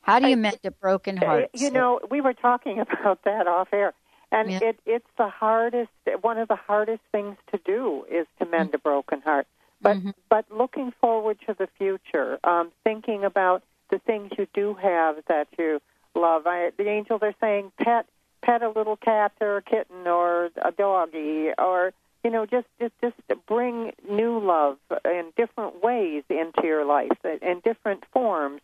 How 0.02 0.20
do 0.20 0.28
you 0.28 0.38
mend 0.38 0.60
a 0.64 0.72
broken 0.72 1.18
heart? 1.18 1.50
You 1.54 1.70
know, 1.72 2.00
we 2.10 2.22
were 2.22 2.34
talking 2.34 2.80
about 3.02 3.24
that 3.26 3.48
off 3.48 3.70
air, 3.74 3.94
and 4.32 4.50
Yeah. 4.50 4.60
it, 4.62 4.80
it's 4.86 5.08
the 5.18 5.30
hardest. 5.30 5.92
One 6.22 6.38
of 6.38 6.48
the 6.48 6.56
hardest 6.56 7.02
things 7.12 7.38
to 7.52 7.60
do 7.66 8.06
is 8.10 8.28
to 8.40 8.46
mend 8.46 8.74
a 8.74 8.78
broken 8.78 9.22
heart. 9.22 9.48
But 9.82 9.98
Mm-hmm. 9.98 10.10
but 10.30 10.46
looking 10.52 10.92
forward 11.00 11.40
to 11.48 11.54
the 11.54 11.68
future, 11.78 12.40
um, 12.44 12.72
thinking 12.84 13.24
about 13.24 13.64
the 13.90 14.00
things 14.00 14.32
you 14.38 14.48
do 14.54 14.74
have 14.74 15.24
that 15.28 15.48
you 15.58 15.82
love. 16.16 16.48
I, 16.48 16.72
the 16.78 16.88
angels 16.90 17.22
are 17.22 17.34
saying 17.40 17.72
pet 17.78 18.06
pet 18.42 18.64
a 18.64 18.70
little 18.70 18.98
cat 18.98 19.34
or 19.40 19.58
a 19.58 19.62
kitten 19.62 20.08
or 20.08 20.50
a 20.62 20.72
doggy 20.72 21.50
or 21.58 21.94
you 22.24 22.32
know 22.32 22.46
just 22.46 22.68
just 22.80 22.94
just 23.02 23.16
bring 23.48 23.92
new 24.10 24.40
love 24.40 24.78
in 25.06 25.32
different 25.36 25.84
ways 25.84 26.24
into 26.30 26.64
your 26.66 26.86
life 26.86 27.18
in 27.24 27.62
different 27.64 28.04
forms 28.12 28.62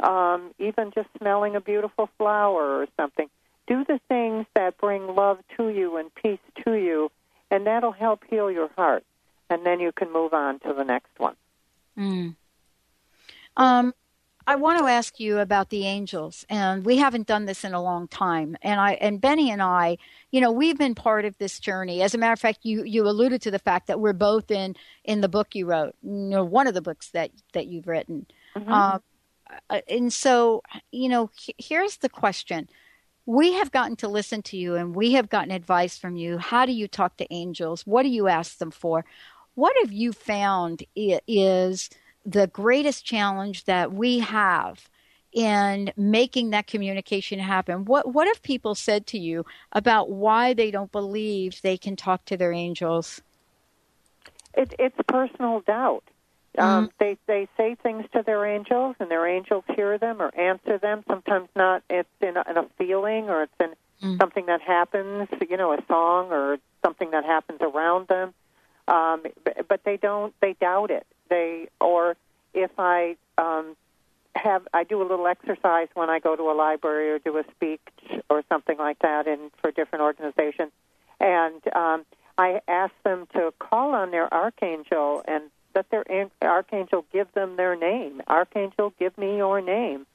um, 0.00 0.52
even 0.58 0.90
just 0.94 1.08
smelling 1.18 1.56
a 1.56 1.60
beautiful 1.60 2.08
flower 2.18 2.82
or 2.82 2.86
something. 2.96 3.28
Do 3.66 3.84
the 3.84 4.00
things 4.08 4.46
that 4.54 4.78
bring 4.78 5.14
love 5.14 5.38
to 5.56 5.68
you 5.68 5.96
and 5.96 6.14
peace 6.14 6.38
to 6.64 6.74
you, 6.74 7.10
and 7.50 7.66
that'll 7.66 7.92
help 7.92 8.22
heal 8.28 8.50
your 8.50 8.68
heart. 8.76 9.04
And 9.50 9.64
then 9.64 9.80
you 9.80 9.92
can 9.92 10.12
move 10.12 10.34
on 10.34 10.58
to 10.60 10.72
the 10.72 10.84
next 10.84 11.10
one. 11.18 11.36
Mm. 11.96 12.36
Um, 13.56 13.94
I 14.48 14.54
want 14.54 14.78
to 14.78 14.86
ask 14.86 15.18
you 15.18 15.38
about 15.38 15.70
the 15.70 15.86
angels, 15.86 16.46
and 16.48 16.84
we 16.84 16.98
haven't 16.98 17.26
done 17.26 17.46
this 17.46 17.64
in 17.64 17.74
a 17.74 17.82
long 17.82 18.06
time. 18.06 18.56
And 18.62 18.80
I 18.80 18.92
and 18.92 19.20
Benny 19.20 19.50
and 19.50 19.60
I, 19.60 19.98
you 20.30 20.40
know, 20.40 20.52
we've 20.52 20.78
been 20.78 20.94
part 20.94 21.24
of 21.24 21.36
this 21.38 21.58
journey. 21.58 22.00
As 22.02 22.14
a 22.14 22.18
matter 22.18 22.32
of 22.32 22.38
fact, 22.38 22.60
you 22.62 22.84
you 22.84 23.08
alluded 23.08 23.42
to 23.42 23.50
the 23.50 23.58
fact 23.58 23.88
that 23.88 23.98
we're 23.98 24.12
both 24.12 24.50
in 24.52 24.76
in 25.04 25.20
the 25.20 25.28
book 25.28 25.56
you 25.56 25.66
wrote, 25.66 25.96
you 26.02 26.10
know, 26.10 26.44
one 26.44 26.68
of 26.68 26.74
the 26.74 26.82
books 26.82 27.10
that 27.10 27.32
that 27.54 27.66
you've 27.66 27.88
written. 27.88 28.26
Um, 28.54 29.02
uh, 29.70 29.80
and 29.88 30.12
so, 30.12 30.62
you 30.92 31.08
know, 31.08 31.30
here's 31.58 31.98
the 31.98 32.08
question. 32.08 32.68
We 33.26 33.54
have 33.54 33.72
gotten 33.72 33.96
to 33.96 34.08
listen 34.08 34.42
to 34.42 34.56
you 34.56 34.76
and 34.76 34.94
we 34.94 35.12
have 35.12 35.28
gotten 35.28 35.50
advice 35.50 35.98
from 35.98 36.16
you. 36.16 36.38
How 36.38 36.64
do 36.64 36.72
you 36.72 36.86
talk 36.86 37.16
to 37.16 37.32
angels? 37.32 37.82
What 37.84 38.04
do 38.04 38.08
you 38.08 38.28
ask 38.28 38.58
them 38.58 38.70
for? 38.70 39.04
What 39.56 39.74
have 39.82 39.92
you 39.92 40.12
found 40.12 40.84
is 40.94 41.90
the 42.24 42.46
greatest 42.46 43.04
challenge 43.04 43.64
that 43.64 43.92
we 43.92 44.20
have 44.20 44.88
in 45.32 45.92
making 45.96 46.50
that 46.50 46.66
communication 46.68 47.38
happen? 47.40 47.84
What 47.84 48.12
what 48.12 48.28
have 48.28 48.42
people 48.42 48.74
said 48.74 49.06
to 49.08 49.18
you 49.18 49.44
about 49.72 50.10
why 50.10 50.54
they 50.54 50.70
don't 50.70 50.92
believe 50.92 51.60
they 51.62 51.76
can 51.76 51.96
talk 51.96 52.24
to 52.26 52.36
their 52.36 52.52
angels? 52.52 53.22
It, 54.54 54.74
it's 54.78 54.96
personal 55.08 55.60
doubt. 55.60 56.04
Um, 56.58 56.90
They 56.98 57.16
they 57.26 57.48
say 57.56 57.76
things 57.82 58.04
to 58.12 58.22
their 58.22 58.46
angels, 58.46 58.96
and 59.00 59.10
their 59.10 59.26
angels 59.26 59.64
hear 59.74 59.98
them 59.98 60.20
or 60.20 60.34
answer 60.38 60.78
them. 60.78 61.04
Sometimes 61.08 61.48
not. 61.54 61.82
It's 61.90 62.08
in 62.20 62.36
a, 62.36 62.44
in 62.48 62.56
a 62.56 62.66
feeling, 62.78 63.28
or 63.28 63.42
it's 63.44 63.52
in 63.60 64.16
something 64.18 64.46
that 64.46 64.60
happens. 64.62 65.28
You 65.48 65.56
know, 65.56 65.72
a 65.72 65.84
song 65.86 66.32
or 66.32 66.58
something 66.84 67.10
that 67.10 67.24
happens 67.24 67.60
around 67.60 68.08
them. 68.08 68.34
Um, 68.88 69.22
but, 69.44 69.68
but 69.68 69.80
they 69.84 69.96
don't. 69.96 70.34
They 70.40 70.54
doubt 70.54 70.90
it. 70.90 71.06
They 71.28 71.68
or 71.80 72.16
if 72.54 72.70
I 72.78 73.16
um, 73.38 73.76
have 74.34 74.66
I 74.72 74.84
do 74.84 75.02
a 75.02 75.06
little 75.06 75.26
exercise 75.26 75.88
when 75.94 76.10
I 76.10 76.20
go 76.20 76.36
to 76.36 76.50
a 76.50 76.54
library 76.54 77.10
or 77.10 77.18
do 77.18 77.36
a 77.38 77.44
speech 77.54 77.80
or 78.30 78.42
something 78.48 78.78
like 78.78 78.98
that, 79.00 79.26
and 79.26 79.50
for 79.60 79.70
different 79.70 80.02
organizations, 80.02 80.72
and 81.20 81.60
um, 81.74 82.04
I 82.38 82.60
ask 82.68 82.92
them 83.04 83.26
to 83.34 83.52
call 83.58 83.94
on 83.94 84.10
their 84.10 84.32
archangel 84.32 85.22
and 85.26 85.44
let 85.76 85.90
their 85.90 86.10
an- 86.10 86.30
archangel 86.42 87.04
give 87.12 87.32
them 87.34 87.56
their 87.56 87.76
name. 87.76 88.22
Archangel, 88.26 88.92
give 88.98 89.16
me 89.16 89.36
your 89.36 89.60
name. 89.60 90.06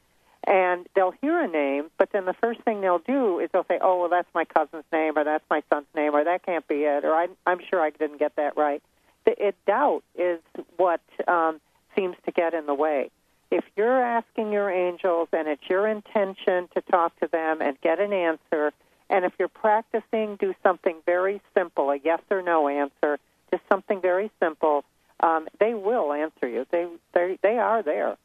And 0.45 0.87
they'll 0.95 1.13
hear 1.21 1.39
a 1.39 1.47
name, 1.47 1.91
but 1.99 2.11
then 2.11 2.25
the 2.25 2.33
first 2.33 2.61
thing 2.61 2.81
they'll 2.81 2.97
do 2.97 3.39
is 3.39 3.51
they'll 3.51 3.65
say, 3.65 3.77
"Oh, 3.79 3.99
well, 3.99 4.09
that's 4.09 4.27
my 4.33 4.43
cousin's 4.43 4.83
name, 4.91 5.15
or 5.15 5.23
that's 5.23 5.45
my 5.51 5.61
son's 5.71 5.85
name, 5.95 6.15
or 6.15 6.23
that 6.23 6.43
can't 6.43 6.67
be 6.67 6.83
it, 6.83 7.05
or 7.05 7.13
I, 7.13 7.27
I'm 7.45 7.59
sure 7.69 7.79
I 7.79 7.91
didn't 7.91 8.17
get 8.17 8.35
that 8.37 8.57
right." 8.57 8.81
The 9.25 9.47
it, 9.47 9.55
doubt 9.67 10.03
is 10.15 10.39
what 10.77 11.01
um, 11.27 11.61
seems 11.95 12.15
to 12.25 12.31
get 12.31 12.55
in 12.55 12.65
the 12.65 12.73
way. 12.73 13.11
If 13.51 13.65
you're 13.75 14.01
asking 14.01 14.51
your 14.51 14.71
angels 14.71 15.27
and 15.31 15.47
it's 15.47 15.69
your 15.69 15.87
intention 15.87 16.69
to 16.73 16.81
talk 16.89 17.19
to 17.19 17.27
them 17.27 17.61
and 17.61 17.79
get 17.81 17.99
an 17.99 18.11
answer, 18.11 18.73
and 19.11 19.25
if 19.25 19.33
you're 19.37 19.47
practicing, 19.47 20.37
do 20.37 20.55
something 20.63 20.95
very 21.05 21.39
simple, 21.53 21.91
a 21.91 21.97
yes 21.97 22.21
or 22.31 22.41
no 22.41 22.67
answer, 22.67 23.19
just 23.51 23.63
something 23.69 24.01
very 24.01 24.31
simple. 24.39 24.85
Um, 25.21 25.47
they 25.59 25.73
will 25.73 26.11
answer 26.13 26.47
you. 26.47 26.65
They 26.71 26.87
they 27.13 27.37
they 27.41 27.57
are 27.57 27.83
there. 27.83 28.17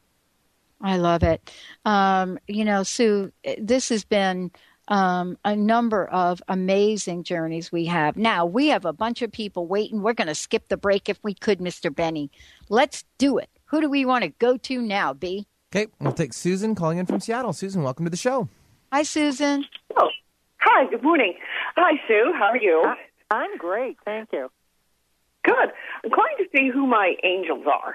I 0.80 0.96
love 0.96 1.22
it. 1.22 1.50
Um, 1.84 2.38
you 2.46 2.64
know, 2.64 2.82
Sue, 2.82 3.32
this 3.58 3.88
has 3.88 4.04
been 4.04 4.50
um, 4.88 5.38
a 5.44 5.56
number 5.56 6.06
of 6.06 6.42
amazing 6.48 7.24
journeys 7.24 7.72
we 7.72 7.86
have. 7.86 8.16
Now, 8.16 8.44
we 8.44 8.68
have 8.68 8.84
a 8.84 8.92
bunch 8.92 9.22
of 9.22 9.32
people 9.32 9.66
waiting. 9.66 10.02
We're 10.02 10.12
going 10.12 10.28
to 10.28 10.34
skip 10.34 10.68
the 10.68 10.76
break 10.76 11.08
if 11.08 11.18
we 11.22 11.34
could, 11.34 11.60
Mr. 11.60 11.94
Benny. 11.94 12.30
Let's 12.68 13.04
do 13.18 13.38
it. 13.38 13.48
Who 13.66 13.80
do 13.80 13.88
we 13.88 14.04
want 14.04 14.24
to 14.24 14.30
go 14.38 14.56
to 14.58 14.82
now, 14.82 15.12
B? 15.12 15.46
Okay, 15.74 15.90
we'll 15.98 16.12
take 16.12 16.32
Susan 16.32 16.74
calling 16.74 16.98
in 16.98 17.06
from 17.06 17.20
Seattle. 17.20 17.52
Susan, 17.52 17.82
welcome 17.82 18.04
to 18.04 18.10
the 18.10 18.16
show. 18.16 18.48
Hi, 18.92 19.02
Susan. 19.02 19.64
Oh, 19.96 20.08
hi. 20.58 20.88
Good 20.88 21.02
morning. 21.02 21.34
Hi, 21.76 22.00
Sue. 22.06 22.32
How 22.38 22.46
are 22.46 22.56
you? 22.56 22.84
I'm 23.30 23.58
great. 23.58 23.98
Thank 24.04 24.28
you. 24.32 24.50
Good. 25.46 25.72
I'm 26.04 26.10
calling 26.10 26.34
to 26.38 26.46
see 26.54 26.70
who 26.70 26.86
my 26.86 27.14
angels 27.22 27.66
are. 27.66 27.94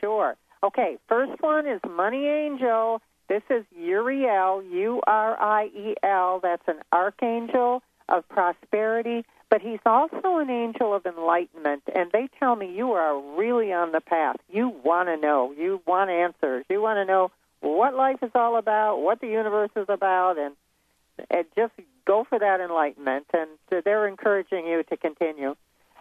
Sure. 0.00 0.36
Okay, 0.62 0.98
first 1.08 1.40
one 1.40 1.66
is 1.66 1.80
Money 1.88 2.26
Angel. 2.26 3.00
This 3.28 3.42
is 3.48 3.64
Uriel, 3.74 4.62
U 4.62 5.00
R 5.06 5.40
I 5.40 5.66
E 5.66 5.94
L. 6.02 6.40
That's 6.42 6.66
an 6.68 6.80
archangel 6.92 7.82
of 8.10 8.28
prosperity, 8.28 9.24
but 9.48 9.62
he's 9.62 9.80
also 9.86 10.36
an 10.38 10.50
angel 10.50 10.94
of 10.94 11.06
enlightenment. 11.06 11.84
And 11.94 12.10
they 12.12 12.28
tell 12.38 12.54
me 12.54 12.74
you 12.74 12.92
are 12.92 13.18
really 13.38 13.72
on 13.72 13.92
the 13.92 14.02
path. 14.02 14.36
You 14.50 14.68
want 14.84 15.08
to 15.08 15.16
know, 15.16 15.54
you 15.56 15.80
want 15.86 16.10
answers, 16.10 16.66
you 16.68 16.82
want 16.82 16.98
to 16.98 17.06
know 17.06 17.30
what 17.60 17.94
life 17.94 18.18
is 18.22 18.30
all 18.34 18.58
about, 18.58 18.98
what 18.98 19.22
the 19.22 19.28
universe 19.28 19.70
is 19.74 19.86
about, 19.88 20.38
and, 20.38 20.54
and 21.30 21.46
just 21.56 21.72
go 22.06 22.24
for 22.28 22.38
that 22.38 22.60
enlightenment. 22.60 23.26
And 23.32 23.48
they're 23.70 24.06
encouraging 24.06 24.66
you 24.66 24.82
to 24.82 24.96
continue. 24.98 25.54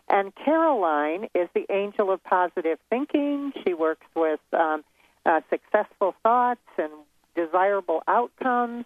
And 0.09 0.33
Caroline 0.35 1.29
is 1.33 1.49
the 1.55 1.65
angel 1.71 2.11
of 2.11 2.23
positive 2.23 2.77
thinking. 2.89 3.53
She 3.65 3.73
works 3.73 4.05
with 4.15 4.39
um, 4.51 4.83
uh, 5.25 5.41
successful 5.49 6.13
thoughts 6.23 6.61
and 6.77 6.91
desirable 7.35 8.03
outcomes. 8.07 8.85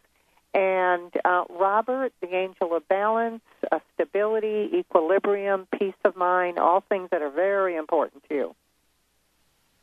And 0.54 1.12
uh, 1.26 1.44
Robert, 1.50 2.14
the 2.22 2.34
angel 2.34 2.76
of 2.76 2.88
balance, 2.88 3.42
uh, 3.72 3.80
stability, 3.94 4.70
equilibrium, 4.74 5.68
peace 5.78 5.94
of 6.06 6.16
mind, 6.16 6.60
all 6.60 6.82
things 6.82 7.10
that 7.12 7.22
are 7.22 7.30
very 7.30 7.76
important 7.76 8.24
to 8.30 8.36
you. 8.36 8.56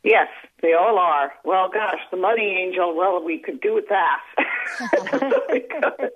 Yes, 0.05 0.27
they 0.61 0.73
all 0.73 0.99
are. 0.99 1.33
Well, 1.43 1.67
gosh, 1.73 1.99
the 2.11 2.17
money 2.17 2.55
angel, 2.61 2.95
well, 2.95 3.23
we 3.23 3.39
could 3.39 3.59
do 3.59 3.73
with 3.73 3.85
that. 3.89 4.21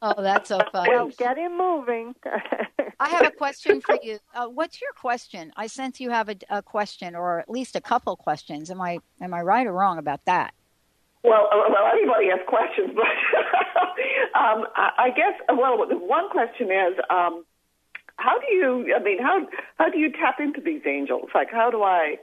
Oh, 0.00 0.22
that's 0.22 0.48
so 0.48 0.58
fun. 0.72 0.88
Well, 0.88 1.10
get 1.18 1.36
him 1.36 1.58
moving. 1.58 2.14
I 3.00 3.08
have 3.08 3.26
a 3.26 3.30
question 3.30 3.82
for 3.82 3.98
you. 4.02 4.18
Uh, 4.34 4.46
what's 4.46 4.80
your 4.80 4.92
question? 4.92 5.52
I 5.56 5.66
sense 5.66 6.00
you 6.00 6.08
have 6.10 6.30
a, 6.30 6.36
a 6.48 6.62
question, 6.62 7.14
or 7.14 7.40
at 7.40 7.50
least 7.50 7.76
a 7.76 7.80
couple 7.80 8.16
questions. 8.16 8.70
Am 8.70 8.80
I 8.80 9.00
am 9.20 9.34
I 9.34 9.42
right 9.42 9.66
or 9.66 9.72
wrong 9.72 9.98
about 9.98 10.24
that? 10.24 10.54
Well, 11.24 11.48
uh, 11.52 11.68
well, 11.68 11.90
anybody 11.92 12.30
has 12.30 12.40
questions, 12.46 12.90
but 12.96 14.38
um, 14.38 14.64
I, 14.76 14.90
I 14.98 15.10
guess. 15.10 15.34
Well, 15.50 15.86
one 16.00 16.30
question 16.30 16.70
is, 16.70 16.98
um, 17.10 17.44
how 18.16 18.38
do 18.38 18.54
you? 18.54 18.94
I 18.94 19.02
mean, 19.02 19.22
how 19.22 19.46
how 19.78 19.90
do 19.90 19.98
you 19.98 20.10
tap 20.10 20.36
into 20.40 20.60
these 20.60 20.82
angels? 20.86 21.28
Like, 21.34 21.48
how 21.50 21.70
do 21.70 21.82
I? 21.82 22.16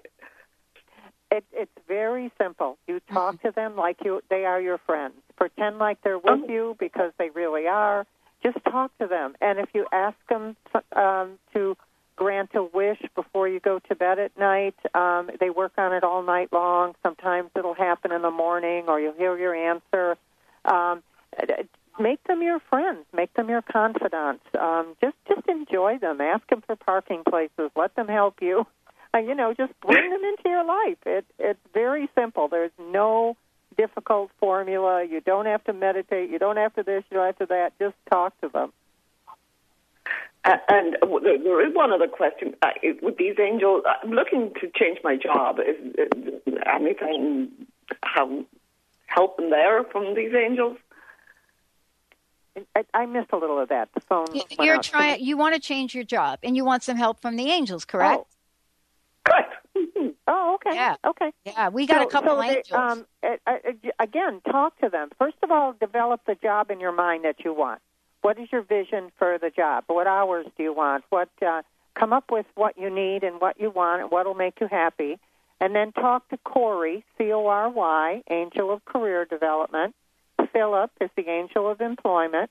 It, 1.33 1.43
it's 1.51 1.71
very 1.87 2.31
simple. 2.39 2.77
You 2.87 2.99
talk 3.11 3.41
to 3.41 3.49
them 3.49 3.75
like 3.75 3.97
you 4.05 4.21
they 4.29 4.45
are 4.45 4.61
your 4.61 4.77
friends. 4.77 5.15
Pretend 5.35 5.79
like 5.79 5.99
they're 6.03 6.19
with 6.19 6.47
you 6.47 6.75
because 6.79 7.11
they 7.17 7.31
really 7.31 7.65
are. 7.67 8.05
Just 8.43 8.63
talk 8.65 8.95
to 8.99 9.07
them, 9.07 9.33
and 9.41 9.57
if 9.57 9.69
you 9.73 9.87
ask 9.91 10.15
them 10.29 10.55
um, 10.95 11.39
to 11.53 11.75
grant 12.15 12.51
a 12.53 12.63
wish 12.63 13.01
before 13.15 13.47
you 13.47 13.59
go 13.59 13.79
to 13.79 13.95
bed 13.95 14.19
at 14.19 14.37
night, 14.37 14.75
um, 14.93 15.31
they 15.39 15.49
work 15.49 15.71
on 15.79 15.91
it 15.91 16.03
all 16.03 16.21
night 16.21 16.49
long. 16.53 16.93
Sometimes 17.01 17.49
it'll 17.55 17.73
happen 17.73 18.11
in 18.11 18.21
the 18.21 18.29
morning, 18.29 18.83
or 18.87 18.99
you'll 18.99 19.13
hear 19.13 19.35
your 19.35 19.55
answer. 19.55 20.17
Um, 20.65 21.01
make 21.99 22.23
them 22.25 22.43
your 22.43 22.59
friends. 22.69 23.05
Make 23.11 23.33
them 23.33 23.49
your 23.49 23.63
confidants. 23.63 24.45
Um, 24.59 24.95
just 25.01 25.15
just 25.27 25.47
enjoy 25.47 25.97
them. 25.97 26.21
Ask 26.21 26.45
them 26.47 26.61
for 26.67 26.75
parking 26.75 27.23
places. 27.27 27.71
Let 27.75 27.95
them 27.95 28.07
help 28.07 28.35
you. 28.39 28.67
You 29.23 29.35
know, 29.35 29.53
just 29.53 29.73
bring 29.81 30.09
them 30.09 30.23
into 30.23 30.49
your 30.49 30.65
life. 30.65 30.97
It 31.05 31.25
it's 31.37 31.59
very 31.73 32.09
simple. 32.15 32.47
There's 32.47 32.71
no 32.79 33.37
difficult 33.77 34.31
formula. 34.39 35.03
You 35.03 35.21
don't 35.21 35.45
have 35.45 35.63
to 35.65 35.73
meditate. 35.73 36.29
You 36.29 36.39
don't 36.39 36.57
have 36.57 36.73
to 36.75 36.83
this. 36.83 37.03
You 37.11 37.17
don't 37.17 37.27
have 37.27 37.37
to 37.37 37.45
that. 37.47 37.73
Just 37.79 37.95
talk 38.11 38.39
to 38.41 38.49
them. 38.49 38.73
And 40.45 40.97
there 41.01 41.67
is 41.67 41.73
one 41.73 41.93
other 41.93 42.07
question. 42.07 42.55
With 43.01 43.17
these 43.17 43.35
angels, 43.39 43.83
I'm 43.85 44.11
looking 44.11 44.51
to 44.59 44.69
change 44.75 44.99
my 45.03 45.15
job. 45.15 45.59
Is, 45.59 45.77
is 45.95 46.53
anything 46.65 47.49
have 48.03 48.29
help 49.05 49.39
in 49.39 49.51
there 49.51 49.83
from 49.85 50.15
these 50.15 50.33
angels? 50.33 50.77
I, 52.75 52.83
I 52.93 53.05
missed 53.05 53.29
a 53.31 53.37
little 53.37 53.59
of 53.59 53.69
that. 53.69 53.89
The 53.93 54.01
phone. 54.01 54.27
You're 54.59 54.81
trying. 54.81 55.23
You 55.23 55.37
want 55.37 55.55
to 55.55 55.61
change 55.61 55.95
your 55.95 56.03
job, 56.03 56.39
and 56.43 56.57
you 56.57 56.65
want 56.65 56.83
some 56.83 56.97
help 56.97 57.21
from 57.21 57.37
the 57.37 57.49
angels, 57.49 57.85
oh, 57.87 57.91
correct? 57.91 58.25
Oh, 60.25 60.55
okay. 60.55 60.75
Yeah. 60.75 60.95
Okay. 61.05 61.31
Yeah, 61.45 61.69
we 61.69 61.85
got 61.85 62.01
So- 62.01 62.07
a 62.07 62.11
couple 62.11 62.35
so 62.35 62.41
they- 62.41 62.63
um, 62.71 63.05
again, 63.99 64.41
talk 64.49 64.77
to 64.79 64.89
them. 64.89 65.09
First 65.19 65.35
of 65.43 65.51
all, 65.51 65.73
develop 65.73 66.21
the 66.25 66.35
job 66.35 66.71
in 66.71 66.79
your 66.79 66.91
mind 66.93 67.25
that 67.25 67.43
you 67.43 67.53
want. 67.53 67.81
What 68.21 68.39
is 68.39 68.49
your 68.51 68.61
vision 68.61 69.11
for 69.17 69.37
the 69.37 69.49
job? 69.49 69.83
What 69.87 70.07
hours 70.07 70.45
do 70.57 70.63
you 70.63 70.71
want? 70.73 71.03
What 71.09 71.29
uh, 71.45 71.61
come 71.95 72.13
up 72.13 72.31
with 72.31 72.45
what 72.55 72.77
you 72.77 72.89
need 72.89 73.23
and 73.23 73.41
what 73.41 73.59
you 73.59 73.69
want 73.69 74.01
and 74.01 74.11
what 74.11 74.25
will 74.25 74.33
make 74.33 74.61
you 74.61 74.67
happy, 74.67 75.19
and 75.59 75.75
then 75.75 75.91
talk 75.91 76.27
to 76.29 76.37
Corey, 76.37 77.03
C 77.17 77.31
O 77.33 77.45
R 77.47 77.69
Y, 77.69 78.23
Angel 78.29 78.71
of 78.71 78.85
Career 78.85 79.25
Development. 79.25 79.93
Philip 80.53 80.91
is 81.01 81.09
the 81.17 81.27
Angel 81.29 81.69
of 81.69 81.81
Employment. 81.81 82.49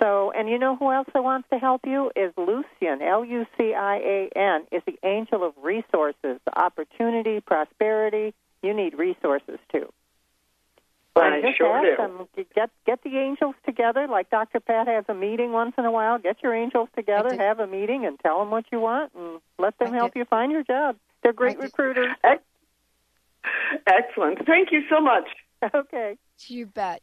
So, 0.00 0.32
and 0.34 0.48
you 0.48 0.58
know 0.58 0.76
who 0.76 0.90
else 0.90 1.08
that 1.12 1.22
wants 1.22 1.48
to 1.52 1.58
help 1.58 1.82
you 1.86 2.10
is 2.16 2.32
Lucian, 2.38 3.02
L 3.02 3.24
U 3.24 3.46
C 3.58 3.74
I 3.74 3.96
A 3.96 4.30
N, 4.34 4.66
is 4.72 4.82
the 4.86 4.98
angel 5.06 5.44
of 5.44 5.52
resources, 5.62 6.40
opportunity, 6.56 7.40
prosperity. 7.40 8.32
You 8.62 8.72
need 8.74 8.94
resources 8.98 9.58
too. 9.70 9.92
I 11.16 11.34
And 11.34 11.42
just 11.42 11.58
sure 11.58 11.76
ask 11.76 11.98
do. 11.98 12.36
them, 12.36 12.46
get 12.54 12.70
get 12.86 13.02
the 13.02 13.18
angels 13.18 13.54
together. 13.66 14.06
Like 14.08 14.30
Dr. 14.30 14.60
Pat 14.60 14.86
has 14.86 15.04
a 15.08 15.14
meeting 15.14 15.52
once 15.52 15.74
in 15.76 15.84
a 15.84 15.90
while. 15.90 16.18
Get 16.18 16.42
your 16.42 16.54
angels 16.54 16.88
together, 16.96 17.36
have 17.36 17.60
a 17.60 17.66
meeting, 17.66 18.06
and 18.06 18.18
tell 18.20 18.38
them 18.38 18.50
what 18.50 18.64
you 18.72 18.80
want, 18.80 19.12
and 19.14 19.40
let 19.58 19.78
them 19.78 19.92
help 19.92 20.16
you 20.16 20.24
find 20.24 20.50
your 20.50 20.62
job. 20.62 20.96
They're 21.22 21.32
great 21.34 21.58
recruiters. 21.58 22.14
Excellent. 23.86 24.46
Thank 24.46 24.72
you 24.72 24.82
so 24.88 25.00
much. 25.00 25.28
Okay. 25.74 26.16
You 26.46 26.64
bet. 26.64 27.02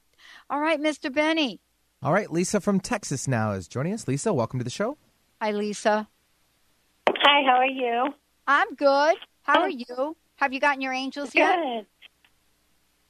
All 0.49 0.59
right, 0.59 0.81
Mr. 0.81 1.13
Benny. 1.13 1.59
All 2.03 2.13
right, 2.13 2.31
Lisa 2.31 2.61
from 2.61 2.79
Texas 2.79 3.27
now 3.27 3.53
is 3.53 3.67
joining 3.67 3.93
us. 3.93 4.07
Lisa, 4.07 4.31
welcome 4.31 4.59
to 4.59 4.63
the 4.63 4.69
show. 4.69 4.97
Hi, 5.41 5.51
Lisa. 5.51 6.07
Hi, 7.09 7.43
how 7.43 7.57
are 7.57 7.65
you? 7.65 8.13
I'm 8.45 8.75
good. 8.75 9.15
How 9.41 9.61
are 9.61 9.69
you? 9.69 10.15
Have 10.35 10.53
you 10.53 10.59
gotten 10.59 10.81
your 10.81 10.93
angels 10.93 11.33
yet? 11.33 11.55
Good. 11.55 11.85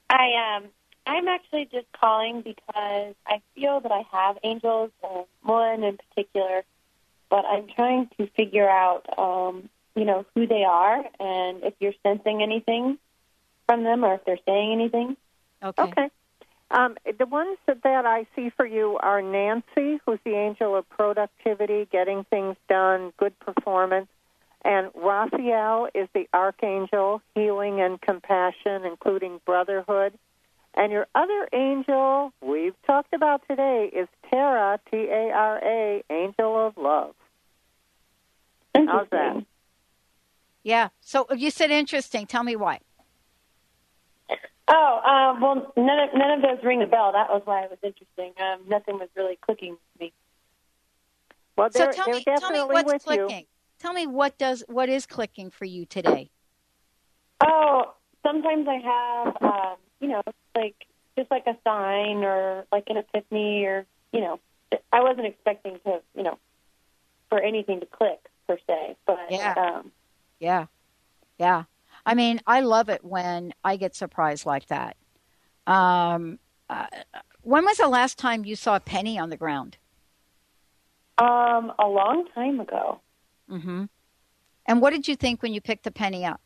I 0.10 0.56
um 0.56 0.70
I'm 1.06 1.28
actually 1.28 1.68
just 1.72 1.88
calling 2.00 2.42
because 2.42 3.16
I 3.26 3.42
feel 3.56 3.82
that 3.82 3.92
I 3.92 4.04
have 4.12 4.38
angels, 4.44 4.92
uh, 5.04 5.24
one 5.42 5.84
in 5.84 5.98
particular, 5.98 6.64
but 7.30 7.44
I'm 7.46 7.68
trying 7.76 8.10
to 8.18 8.28
figure 8.38 8.70
out 8.70 9.20
um 9.20 9.70
you 9.96 10.06
know, 10.06 10.26
who 10.34 10.48
they 10.48 10.64
are 10.64 11.04
and 11.20 11.64
if 11.64 11.74
you're 11.80 11.94
sensing 12.04 12.42
anything 12.42 13.00
from 13.68 13.84
them 13.84 14.06
or 14.06 14.14
if 14.14 14.26
they're 14.26 14.40
saying 14.46 14.72
anything. 14.72 15.18
Okay. 15.62 15.84
Okay. 15.84 16.10
Um, 16.70 16.98
the 17.18 17.26
ones 17.26 17.58
that, 17.66 17.84
that 17.84 18.06
I 18.06 18.28
see 18.36 18.50
for 18.50 18.66
you 18.66 18.98
are 19.02 19.22
Nancy, 19.22 20.00
who's 20.06 20.20
the 20.26 20.36
angel 20.36 20.76
of 20.76 20.90
productivity, 20.90 21.88
getting 21.92 22.26
things 22.26 22.58
done, 22.68 23.14
good 23.18 23.40
performance, 23.40 24.08
and 24.66 24.92
Raphael 24.96 25.88
is 25.96 26.10
the 26.14 26.28
archangel, 26.34 27.22
healing 27.36 27.80
and 27.80 28.02
compassion, 28.02 28.84
including 28.84 29.40
brotherhood. 29.46 30.14
And 30.74 30.92
your 30.92 31.08
other 31.16 31.48
angel 31.54 32.34
we've 32.42 32.76
talked 32.86 33.14
about 33.14 33.42
today 33.48 33.90
is 33.94 34.08
Tara, 34.30 34.80
T 34.92 34.98
A 35.10 35.32
R 35.32 35.60
A, 35.64 36.04
angel 36.12 36.68
of 36.68 36.78
love. 36.78 37.16
How's 38.76 39.08
that? 39.12 39.44
Yeah. 40.64 40.90
So 41.00 41.28
you 41.36 41.50
said 41.50 41.72
interesting. 41.72 42.28
Tell 42.28 42.44
me 42.44 42.56
why. 42.56 42.82
Oh, 44.70 45.00
uh, 45.06 45.40
well, 45.40 45.74
none 45.78 46.00
of, 46.00 46.10
none 46.14 46.32
of 46.32 46.42
those 46.42 46.64
ring 46.64 46.82
a 46.82 46.88
bell. 46.88 47.12
That 47.14 47.30
was 47.30 47.42
why 47.46 47.64
it 47.64 47.70
was 47.70 47.80
interesting. 47.82 48.34
Um, 48.42 48.68
nothing 48.68 48.96
was 48.96 49.08
really 49.16 49.38
clicking 49.42 49.72
with 49.72 50.02
me. 50.02 50.14
Well, 51.58 51.70
so 51.72 51.80
they're, 51.80 51.94
tell 51.94 52.06
they're 52.06 52.16
me, 52.16 52.24
tell 52.40 52.52
me 52.52 52.60
what's 52.60 52.92
with 52.92 53.04
you. 53.10 53.28
clicking. 53.28 53.46
Tell 53.80 53.94
me 53.94 54.08
what 54.08 54.38
does 54.38 54.64
what 54.68 54.90
is 54.90 55.06
clicking 55.06 55.50
for 55.52 55.66
you 55.66 55.86
today. 55.86 56.30
Oh, 57.42 57.94
sometimes 58.26 58.68
I 58.68 58.80
have, 58.84 59.42
um, 59.42 59.76
you 60.00 60.10
know, 60.10 60.22
like 60.56 60.76
just 61.18 61.32
like 61.32 61.46
a 61.48 61.58
sign 61.64 62.24
or 62.24 62.66
like 62.72 62.86
an 62.88 62.98
epiphany 62.98 63.66
or, 63.66 63.86
you 64.12 64.22
know, 64.22 64.40
I 64.92 65.02
wasn't 65.02 65.28
expecting 65.28 65.80
to, 65.86 66.02
you 66.16 66.24
know, 66.24 66.38
for 67.30 67.40
anything 67.40 67.80
to 67.80 67.86
click 67.86 68.20
per 68.48 68.58
se, 68.68 68.98
but 69.06 69.18
Yeah. 69.30 69.54
um, 69.58 69.92
Yeah. 70.40 70.66
Yeah. 71.38 71.64
I 72.08 72.16
mean, 72.16 72.42
I 72.48 72.62
love 72.62 72.90
it 72.90 73.04
when 73.04 73.54
I 73.64 73.76
get 73.78 73.96
surprised 73.96 74.46
like 74.46 74.68
that. 74.68 74.98
Um, 75.68 76.40
uh, 76.70 76.88
when 77.42 77.66
was 77.66 77.78
the 77.78 77.88
last 77.88 78.18
time 78.18 78.46
you 78.46 78.56
saw 78.56 78.78
a 78.78 78.80
penny 78.80 79.20
on 79.20 79.30
the 79.30 79.38
ground? 79.38 79.78
um, 81.18 81.74
a 81.80 81.88
long 81.88 82.26
time 82.34 82.60
ago. 82.60 83.00
Mm-hmm. 83.50 83.86
And 84.66 84.82
what 84.82 84.92
did 84.92 85.08
you 85.08 85.16
think 85.16 85.42
when 85.42 85.54
you 85.54 85.62
picked 85.62 85.84
the 85.84 85.92
penny 85.92 86.26
up? 86.26 86.42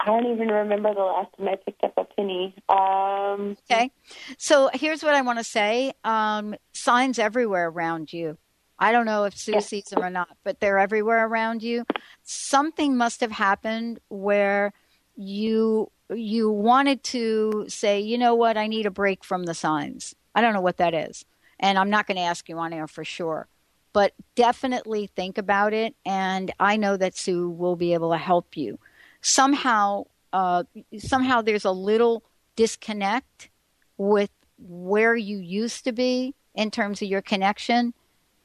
I 0.00 0.06
don't 0.06 0.26
even 0.26 0.48
remember 0.48 0.94
the 0.94 1.00
last 1.00 1.36
time 1.36 1.48
I 1.48 1.56
picked 1.56 1.82
up 1.82 1.94
a 1.96 2.04
penny. 2.04 2.54
Um, 2.68 3.56
Okay. 3.70 3.90
So 4.38 4.70
here's 4.72 5.02
what 5.02 5.14
I 5.14 5.22
want 5.22 5.38
to 5.38 5.44
say. 5.44 5.92
Um, 6.04 6.54
signs 6.72 7.18
everywhere 7.18 7.68
around 7.68 8.12
you. 8.12 8.38
I 8.78 8.92
don't 8.92 9.06
know 9.06 9.24
if 9.24 9.36
Sue 9.36 9.60
sees 9.60 9.84
them 9.86 10.04
or 10.04 10.10
not, 10.10 10.28
but 10.44 10.60
they're 10.60 10.78
everywhere 10.78 11.26
around 11.26 11.64
you. 11.64 11.84
Something 12.22 12.96
must 12.96 13.20
have 13.20 13.32
happened 13.32 13.98
where 14.08 14.72
you 15.18 15.90
you 16.14 16.50
wanted 16.50 17.02
to 17.02 17.66
say, 17.68 18.00
you 18.00 18.16
know 18.16 18.34
what, 18.34 18.56
I 18.56 18.66
need 18.66 18.86
a 18.86 18.90
break 18.90 19.22
from 19.22 19.42
the 19.42 19.52
signs. 19.52 20.14
I 20.34 20.40
don't 20.40 20.54
know 20.54 20.62
what 20.62 20.78
that 20.78 20.94
is. 20.94 21.26
And 21.60 21.76
I'm 21.76 21.90
not 21.90 22.06
going 22.06 22.16
to 22.16 22.22
ask 22.22 22.48
you 22.48 22.56
on 22.58 22.72
air 22.72 22.86
for 22.86 23.04
sure. 23.04 23.46
But 23.92 24.14
definitely 24.36 25.08
think 25.08 25.36
about 25.36 25.74
it 25.74 25.94
and 26.06 26.52
I 26.60 26.76
know 26.76 26.96
that 26.96 27.16
Sue 27.16 27.50
will 27.50 27.76
be 27.76 27.92
able 27.94 28.12
to 28.12 28.16
help 28.16 28.56
you. 28.56 28.78
Somehow 29.20 30.04
uh, 30.32 30.62
somehow 30.98 31.42
there's 31.42 31.64
a 31.64 31.72
little 31.72 32.22
disconnect 32.54 33.50
with 33.96 34.30
where 34.58 35.16
you 35.16 35.38
used 35.38 35.84
to 35.84 35.92
be 35.92 36.34
in 36.54 36.70
terms 36.70 37.02
of 37.02 37.08
your 37.08 37.22
connection 37.22 37.92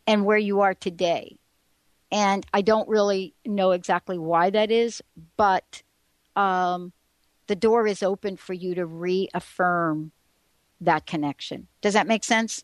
and 0.07 0.25
where 0.25 0.37
you 0.37 0.61
are 0.61 0.73
today. 0.73 1.37
And 2.11 2.45
I 2.53 2.61
don't 2.61 2.87
really 2.87 3.33
know 3.45 3.71
exactly 3.71 4.17
why 4.17 4.49
that 4.49 4.71
is, 4.71 5.01
but 5.35 5.82
um, 6.35 6.93
the 7.47 7.55
door 7.55 7.87
is 7.87 8.03
open 8.03 8.37
for 8.37 8.53
you 8.53 8.75
to 8.75 8.85
reaffirm 8.85 10.11
that 10.81 11.05
connection. 11.05 11.67
Does 11.81 11.93
that 11.93 12.07
make 12.07 12.23
sense? 12.23 12.63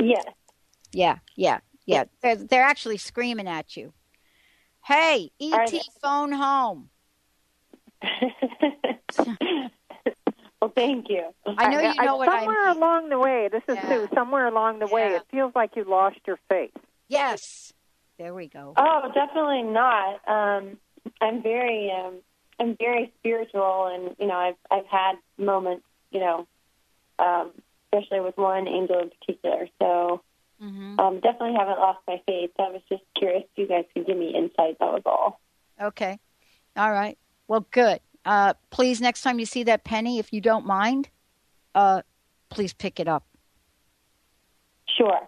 Yes. 0.00 0.24
Yeah, 0.92 1.18
yeah, 1.36 1.58
yeah. 1.86 2.04
They're, 2.22 2.36
they're 2.36 2.62
actually 2.62 2.98
screaming 2.98 3.48
at 3.48 3.76
you. 3.76 3.92
Hey, 4.84 5.30
ET 5.40 5.72
phone 6.00 6.32
home. 6.32 6.88
well, 10.60 10.72
thank 10.74 11.08
you. 11.10 11.24
I 11.46 11.68
know 11.68 11.80
you 11.80 11.94
know 12.02 12.16
what 12.16 12.28
I 12.28 12.44
Somewhere 12.44 12.68
along 12.70 13.08
the 13.10 13.18
way, 13.18 13.48
this 13.50 13.62
is 13.68 13.78
Sue. 13.88 14.08
Somewhere 14.14 14.46
along 14.46 14.78
the 14.78 14.86
way, 14.86 15.14
it 15.14 15.22
feels 15.30 15.52
like 15.54 15.76
you 15.76 15.84
lost 15.84 16.18
your 16.26 16.38
faith. 16.48 16.72
Yes. 17.08 17.72
There 18.18 18.34
we 18.34 18.48
go. 18.48 18.74
Oh, 18.76 19.10
definitely 19.14 19.62
not. 19.62 20.20
Um, 20.28 20.78
I'm 21.20 21.42
very, 21.42 21.90
um, 21.90 22.16
I'm 22.60 22.76
very 22.76 23.12
spiritual, 23.18 23.86
and 23.86 24.16
you 24.18 24.26
know, 24.26 24.34
I've 24.34 24.56
I've 24.70 24.86
had 24.86 25.14
moments, 25.36 25.84
you 26.10 26.20
know, 26.20 26.46
um, 27.18 27.52
especially 27.92 28.20
with 28.20 28.36
one 28.36 28.66
angel 28.66 29.00
in 29.00 29.10
particular. 29.10 29.68
So, 29.80 30.22
um, 30.60 31.20
definitely 31.20 31.54
haven't 31.56 31.78
lost 31.78 32.00
my 32.06 32.20
faith. 32.26 32.50
I 32.58 32.70
was 32.70 32.82
just 32.88 33.02
curious 33.16 33.44
if 33.44 33.58
you 33.58 33.68
guys 33.68 33.84
could 33.94 34.06
give 34.06 34.16
me 34.16 34.34
insight. 34.34 34.78
That 34.80 34.92
was 34.92 35.02
all. 35.06 35.40
Okay. 35.80 36.18
All 36.76 36.90
right. 36.90 37.16
Well, 37.46 37.66
good. 37.70 38.00
Uh, 38.24 38.54
please, 38.70 39.00
next 39.00 39.22
time 39.22 39.38
you 39.38 39.46
see 39.46 39.62
that 39.64 39.84
penny, 39.84 40.18
if 40.18 40.32
you 40.32 40.40
don't 40.40 40.66
mind, 40.66 41.08
uh, 41.74 42.02
please 42.50 42.72
pick 42.72 42.98
it 42.98 43.08
up. 43.08 43.24
Sure. 44.96 45.20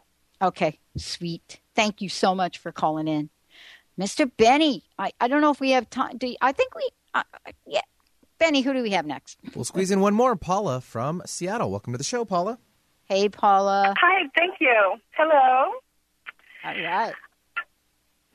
Okay. 0.42 0.78
Sweet. 0.96 1.60
Thank 1.74 2.02
you 2.02 2.08
so 2.08 2.34
much 2.34 2.58
for 2.58 2.72
calling 2.72 3.08
in. 3.08 3.30
Mr. 3.98 4.30
Benny, 4.36 4.84
I, 4.98 5.12
I 5.20 5.28
don't 5.28 5.40
know 5.40 5.50
if 5.50 5.60
we 5.60 5.70
have 5.72 5.88
time. 5.90 6.16
Do 6.16 6.26
you, 6.26 6.36
I 6.40 6.52
think 6.52 6.74
we, 6.74 6.88
uh, 7.14 7.22
yeah. 7.66 7.80
Benny, 8.38 8.62
who 8.62 8.72
do 8.72 8.82
we 8.82 8.90
have 8.90 9.04
next? 9.04 9.38
We'll 9.54 9.64
squeeze 9.64 9.90
in 9.90 10.00
one 10.00 10.14
more. 10.14 10.34
Paula 10.34 10.80
from 10.80 11.22
Seattle. 11.26 11.70
Welcome 11.70 11.92
to 11.92 11.98
the 11.98 12.04
show, 12.04 12.24
Paula. 12.24 12.58
Hey, 13.04 13.28
Paula. 13.28 13.94
Hi, 14.00 14.28
thank 14.36 14.56
you. 14.61 14.96
Hello. 15.12 15.74
All 16.64 16.82
right. 16.82 17.12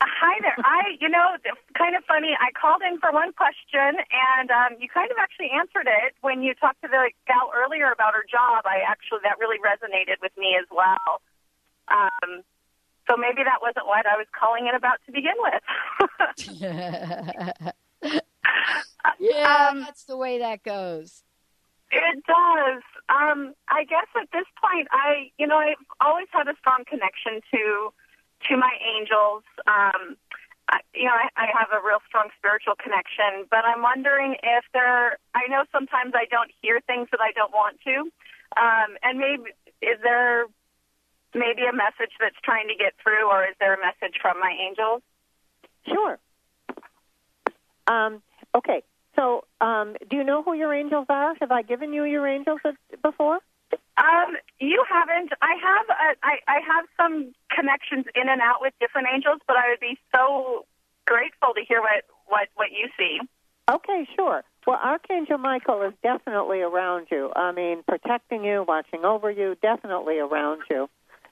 Hi 0.01 0.36
there. 0.41 0.55
I, 0.59 0.99
you 0.99 1.09
know, 1.09 1.38
kind 1.78 1.95
of 1.95 2.03
funny. 2.05 2.36
I 2.38 2.51
called 2.51 2.82
in 2.84 2.99
for 2.99 3.11
one 3.11 3.32
question, 3.34 3.97
and 4.11 4.51
um, 4.51 4.78
you 4.80 4.89
kind 4.89 5.09
of 5.09 5.17
actually 5.17 5.49
answered 5.49 5.88
it 5.88 6.13
when 6.21 6.43
you 6.43 6.53
talked 6.53 6.82
to 6.82 6.88
the 6.88 7.09
gal 7.26 7.49
earlier 7.55 7.91
about 7.91 8.13
her 8.13 8.26
job. 8.30 8.65
I 8.65 8.84
actually 8.86 9.19
that 9.23 9.39
really 9.39 9.57
resonated 9.57 10.21
with 10.21 10.36
me 10.38 10.57
as 10.59 10.67
well. 10.69 11.23
Um, 11.88 12.43
so 13.07 13.15
maybe 13.17 13.43
that 13.43 13.61
wasn't 13.61 13.88
what 13.88 14.05
I 14.05 14.17
was 14.17 14.28
calling 14.38 14.67
it 14.67 14.76
about 14.76 14.99
to 15.05 15.11
begin 15.11 15.38
with. 15.39 15.63
yeah, 19.20 19.68
Um, 19.72 19.82
that's 19.82 20.03
the 20.03 20.18
way 20.18 20.39
that 20.39 20.64
goes. 20.64 21.24
It 21.91 22.24
does. 22.26 22.84
Um, 23.10 23.53
I 23.70 23.84
guess 23.86 24.08
at 24.20 24.30
this 24.34 24.47
point, 24.60 24.88
I, 24.91 25.32
you 25.38 25.47
know, 25.47 25.58
I've 25.58 25.78
always 26.01 26.28
had 26.32 26.47
a 26.47 26.56
strong 26.60 26.84
connection 26.88 27.41
to 27.51 27.93
to 28.49 28.58
my 28.58 28.74
angels. 28.84 29.43
Um, 29.66 30.18
I, 30.68 30.80
you 30.93 31.06
know, 31.06 31.14
I, 31.14 31.30
I 31.38 31.45
have 31.53 31.70
a 31.72 31.86
real 31.86 31.99
strong 32.08 32.30
spiritual 32.38 32.74
connection, 32.76 33.45
but 33.49 33.66
I'm 33.66 33.82
wondering 33.82 34.36
if 34.41 34.66
there. 34.74 35.18
I 35.36 35.47
know 35.47 35.64
sometimes 35.72 36.14
I 36.16 36.26
don't 36.26 36.51
hear 36.62 36.82
things 36.82 37.08
that 37.12 37.22
I 37.22 37.32
don't 37.32 37.53
want 37.53 37.78
to, 37.86 38.10
um, 38.58 38.97
and 39.03 39.20
maybe 39.20 39.53
is 39.82 40.01
there 40.01 40.47
maybe 41.36 41.64
a 41.70 41.76
message 41.76 42.16
that's 42.20 42.39
trying 42.43 42.68
to 42.68 42.76
get 42.76 42.93
through, 43.01 43.30
or 43.30 43.45
is 43.45 43.56
there 43.60 43.76
a 43.76 43.80
message 43.80 44.18
from 44.22 44.39
my 44.39 44.51
angels? 44.58 45.03
Sure. 45.86 46.18
Um, 47.88 48.21
okay. 48.55 48.83
So, 49.15 49.45
um, 49.61 49.95
do 50.09 50.17
you 50.17 50.23
know 50.23 50.43
who 50.43 50.53
your 50.53 50.73
angels 50.73 51.05
are? 51.09 51.36
Have 51.39 51.51
I 51.51 51.61
given 51.61 51.93
you 51.93 52.03
your 52.03 52.27
angels 52.27 52.59
before? 53.01 53.39
Um, 53.97 54.36
you 54.59 54.83
haven't. 54.89 55.31
I 55.41 55.55
have. 55.61 55.86
A, 55.89 56.25
I, 56.25 56.38
I 56.47 56.59
have 56.67 56.86
some 56.97 57.33
connections 57.49 58.05
in 58.13 58.27
and 58.27 58.41
out 58.41 58.59
with 58.59 58.73
different 58.79 59.07
angels, 59.13 59.39
but 59.47 59.55
I 59.55 59.69
would 59.69 59.79
be 59.79 59.97
so 60.13 60.65
grateful 61.07 61.53
to 61.55 61.61
hear 61.65 61.81
what 61.81 62.03
what 62.27 62.49
what 62.55 62.71
you 62.71 62.89
see. 62.97 63.19
Okay, 63.69 64.07
sure. 64.15 64.43
Well, 64.67 64.79
Archangel 64.83 65.38
Michael 65.38 65.81
is 65.83 65.93
definitely 66.03 66.61
around 66.61 67.07
you. 67.11 67.31
I 67.36 67.51
mean, 67.51 67.83
protecting 67.88 68.43
you, 68.43 68.65
watching 68.67 69.05
over 69.05 69.31
you, 69.31 69.55
definitely 69.61 70.19
around 70.19 70.61
you. 70.69 70.89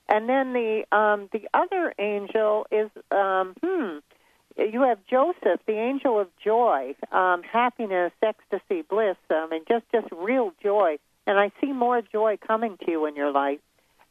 And 0.07 0.29
then 0.29 0.53
the 0.53 0.83
um, 0.91 1.29
the 1.31 1.47
other 1.53 1.93
angel 1.99 2.65
is 2.71 2.89
um, 3.11 3.55
hmm. 3.63 3.97
You 4.57 4.83
have 4.83 4.99
Joseph, 5.09 5.61
the 5.65 5.73
angel 5.73 6.19
of 6.19 6.27
joy, 6.43 6.95
um, 7.11 7.41
happiness, 7.43 8.11
ecstasy, 8.21 8.83
bliss. 8.83 9.17
I 9.29 9.47
mean, 9.49 9.63
just 9.67 9.85
just 9.91 10.07
real 10.11 10.53
joy. 10.61 10.97
And 11.25 11.39
I 11.39 11.51
see 11.61 11.71
more 11.71 12.01
joy 12.01 12.37
coming 12.45 12.77
to 12.85 12.91
you 12.91 13.05
in 13.05 13.15
your 13.15 13.31
life. 13.31 13.59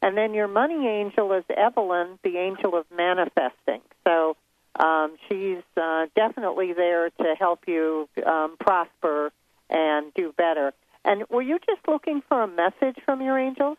And 0.01 0.17
then 0.17 0.33
your 0.33 0.47
money 0.47 0.87
angel 0.87 1.31
is 1.33 1.45
Evelyn, 1.55 2.19
the 2.23 2.37
angel 2.37 2.75
of 2.75 2.85
manifesting. 2.95 3.81
So 4.03 4.35
um, 4.77 5.15
she's 5.29 5.63
uh, 5.77 6.07
definitely 6.15 6.73
there 6.73 7.09
to 7.09 7.35
help 7.39 7.61
you 7.67 8.09
um, 8.25 8.57
prosper 8.59 9.31
and 9.69 10.13
do 10.13 10.33
better. 10.35 10.73
And 11.05 11.23
were 11.29 11.41
you 11.41 11.59
just 11.65 11.87
looking 11.87 12.21
for 12.27 12.41
a 12.41 12.47
message 12.47 12.97
from 13.05 13.21
your 13.21 13.37
angels? 13.37 13.77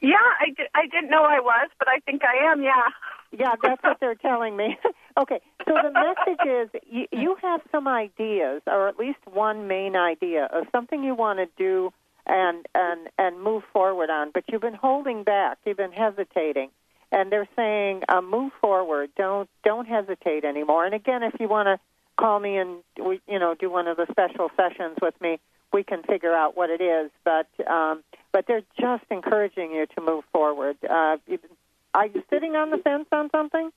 Yeah, 0.00 0.16
I, 0.40 0.50
di- 0.50 0.70
I 0.74 0.86
didn't 0.86 1.10
know 1.10 1.24
I 1.24 1.40
was, 1.40 1.68
but 1.78 1.88
I 1.88 1.98
think 2.00 2.22
I 2.24 2.50
am. 2.50 2.62
Yeah. 2.62 2.88
Yeah, 3.30 3.54
that's 3.62 3.82
what 3.82 3.98
they're 4.00 4.14
telling 4.14 4.56
me. 4.56 4.78
okay, 5.20 5.40
so 5.66 5.74
the 5.82 5.92
message 5.92 6.46
is 6.46 6.82
you, 6.90 7.06
you 7.12 7.36
have 7.42 7.60
some 7.70 7.86
ideas, 7.86 8.62
or 8.66 8.88
at 8.88 8.98
least 8.98 9.18
one 9.30 9.68
main 9.68 9.96
idea 9.96 10.46
of 10.46 10.64
something 10.72 11.04
you 11.04 11.14
want 11.14 11.38
to 11.38 11.46
do 11.58 11.92
and 12.28 12.66
and 12.74 13.08
and 13.18 13.42
move 13.42 13.62
forward 13.72 14.10
on, 14.10 14.30
but 14.32 14.44
you've 14.48 14.60
been 14.60 14.74
holding 14.74 15.24
back, 15.24 15.58
you've 15.64 15.76
been 15.76 15.92
hesitating, 15.92 16.70
and 17.10 17.32
they're 17.32 17.48
saying 17.56 18.02
uh, 18.08 18.20
move 18.20 18.52
forward, 18.60 19.10
don't 19.16 19.48
don't 19.64 19.86
hesitate 19.86 20.44
anymore. 20.44 20.84
And 20.84 20.94
again, 20.94 21.22
if 21.22 21.34
you 21.40 21.48
want 21.48 21.66
to 21.66 21.80
call 22.16 22.38
me 22.38 22.56
and 22.56 22.82
we, 23.02 23.20
you 23.26 23.38
know 23.38 23.54
do 23.54 23.70
one 23.70 23.88
of 23.88 23.96
the 23.96 24.06
special 24.10 24.50
sessions 24.56 24.96
with 25.00 25.18
me, 25.20 25.38
we 25.72 25.82
can 25.82 26.02
figure 26.02 26.34
out 26.34 26.56
what 26.56 26.70
it 26.70 26.82
is. 26.82 27.10
But 27.24 27.48
um, 27.66 28.04
but 28.32 28.46
they're 28.46 28.62
just 28.78 29.04
encouraging 29.10 29.72
you 29.72 29.86
to 29.96 30.00
move 30.00 30.24
forward. 30.32 30.76
Uh, 30.88 31.16
are 31.94 32.06
you 32.06 32.22
sitting 32.30 32.56
on 32.56 32.70
the 32.70 32.78
fence 32.78 33.06
on 33.12 33.30
something? 33.30 33.70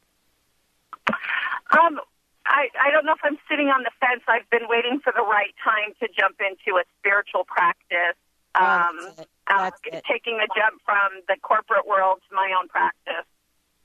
Um, 1.08 2.00
I, 2.46 2.68
I 2.80 2.92
don't 2.92 3.06
know 3.06 3.14
if 3.14 3.24
I'm 3.24 3.38
sitting 3.50 3.68
on 3.68 3.84
the 3.84 3.92
fence. 4.00 4.22
I've 4.28 4.50
been 4.50 4.68
waiting 4.68 5.00
for 5.04 5.14
the 5.16 5.24
right 5.24 5.54
time 5.64 5.94
to 6.02 6.08
jump 6.08 6.38
into 6.40 6.78
a 6.78 6.84
spiritual 7.00 7.46
practice. 7.46 8.18
Um, 8.54 9.00
uh, 9.48 9.72
taking 10.10 10.38
the 10.38 10.48
jump 10.56 10.82
from 10.84 11.22
the 11.28 11.38
corporate 11.42 11.88
world 11.88 12.20
to 12.30 12.36
my 12.36 12.54
own 12.60 12.68
practice. 12.68 13.26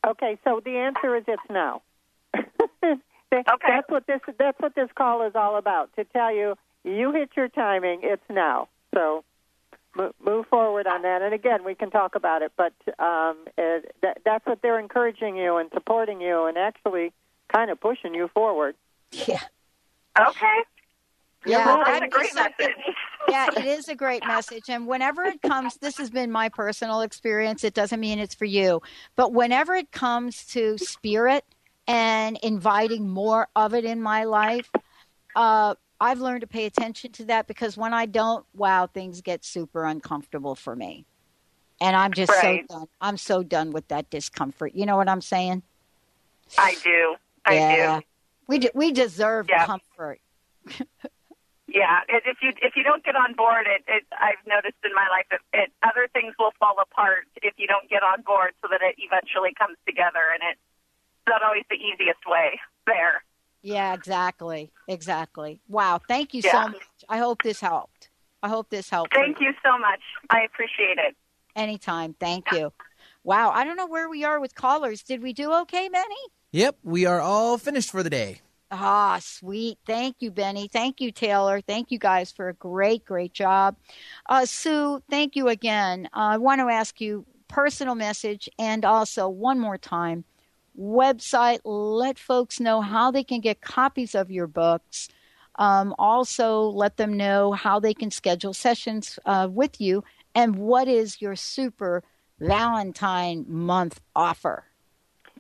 Okay, 0.05 0.39
so 0.45 0.61
the 0.65 0.77
answer 0.77 1.17
is 1.17 1.25
it's 1.29 1.43
no. 1.49 1.83
okay. 2.35 2.99
That's 3.33 3.89
what 3.89 4.07
this 4.07 4.21
that's 4.39 4.59
what 4.61 4.75
this 4.75 4.89
call 4.97 5.27
is 5.27 5.33
all 5.35 5.57
about. 5.57 5.91
To 5.97 6.05
tell 6.05 6.35
you, 6.35 6.57
you 6.85 7.13
hit 7.13 7.31
your 7.37 7.49
timing. 7.49 8.01
It's 8.03 8.23
now. 8.29 8.69
So 8.95 9.23
mo- 9.23 9.25
move 10.25 10.47
forward 10.47 10.87
on 10.87 11.03
that. 11.03 11.23
And 11.23 11.35
again, 11.35 11.65
we 11.65 11.75
can 11.75 11.91
talk 11.91 12.15
about 12.15 12.43
it. 12.43 12.53
But 12.57 12.73
um, 12.99 13.37
it, 13.57 13.95
that, 14.03 14.19
that's 14.25 14.47
what 14.47 14.63
they're 14.63 14.79
encouraging 14.79 15.37
you 15.37 15.57
and 15.57 15.71
supporting 15.73 16.21
you, 16.21 16.47
and 16.47 16.57
actually 16.57 17.13
kind 17.53 17.71
of 17.71 17.81
pushing 17.81 18.15
you 18.15 18.29
forward. 18.35 18.75
Yeah. 19.13 19.41
Okay. 20.19 20.63
Yeah, 21.45 21.67
Well, 21.67 21.83
that's 21.87 22.05
a 22.05 22.09
great 22.09 22.35
message. 22.35 22.75
yeah, 23.29 23.47
it 23.57 23.65
is 23.65 23.89
a 23.89 23.95
great 23.95 24.27
message. 24.27 24.65
And 24.69 24.87
whenever 24.87 25.23
it 25.25 25.41
comes, 25.43 25.77
this 25.77 25.97
has 25.99 26.11
been 26.11 26.33
my 26.33 26.49
personal 26.49 27.03
experience. 27.03 27.63
It 27.63 27.73
doesn't 27.73 28.01
mean 28.01 28.19
it's 28.19 28.35
for 28.35 28.47
you. 28.47 28.83
But 29.15 29.33
whenever 29.33 29.75
it 29.75 29.93
comes 29.93 30.45
to 30.47 30.77
spirit 30.79 31.45
and 31.87 32.37
inviting 32.43 33.09
more 33.09 33.47
of 33.55 33.75
it 33.75 33.85
in 33.85 34.03
my 34.03 34.25
life, 34.25 34.69
uh, 35.37 35.77
I've 36.01 36.21
learned 36.21 36.43
to 36.43 36.47
pay 36.47 36.67
attention 36.67 37.13
to 37.13 37.25
that 37.27 37.47
because 37.47 37.77
when 37.77 37.95
I 37.95 38.07
don't, 38.07 38.45
wow, 38.55 38.87
things 38.87 39.21
get 39.21 39.45
super 39.45 39.85
uncomfortable 39.85 40.55
for 40.55 40.77
me. 40.77 41.07
And 41.81 41.97
I'm 41.97 42.13
just 42.13 42.33
Right. 42.33 42.65
so 42.69 42.79
done. 42.79 42.89
I'm 43.01 43.17
so 43.17 43.43
done 43.43 43.71
with 43.71 43.89
that 43.89 44.09
discomfort. 44.11 44.75
You 44.75 44.87
know 44.87 44.97
what 44.97 45.09
I'm 45.09 45.21
saying? 45.21 45.63
I 46.59 46.75
do. 46.83 47.17
I 47.45 47.55
yeah. 47.55 48.01
do. 48.01 48.07
We 48.49 48.59
de- 48.59 48.71
we 48.75 48.93
deserve 48.93 49.49
Yeah. 49.49 49.67
comfort. 49.67 50.21
Yeah, 51.69 52.01
if 52.09 52.39
you 52.41 52.53
if 52.63 52.77
you 52.77 52.85
don't 52.85 53.05
get 53.05 53.17
on 53.17 53.35
board, 53.35 53.67
it, 53.67 53.83
it 53.89 54.07
I've 54.13 54.39
noticed 54.47 54.79
in 54.85 54.95
my 54.95 55.09
life 55.11 55.27
that 55.31 55.41
it, 55.53 55.73
other 55.83 56.09
things 56.13 56.33
will 56.39 56.53
fall 56.61 56.77
apart 56.81 57.27
if 57.43 57.55
you 57.59 57.67
don't 57.67 57.91
get 57.91 58.03
on 58.05 58.23
board, 58.23 58.55
so 58.63 58.69
that 58.71 58.81
it 58.83 58.95
eventually 58.99 59.53
comes 59.53 59.77
together, 59.85 60.23
and 60.33 60.43
it's 60.53 60.61
not 61.29 61.43
always 61.43 61.65
the 61.69 61.75
easiest 61.77 62.25
way 62.25 62.61
there. 62.87 63.23
Yeah, 63.67 63.95
exactly. 63.95 64.71
Exactly. 64.87 65.59
Wow. 65.67 66.01
Thank 66.07 66.35
you 66.35 66.41
so 66.41 66.69
much. 66.69 66.83
I 67.09 67.19
hope 67.19 67.43
this 67.43 67.61
helped. 67.61 68.11
I 68.41 68.49
hope 68.49 68.71
this 68.71 68.89
helped. 68.89 69.13
Thank 69.13 69.41
you 69.41 69.53
so 69.65 69.77
much. 69.77 69.99
I 70.31 70.43
appreciate 70.43 70.99
it. 70.99 71.17
Anytime. 71.57 72.15
Thank 72.21 72.45
you. 72.53 72.73
Wow. 73.25 73.51
I 73.51 73.65
don't 73.65 73.77
know 73.77 73.89
where 73.89 74.09
we 74.09 74.23
are 74.23 74.39
with 74.39 74.55
callers. 74.55 75.03
Did 75.03 75.21
we 75.21 75.33
do 75.33 75.53
okay, 75.63 75.89
Benny? 75.89 76.15
Yep, 76.53 76.77
we 76.85 77.07
are 77.07 77.21
all 77.21 77.59
finished 77.59 77.91
for 77.91 78.05
the 78.05 78.11
day. 78.11 78.41
Ah, 78.71 79.19
sweet. 79.21 79.79
Thank 79.85 80.17
you, 80.21 80.31
Benny. 80.31 80.69
Thank 80.69 81.01
you, 81.01 81.11
Taylor. 81.11 81.61
Thank 81.61 81.91
you 81.91 81.99
guys 81.99 82.31
for 82.31 82.49
a 82.49 82.55
great, 82.55 83.05
great 83.05 83.33
job. 83.33 83.75
Uh, 84.29 84.47
Sue, 84.47 85.03
thank 85.11 85.35
you 85.35 85.49
again. 85.49 86.09
Uh, 86.15 86.35
I 86.35 86.37
want 86.37 86.61
to 86.61 86.69
ask 86.69 87.01
you 87.01 87.27
personal 87.49 87.97
message 87.97 88.49
and 88.61 88.85
also 88.85 89.29
one 89.29 89.59
more 89.59 89.77
time 89.77 90.25
website. 90.79 91.61
Let 91.65 92.19
folks 92.19 92.61
know 92.61 92.81
how 92.81 93.11
they 93.11 93.25
can 93.25 93.41
get 93.41 93.61
copies 93.61 94.15
of 94.15 94.31
your 94.31 94.47
books. 94.47 95.09
Um, 95.57 95.95
also, 95.99 96.63
let 96.63 96.97
them 96.97 97.17
know 97.17 97.53
how 97.53 97.81
they 97.81 97.95
can 97.95 98.11
schedule 98.11 98.53
sessions 98.53 99.19
uh, 99.25 99.49
with 99.51 99.81
you 99.81 100.05
and 100.35 100.57
what 100.57 100.87
is 100.87 101.23
your 101.23 101.35
super 101.35 102.03
Valentine 102.39 103.47
month 103.49 104.03
offer. 104.15 104.65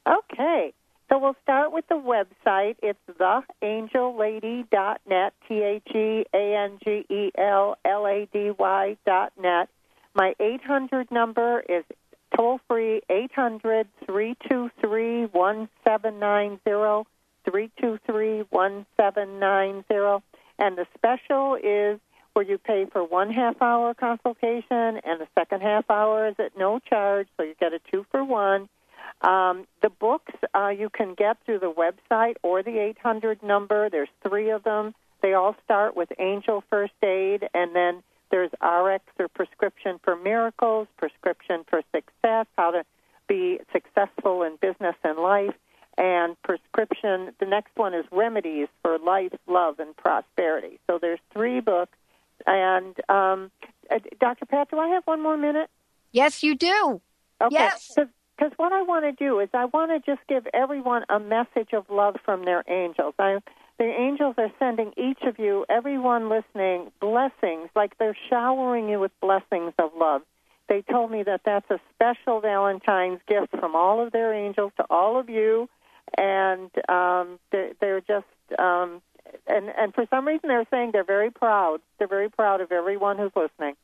Okay. 0.07 0.72
So 1.09 1.18
we'll 1.18 1.37
start 1.43 1.72
with 1.72 1.87
the 1.89 1.95
website. 1.95 2.76
It's 2.82 2.99
theangellady.net, 3.09 5.32
T 5.47 5.62
H 5.62 5.87
E 5.95 6.24
A 6.34 6.57
N 6.64 6.78
G 6.82 7.07
E 7.09 7.30
L 7.39 7.78
L 7.84 8.07
A 8.07 8.26
D 8.32 8.51
Y 8.59 8.97
dot 9.07 9.32
net. 9.41 9.68
My 10.14 10.34
800 10.41 11.09
number 11.11 11.62
is 11.68 11.84
toll 12.37 12.61
free 12.68 13.01
800 13.09 13.89
323 14.05 15.26
1790, 15.26 17.09
323 17.45 18.45
1790. 18.51 20.24
And 20.59 20.78
the 20.78 20.87
special 20.95 21.57
is 21.62 22.01
where 22.32 22.45
you 22.45 22.59
pay 22.59 22.87
for 22.93 23.03
one 23.03 23.30
half 23.32 23.61
hour 23.62 23.95
consultation, 23.95 25.01
and 25.05 25.20
the 25.20 25.28
second 25.39 25.62
half 25.62 25.91
hour 25.91 26.28
is 26.28 26.34
at 26.39 26.57
no 26.57 26.78
charge, 26.78 27.28
so 27.37 27.43
you 27.43 27.55
get 27.59 27.72
a 27.72 27.80
two 27.91 28.05
for 28.11 28.22
one. 28.22 28.68
Um, 29.22 29.66
the 29.82 29.89
books 29.89 30.34
uh, 30.55 30.68
you 30.68 30.91
can 30.91 31.14
get 31.14 31.39
through 31.47 31.61
the 31.61 31.72
website 31.72 32.34
or 32.43 32.62
the 32.62 32.78
800 32.78 33.43
number. 33.43 33.89
There's 33.89 34.11
three 34.26 34.51
of 34.51 34.64
them. 34.64 34.95
They 35.22 35.32
all 35.32 35.57
start 35.64 35.97
with 35.97 36.11
Angel 36.18 36.62
First 36.68 36.93
Aid, 37.03 37.49
and 37.55 37.74
then 37.74 38.03
there's 38.37 38.51
RX 38.61 39.05
or 39.18 39.28
Prescription 39.28 39.99
for 40.03 40.14
Miracles, 40.14 40.89
Prescription 40.99 41.64
for 41.68 41.80
Success, 41.95 42.47
how 42.59 42.70
to 42.70 42.84
be 43.28 43.61
successful 43.72 44.43
in 44.43 44.57
business 44.61 44.95
and 45.03 45.18
life, 45.18 45.55
and 45.97 46.37
Prescription. 46.43 47.32
The 47.41 47.47
next 47.47 47.70
one 47.76 47.95
is 47.95 48.05
Remedies 48.12 48.68
for 48.82 48.99
Life, 48.99 49.32
Love, 49.47 49.78
and 49.78 49.97
Prosperity. 49.97 50.78
So 50.87 50.99
there's 51.01 51.18
three 51.32 51.61
books. 51.61 51.97
And 52.47 52.95
um, 53.09 53.51
uh, 53.91 54.01
Dr. 54.20 54.45
Pat, 54.45 54.70
do 54.70 54.78
I 54.78 54.89
have 54.89 55.05
one 55.07 55.22
more 55.22 55.39
minute? 55.39 55.70
Yes, 56.12 56.43
you 56.43 56.55
do. 56.55 57.01
Okay. 57.41 57.55
Yes. 57.55 57.95
Because 57.97 58.53
what 58.59 58.74
I 58.74 58.82
want 58.82 59.07
to 59.07 59.12
do 59.12 59.41
is 59.41 59.49
I 59.55 59.64
want 59.64 59.91
to 59.93 60.11
just 60.11 60.26
give 60.28 60.47
everyone 60.53 61.05
a 61.09 61.18
message 61.18 61.72
of 61.72 61.89
love 61.89 62.16
from 62.22 62.45
their 62.45 62.62
angels. 62.68 63.14
I, 63.18 63.39
the 63.79 63.85
angels 63.85 64.35
are 64.39 64.51
sending 64.59 64.93
each 64.97 65.20
of 65.22 65.39
you, 65.39 65.66
everyone 65.68 66.29
listening, 66.29 66.91
blessings, 67.01 67.68
like 67.74 67.99
they're 67.99 68.16
showering 68.31 68.89
you 68.89 69.01
with 69.01 69.12
blessings 69.20 69.72
of 69.79 69.91
love. 69.99 70.22
They 70.68 70.83
told 70.83 71.11
me 71.11 71.22
that 71.22 71.43
that's 71.45 71.70
a 71.70 71.79
special 71.95 72.41
Valentine's 72.41 73.20
gift 73.29 73.51
from 73.51 73.77
all 73.77 74.05
of 74.05 74.12
their 74.12 74.35
angels 74.35 74.72
to 74.79 74.85
all 74.91 75.18
of 75.18 75.29
you, 75.29 75.68
and 76.16 76.70
um, 76.89 77.39
they're, 77.53 77.72
they're 77.81 78.01
just 78.01 78.27
um, 78.59 79.03
and 79.47 79.68
and 79.77 79.95
for 79.95 80.07
some 80.11 80.27
reason 80.27 80.49
they're 80.49 80.66
saying 80.70 80.91
they're 80.93 81.05
very 81.05 81.31
proud. 81.31 81.81
They're 81.99 82.09
very 82.09 82.31
proud 82.31 82.61
of 82.61 82.72
everyone 82.72 83.18
who's 83.18 83.33
listening. 83.37 83.74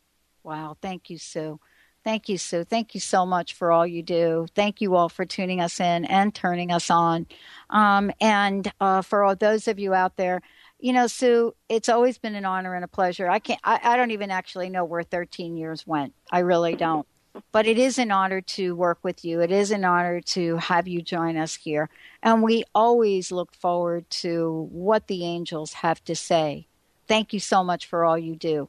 Wow. 0.43 0.76
Thank 0.80 1.09
you, 1.09 1.18
Sue. 1.18 1.61
Thank 2.05 2.28
you, 2.28 2.36
Sue. 2.36 2.64
Thank 2.64 2.94
you 2.94 3.00
so 3.00 3.24
much 3.24 3.55
for 3.55 3.70
all 3.70 3.86
you 3.86 4.03
do. 4.03 4.46
Thank 4.57 4.80
you 4.80 4.96
all 4.96 5.09
for 5.09 5.24
tuning 5.24 5.61
us 5.61 5.78
in 5.78 6.05
and 6.05 6.34
turning 6.34 6.72
us 6.72 6.90
on. 6.90 7.26
Um, 7.70 8.11
and 8.20 8.72
uh, 8.80 9.03
for 9.03 9.22
all 9.22 9.36
those 9.36 9.68
of 9.68 9.78
you 9.78 9.94
out 9.94 10.16
there, 10.16 10.42
you 10.80 10.92
know, 10.92 11.07
Sue, 11.07 11.55
it's 11.68 11.88
always 11.88 12.18
been 12.18 12.34
an 12.34 12.44
honor 12.44 12.74
and 12.74 12.84
a 12.84 12.88
pleasure. 12.88 13.30
I 13.30 13.38
can't, 13.38 13.61
I, 13.62 13.78
I 13.82 13.96
don't 13.96 14.11
even 14.11 14.32
actually 14.32 14.68
know 14.68 14.84
where 14.84 15.05
13 15.05 15.57
years 15.57 15.86
went. 15.86 16.12
I 16.32 16.40
really 16.40 16.74
don't. 16.74 17.07
But 17.53 17.66
it 17.66 17.78
is 17.78 17.98
an 17.98 18.11
honor 18.11 18.40
to 18.40 18.74
work 18.74 18.98
with 19.03 19.24
you. 19.24 19.40
It 19.40 19.53
is 19.53 19.70
an 19.70 19.84
honor 19.84 20.20
to 20.20 20.57
have 20.57 20.88
you 20.88 21.03
join 21.03 21.36
us 21.36 21.55
here. 21.55 21.88
And 22.22 22.42
we 22.42 22.64
always 22.74 23.30
look 23.30 23.55
forward 23.55 24.11
to 24.11 24.68
what 24.72 25.07
the 25.07 25.24
angels 25.24 25.74
have 25.74 26.03
to 26.05 26.16
say. 26.16 26.66
Thank 27.07 27.32
you 27.32 27.40
so 27.40 27.62
much 27.62 27.86
for 27.86 28.05
all 28.05 28.18
you 28.18 28.34
do. 28.34 28.68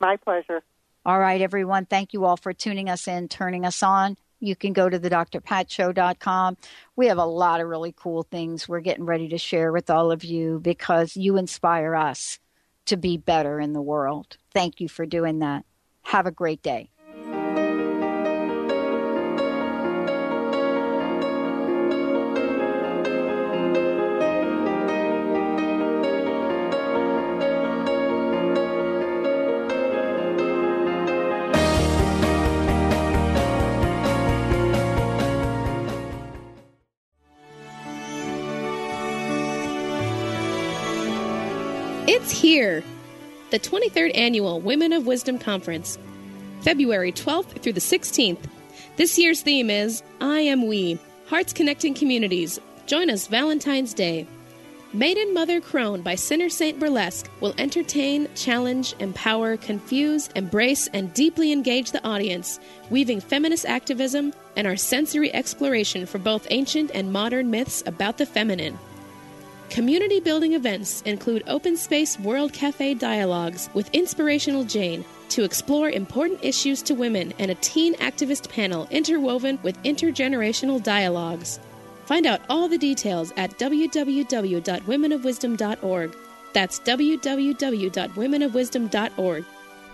My 0.00 0.16
pleasure. 0.16 0.62
All 1.06 1.20
right, 1.20 1.40
everyone. 1.40 1.86
Thank 1.86 2.14
you 2.14 2.24
all 2.24 2.36
for 2.36 2.52
tuning 2.52 2.88
us 2.88 3.06
in, 3.06 3.28
turning 3.28 3.64
us 3.64 3.80
on. 3.84 4.16
You 4.40 4.56
can 4.56 4.72
go 4.72 4.88
to 4.88 4.98
the 4.98 5.08
drpatshow.com. 5.08 6.56
We 6.96 7.06
have 7.06 7.18
a 7.18 7.24
lot 7.24 7.60
of 7.60 7.68
really 7.68 7.94
cool 7.96 8.24
things 8.24 8.68
we're 8.68 8.80
getting 8.80 9.06
ready 9.06 9.28
to 9.28 9.38
share 9.38 9.70
with 9.70 9.88
all 9.88 10.10
of 10.10 10.24
you 10.24 10.58
because 10.58 11.16
you 11.16 11.36
inspire 11.36 11.94
us 11.94 12.40
to 12.86 12.96
be 12.96 13.18
better 13.18 13.60
in 13.60 13.72
the 13.72 13.80
world. 13.80 14.36
Thank 14.52 14.80
you 14.80 14.88
for 14.88 15.06
doing 15.06 15.38
that. 15.38 15.64
Have 16.02 16.26
a 16.26 16.32
great 16.32 16.60
day. 16.60 16.90
Here! 42.56 42.82
The 43.50 43.58
23rd 43.58 44.16
Annual 44.16 44.62
Women 44.62 44.94
of 44.94 45.06
Wisdom 45.06 45.38
Conference, 45.38 45.98
February 46.62 47.12
12th 47.12 47.60
through 47.60 47.74
the 47.74 47.80
16th. 47.80 48.38
This 48.96 49.18
year's 49.18 49.42
theme 49.42 49.68
is 49.68 50.02
I 50.22 50.40
Am 50.40 50.66
We, 50.66 50.98
Hearts 51.26 51.52
Connecting 51.52 51.92
Communities. 51.92 52.58
Join 52.86 53.10
us 53.10 53.26
Valentine's 53.26 53.92
Day. 53.92 54.26
Maiden 54.94 55.34
Mother 55.34 55.60
Crone 55.60 56.00
by 56.00 56.14
Sinner 56.14 56.48
Saint 56.48 56.80
Burlesque 56.80 57.30
will 57.42 57.52
entertain, 57.58 58.26
challenge, 58.34 58.94
empower, 59.00 59.58
confuse, 59.58 60.28
embrace, 60.28 60.88
and 60.94 61.12
deeply 61.12 61.52
engage 61.52 61.90
the 61.90 62.02
audience, 62.08 62.58
weaving 62.88 63.20
feminist 63.20 63.66
activism 63.66 64.32
and 64.56 64.66
our 64.66 64.76
sensory 64.76 65.30
exploration 65.34 66.06
for 66.06 66.16
both 66.16 66.46
ancient 66.48 66.90
and 66.94 67.12
modern 67.12 67.50
myths 67.50 67.82
about 67.84 68.16
the 68.16 68.24
feminine. 68.24 68.78
Community 69.70 70.20
building 70.20 70.52
events 70.54 71.02
include 71.02 71.42
open 71.48 71.76
space 71.76 72.18
World 72.20 72.52
Cafe 72.52 72.94
dialogues 72.94 73.68
with 73.74 73.90
Inspirational 73.92 74.62
Jane 74.64 75.04
to 75.30 75.42
explore 75.44 75.90
important 75.90 76.38
issues 76.42 76.82
to 76.82 76.94
women 76.94 77.32
and 77.38 77.50
a 77.50 77.54
teen 77.56 77.94
activist 77.96 78.48
panel 78.48 78.86
interwoven 78.90 79.58
with 79.62 79.76
intergenerational 79.82 80.82
dialogues. 80.82 81.58
Find 82.06 82.24
out 82.26 82.40
all 82.48 82.68
the 82.68 82.78
details 82.78 83.32
at 83.36 83.58
www.womenofwisdom.org. 83.58 86.16
That's 86.52 86.80
www.womenofwisdom.org. 86.80 89.44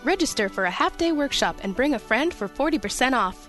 Register 0.05 0.49
for 0.49 0.65
a 0.65 0.71
half 0.71 0.97
day 0.99 1.13
workshop 1.13 1.57
and 1.63 1.75
bring 1.75 1.95
a 1.95 1.99
friend 1.99 2.35
for 2.35 2.49
40% 2.49 3.15
off. 3.15 3.49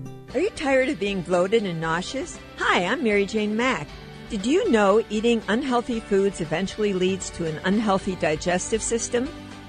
Are 0.33 0.39
you 0.39 0.49
tired 0.51 0.87
of 0.87 0.97
being 0.97 1.23
bloated 1.23 1.65
and 1.65 1.81
nauseous? 1.81 2.39
Hi, 2.55 2.85
I'm 2.85 3.03
Mary 3.03 3.25
Jane 3.25 3.53
Mack. 3.53 3.85
Did 4.29 4.45
you 4.45 4.71
know 4.71 5.03
eating 5.09 5.43
unhealthy 5.49 5.99
foods 5.99 6.39
eventually 6.39 6.93
leads 6.93 7.29
to 7.31 7.45
an 7.47 7.59
unhealthy 7.65 8.15
digestive 8.15 8.81
system? 8.81 9.27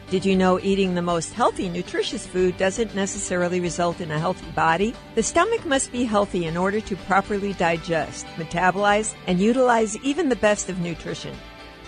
Did 0.09 0.25
you 0.25 0.37
know 0.37 0.61
eating 0.61 0.95
the 0.95 1.03
most 1.03 1.33
healthy, 1.33 1.69
nutritious 1.69 2.29
food 2.29 2.57
doesn't 2.59 2.95
necessarily 2.95 3.59
result 3.59 4.01
in 4.01 4.13
a 4.13 4.21
healthy 4.21 4.53
body? 4.53 4.95
The 5.17 5.23
stomach 5.25 5.67
must 5.67 5.91
be 5.91 6.05
healthy 6.05 6.45
in 6.45 6.57
order 6.57 6.81
to 6.81 6.95
properly 6.95 7.55
digest, 7.55 8.27
metabolize, 8.37 9.17
and 9.27 9.41
utilize 9.41 9.97
even 10.05 10.29
the 10.29 10.37
best 10.37 10.69
of 10.69 10.79
nutrition. 10.79 11.37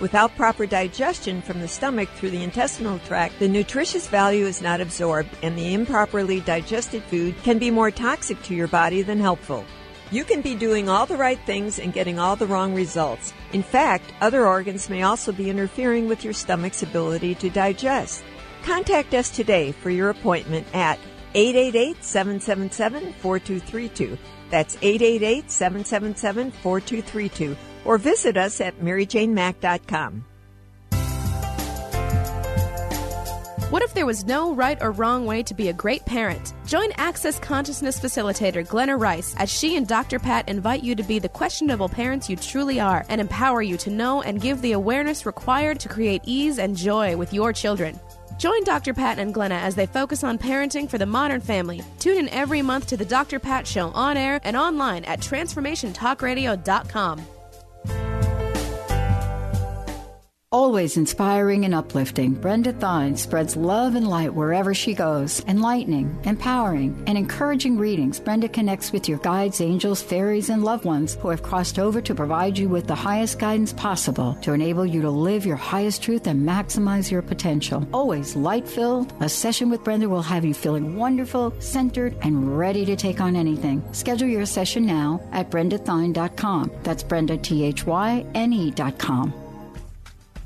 Without 0.00 0.34
proper 0.34 0.66
digestion 0.66 1.40
from 1.40 1.60
the 1.60 1.68
stomach 1.68 2.08
through 2.16 2.30
the 2.30 2.42
intestinal 2.42 2.98
tract, 3.00 3.38
the 3.38 3.46
nutritious 3.46 4.08
value 4.08 4.46
is 4.46 4.60
not 4.60 4.80
absorbed, 4.80 5.28
and 5.42 5.56
the 5.56 5.72
improperly 5.72 6.40
digested 6.40 7.00
food 7.04 7.36
can 7.44 7.60
be 7.60 7.70
more 7.70 7.92
toxic 7.92 8.42
to 8.42 8.56
your 8.56 8.66
body 8.66 9.02
than 9.02 9.20
helpful. 9.20 9.64
You 10.10 10.24
can 10.24 10.40
be 10.42 10.56
doing 10.56 10.88
all 10.88 11.06
the 11.06 11.16
right 11.16 11.38
things 11.46 11.78
and 11.78 11.92
getting 11.92 12.18
all 12.18 12.34
the 12.34 12.46
wrong 12.46 12.74
results. 12.74 13.32
In 13.52 13.62
fact, 13.62 14.12
other 14.20 14.48
organs 14.48 14.90
may 14.90 15.02
also 15.02 15.30
be 15.30 15.48
interfering 15.48 16.08
with 16.08 16.24
your 16.24 16.32
stomach's 16.32 16.82
ability 16.82 17.36
to 17.36 17.48
digest. 17.48 18.24
Contact 18.64 19.14
us 19.14 19.30
today 19.30 19.70
for 19.70 19.90
your 19.90 20.10
appointment 20.10 20.66
at 20.74 20.98
888-777-4232. 21.34 24.18
That's 24.50 24.74
888-777-4232 24.76 27.56
or 27.84 27.98
visit 27.98 28.36
us 28.36 28.60
at 28.60 28.80
maryjanemack.com. 28.80 30.24
What 33.74 33.82
if 33.82 33.92
there 33.92 34.06
was 34.06 34.24
no 34.24 34.54
right 34.54 34.80
or 34.80 34.92
wrong 34.92 35.26
way 35.26 35.42
to 35.42 35.52
be 35.52 35.68
a 35.68 35.72
great 35.72 36.04
parent? 36.04 36.54
Join 36.64 36.92
Access 36.96 37.40
Consciousness 37.40 37.98
Facilitator 37.98 38.64
Glenna 38.64 38.96
Rice 38.96 39.34
as 39.36 39.50
she 39.50 39.76
and 39.76 39.88
Dr. 39.88 40.20
Pat 40.20 40.48
invite 40.48 40.84
you 40.84 40.94
to 40.94 41.02
be 41.02 41.18
the 41.18 41.28
questionable 41.28 41.88
parents 41.88 42.30
you 42.30 42.36
truly 42.36 42.78
are 42.78 43.04
and 43.08 43.20
empower 43.20 43.62
you 43.62 43.76
to 43.78 43.90
know 43.90 44.22
and 44.22 44.40
give 44.40 44.62
the 44.62 44.70
awareness 44.72 45.26
required 45.26 45.80
to 45.80 45.88
create 45.88 46.22
ease 46.24 46.60
and 46.60 46.76
joy 46.76 47.16
with 47.16 47.32
your 47.32 47.52
children. 47.52 47.98
Join 48.38 48.62
Dr. 48.62 48.94
Pat 48.94 49.18
and 49.18 49.34
Glenna 49.34 49.56
as 49.56 49.74
they 49.74 49.86
focus 49.86 50.22
on 50.22 50.38
parenting 50.38 50.88
for 50.88 50.98
the 50.98 51.06
modern 51.06 51.40
family. 51.40 51.82
Tune 51.98 52.18
in 52.18 52.28
every 52.28 52.62
month 52.62 52.86
to 52.86 52.96
the 52.96 53.04
Dr. 53.04 53.40
Pat 53.40 53.66
Show 53.66 53.88
on 53.88 54.16
air 54.16 54.40
and 54.44 54.56
online 54.56 55.04
at 55.04 55.18
transformationtalkradio.com. 55.18 57.26
Always 60.54 60.96
inspiring 60.96 61.64
and 61.64 61.74
uplifting, 61.74 62.34
Brenda 62.34 62.72
Thyne 62.72 63.16
spreads 63.16 63.56
love 63.56 63.96
and 63.96 64.06
light 64.06 64.32
wherever 64.32 64.72
she 64.72 64.94
goes. 64.94 65.44
Enlightening, 65.48 66.16
empowering, 66.22 66.94
and 67.08 67.18
encouraging 67.18 67.76
readings, 67.76 68.20
Brenda 68.20 68.48
connects 68.48 68.92
with 68.92 69.08
your 69.08 69.18
guides, 69.18 69.60
angels, 69.60 70.00
fairies, 70.00 70.50
and 70.50 70.62
loved 70.62 70.84
ones 70.84 71.16
who 71.16 71.28
have 71.30 71.42
crossed 71.42 71.80
over 71.80 72.00
to 72.00 72.14
provide 72.14 72.56
you 72.56 72.68
with 72.68 72.86
the 72.86 72.94
highest 72.94 73.40
guidance 73.40 73.72
possible 73.72 74.38
to 74.42 74.52
enable 74.52 74.86
you 74.86 75.02
to 75.02 75.10
live 75.10 75.44
your 75.44 75.56
highest 75.56 76.04
truth 76.04 76.28
and 76.28 76.48
maximize 76.48 77.10
your 77.10 77.20
potential. 77.20 77.84
Always 77.92 78.36
light 78.36 78.68
filled, 78.68 79.12
a 79.18 79.28
session 79.28 79.70
with 79.70 79.82
Brenda 79.82 80.08
will 80.08 80.22
have 80.22 80.44
you 80.44 80.54
feeling 80.54 80.94
wonderful, 80.94 81.52
centered, 81.58 82.14
and 82.22 82.56
ready 82.56 82.84
to 82.84 82.94
take 82.94 83.20
on 83.20 83.34
anything. 83.34 83.82
Schedule 83.92 84.28
your 84.28 84.46
session 84.46 84.86
now 84.86 85.20
at 85.32 85.50
brendathyne.com. 85.50 86.70
That's 86.84 87.02
Brenda, 87.02 87.38
T 87.38 87.64
H 87.64 87.84
Y 87.86 88.24
N 88.36 88.52
E.com. 88.52 89.43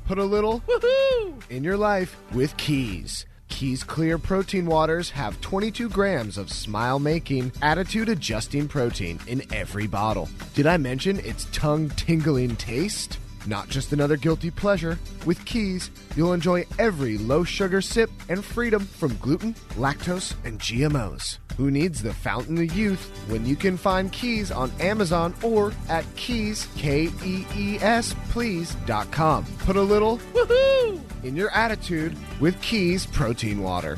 Put 0.09 0.17
a 0.17 0.25
little 0.25 0.61
woohoo 0.61 1.47
in 1.51 1.63
your 1.63 1.77
life 1.77 2.17
with 2.33 2.57
Kees. 2.57 3.27
Kees 3.47 3.83
Clear 3.83 4.17
Protein 4.17 4.65
Waters 4.65 5.11
have 5.11 5.39
22 5.41 5.87
grams 5.89 6.39
of 6.39 6.51
smile 6.51 6.97
making, 6.97 7.51
attitude 7.61 8.09
adjusting 8.09 8.67
protein 8.67 9.19
in 9.27 9.43
every 9.53 9.85
bottle. 9.85 10.27
Did 10.55 10.65
I 10.65 10.77
mention 10.77 11.19
its 11.19 11.45
tongue 11.51 11.89
tingling 11.89 12.55
taste? 12.55 13.19
Not 13.45 13.69
just 13.69 13.93
another 13.93 14.17
guilty 14.17 14.49
pleasure. 14.49 14.97
With 15.27 15.45
Kees, 15.45 15.91
you'll 16.15 16.33
enjoy 16.33 16.65
every 16.79 17.19
low 17.19 17.43
sugar 17.43 17.79
sip 17.79 18.09
and 18.29 18.43
freedom 18.43 18.87
from 18.87 19.15
gluten, 19.17 19.53
lactose, 19.75 20.33
and 20.43 20.59
GMOs. 20.59 21.37
Who 21.59 21.69
needs 21.69 22.01
the 22.01 22.13
fountain 22.13 22.57
of 22.57 22.73
youth 22.73 23.11
when 23.27 23.45
you 23.45 23.57
can 23.57 23.75
find 23.75 24.13
Kees 24.13 24.49
on 24.49 24.71
Amazon 24.79 25.35
or 25.43 25.73
at 25.89 26.05
kees, 26.15 26.69
K 26.77 27.09
E 27.25 27.45
E 27.53 27.77
S, 27.81 28.15
please.com. 28.29 29.45
Put 29.65 29.75
a 29.75 29.81
little 29.81 30.19
woohoo 30.33 31.01
in 31.25 31.35
your 31.35 31.51
attitude 31.51 32.15
with 32.39 32.59
Kees 32.61 33.05
Protein 33.07 33.61
Water. 33.61 33.97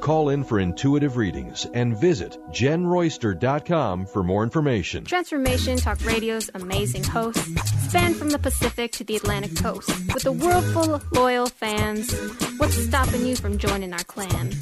Call 0.00 0.30
in 0.30 0.44
for 0.44 0.58
intuitive 0.58 1.16
readings 1.18 1.66
and 1.74 1.96
visit 2.00 2.38
jenroyster.com 2.50 4.06
for 4.06 4.22
more 4.22 4.42
information. 4.42 5.04
Transformation 5.04 5.76
Talk 5.76 6.02
Radio's 6.04 6.50
amazing 6.54 7.04
hosts 7.04 7.46
span 7.88 8.14
from 8.14 8.30
the 8.30 8.38
Pacific 8.38 8.92
to 8.92 9.04
the 9.04 9.16
Atlantic 9.16 9.56
coast. 9.56 9.88
With 10.14 10.24
a 10.24 10.32
world 10.32 10.64
full 10.64 10.94
of 10.94 11.12
loyal 11.12 11.46
fans, 11.46 12.12
what's 12.56 12.76
stopping 12.76 13.26
you 13.26 13.36
from 13.36 13.58
joining 13.58 13.92
our 13.92 14.04
clan? 14.04 14.52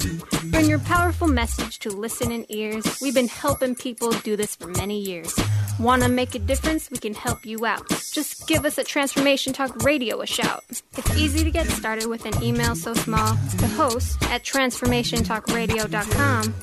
Bring 0.45 0.65
your 0.67 0.79
powerful 0.79 1.27
message 1.27 1.79
to 1.79 1.89
listening 1.89 2.45
ears. 2.49 2.99
We've 3.01 3.13
been 3.13 3.27
helping 3.27 3.75
people 3.75 4.11
do 4.11 4.35
this 4.35 4.55
for 4.55 4.67
many 4.67 4.99
years. 4.99 5.33
Want 5.79 6.03
to 6.03 6.09
make 6.09 6.35
a 6.35 6.39
difference? 6.39 6.91
We 6.91 6.97
can 6.97 7.13
help 7.13 7.45
you 7.45 7.65
out. 7.65 7.87
Just 8.11 8.47
give 8.47 8.65
us 8.65 8.77
at 8.77 8.85
Transformation 8.85 9.53
Talk 9.53 9.83
Radio 9.83 10.19
a 10.21 10.25
shout. 10.25 10.65
It's 10.97 11.17
easy 11.17 11.45
to 11.45 11.51
get 11.51 11.67
started 11.67 12.07
with 12.07 12.25
an 12.25 12.43
email 12.43 12.75
so 12.75 12.93
small 12.93 13.37
to 13.59 13.67
host 13.67 14.21
at 14.23 14.43
transformationtalkradio.com, 15.29 16.53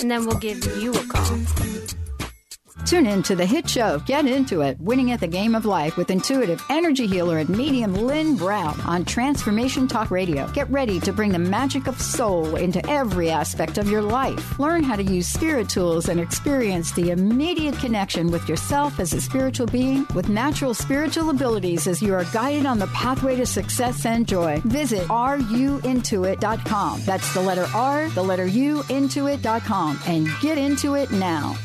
and 0.00 0.10
then 0.10 0.26
we'll 0.26 0.38
give 0.38 0.64
you 0.80 0.92
a 0.92 1.04
call. 1.06 2.01
Tune 2.84 3.06
in 3.06 3.22
to 3.22 3.36
the 3.36 3.46
hit 3.46 3.68
show 3.68 4.00
Get 4.00 4.26
Into 4.26 4.60
It, 4.62 4.78
Winning 4.80 5.12
at 5.12 5.20
the 5.20 5.28
Game 5.28 5.54
of 5.54 5.64
Life 5.64 5.96
with 5.96 6.10
intuitive 6.10 6.64
energy 6.68 7.06
healer 7.06 7.38
and 7.38 7.48
medium 7.48 7.94
Lynn 7.94 8.36
Brown 8.36 8.80
on 8.82 9.04
Transformation 9.04 9.86
Talk 9.86 10.10
Radio. 10.10 10.48
Get 10.48 10.68
ready 10.70 10.98
to 11.00 11.12
bring 11.12 11.30
the 11.32 11.38
magic 11.38 11.86
of 11.86 12.00
soul 12.00 12.56
into 12.56 12.84
every 12.90 13.30
aspect 13.30 13.78
of 13.78 13.88
your 13.88 14.02
life. 14.02 14.58
Learn 14.58 14.82
how 14.82 14.96
to 14.96 15.02
use 15.02 15.28
spirit 15.28 15.68
tools 15.68 16.08
and 16.08 16.18
experience 16.18 16.92
the 16.92 17.10
immediate 17.10 17.78
connection 17.78 18.30
with 18.30 18.48
yourself 18.48 18.98
as 18.98 19.14
a 19.14 19.20
spiritual 19.20 19.66
being 19.66 20.06
with 20.14 20.28
natural 20.28 20.74
spiritual 20.74 21.30
abilities 21.30 21.86
as 21.86 22.02
you 22.02 22.12
are 22.14 22.24
guided 22.32 22.66
on 22.66 22.78
the 22.78 22.88
pathway 22.88 23.36
to 23.36 23.46
success 23.46 24.04
and 24.04 24.26
joy. 24.26 24.60
Visit 24.64 25.02
ruintuit.com. 25.08 27.00
That's 27.04 27.32
the 27.34 27.40
letter 27.40 27.66
R, 27.74 28.08
the 28.10 28.22
letter 28.22 28.46
U, 28.46 28.82
intuit.com, 28.84 30.00
and 30.06 30.28
get 30.40 30.58
into 30.58 30.94
it 30.94 31.10
now. 31.12 31.56